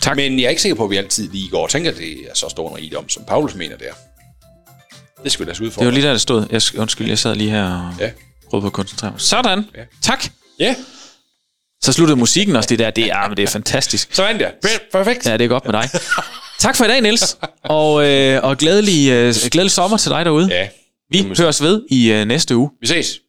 Tak. 0.00 0.16
Men 0.16 0.38
jeg 0.38 0.44
er 0.46 0.50
ikke 0.50 0.62
sikker 0.62 0.76
på, 0.76 0.84
at 0.84 0.90
vi 0.90 0.96
altid 0.96 1.30
lige 1.30 1.48
går 1.48 1.62
og 1.62 1.70
tænker, 1.70 1.90
at 1.90 1.96
det 1.96 2.12
er 2.30 2.34
så 2.34 2.48
stor 2.48 2.70
en 2.70 2.76
rigdom, 2.76 3.08
som 3.08 3.24
Paulus 3.24 3.54
mener 3.54 3.76
det 3.76 3.88
er. 3.88 3.92
Det 5.22 5.32
skal 5.32 5.44
vi 5.46 5.48
lade 5.48 5.52
os 5.52 5.58
Det 5.58 5.66
udfordre. 5.66 5.86
var 5.86 5.92
lige 5.92 6.04
der, 6.06 6.12
det 6.12 6.20
stod. 6.20 6.46
Jeg, 6.50 6.62
sk- 6.62 6.78
undskyld, 6.80 7.08
jeg 7.08 7.18
sad 7.18 7.34
lige 7.34 7.50
her 7.50 7.64
og 7.64 7.94
Ja. 8.00 8.10
prøvede 8.50 8.62
på 8.62 8.66
at 8.66 8.72
koncentrere 8.72 9.10
mig. 9.10 9.20
Sådan. 9.20 9.64
Ja. 9.76 9.82
Tak. 10.02 10.24
Ja, 10.58 10.74
Så 11.82 11.92
sluttede 11.92 12.16
musikken 12.18 12.56
også 12.56 12.68
det 12.68 12.78
der. 12.78 12.90
Det 12.90 13.04
er, 13.10 13.28
men 13.28 13.36
det 13.36 13.42
er 13.42 13.46
fantastisk. 13.46 14.14
så 14.14 14.22
vandt 14.22 14.40
jeg. 14.42 14.52
Per- 14.66 14.78
Perfekt. 14.92 15.26
Ja, 15.26 15.32
det 15.36 15.44
er 15.44 15.48
godt 15.48 15.64
med 15.64 15.72
dig. 15.72 15.90
Tak 16.58 16.76
for 16.76 16.84
i 16.84 16.88
dag, 16.88 17.00
Niels. 17.00 17.38
Og, 17.64 18.08
øh, 18.10 18.40
og 18.44 18.56
glædelig, 18.58 19.10
øh, 19.10 19.34
glædelig 19.50 19.70
sommer 19.70 19.96
til 19.96 20.10
dig 20.10 20.24
derude. 20.24 20.48
Ja, 20.50 20.68
Vi 21.10 21.24
høres 21.38 21.62
ved 21.62 21.82
i 21.90 22.12
øh, 22.12 22.24
næste 22.24 22.56
uge. 22.56 22.70
vi 22.80 22.86
ses. 22.86 23.20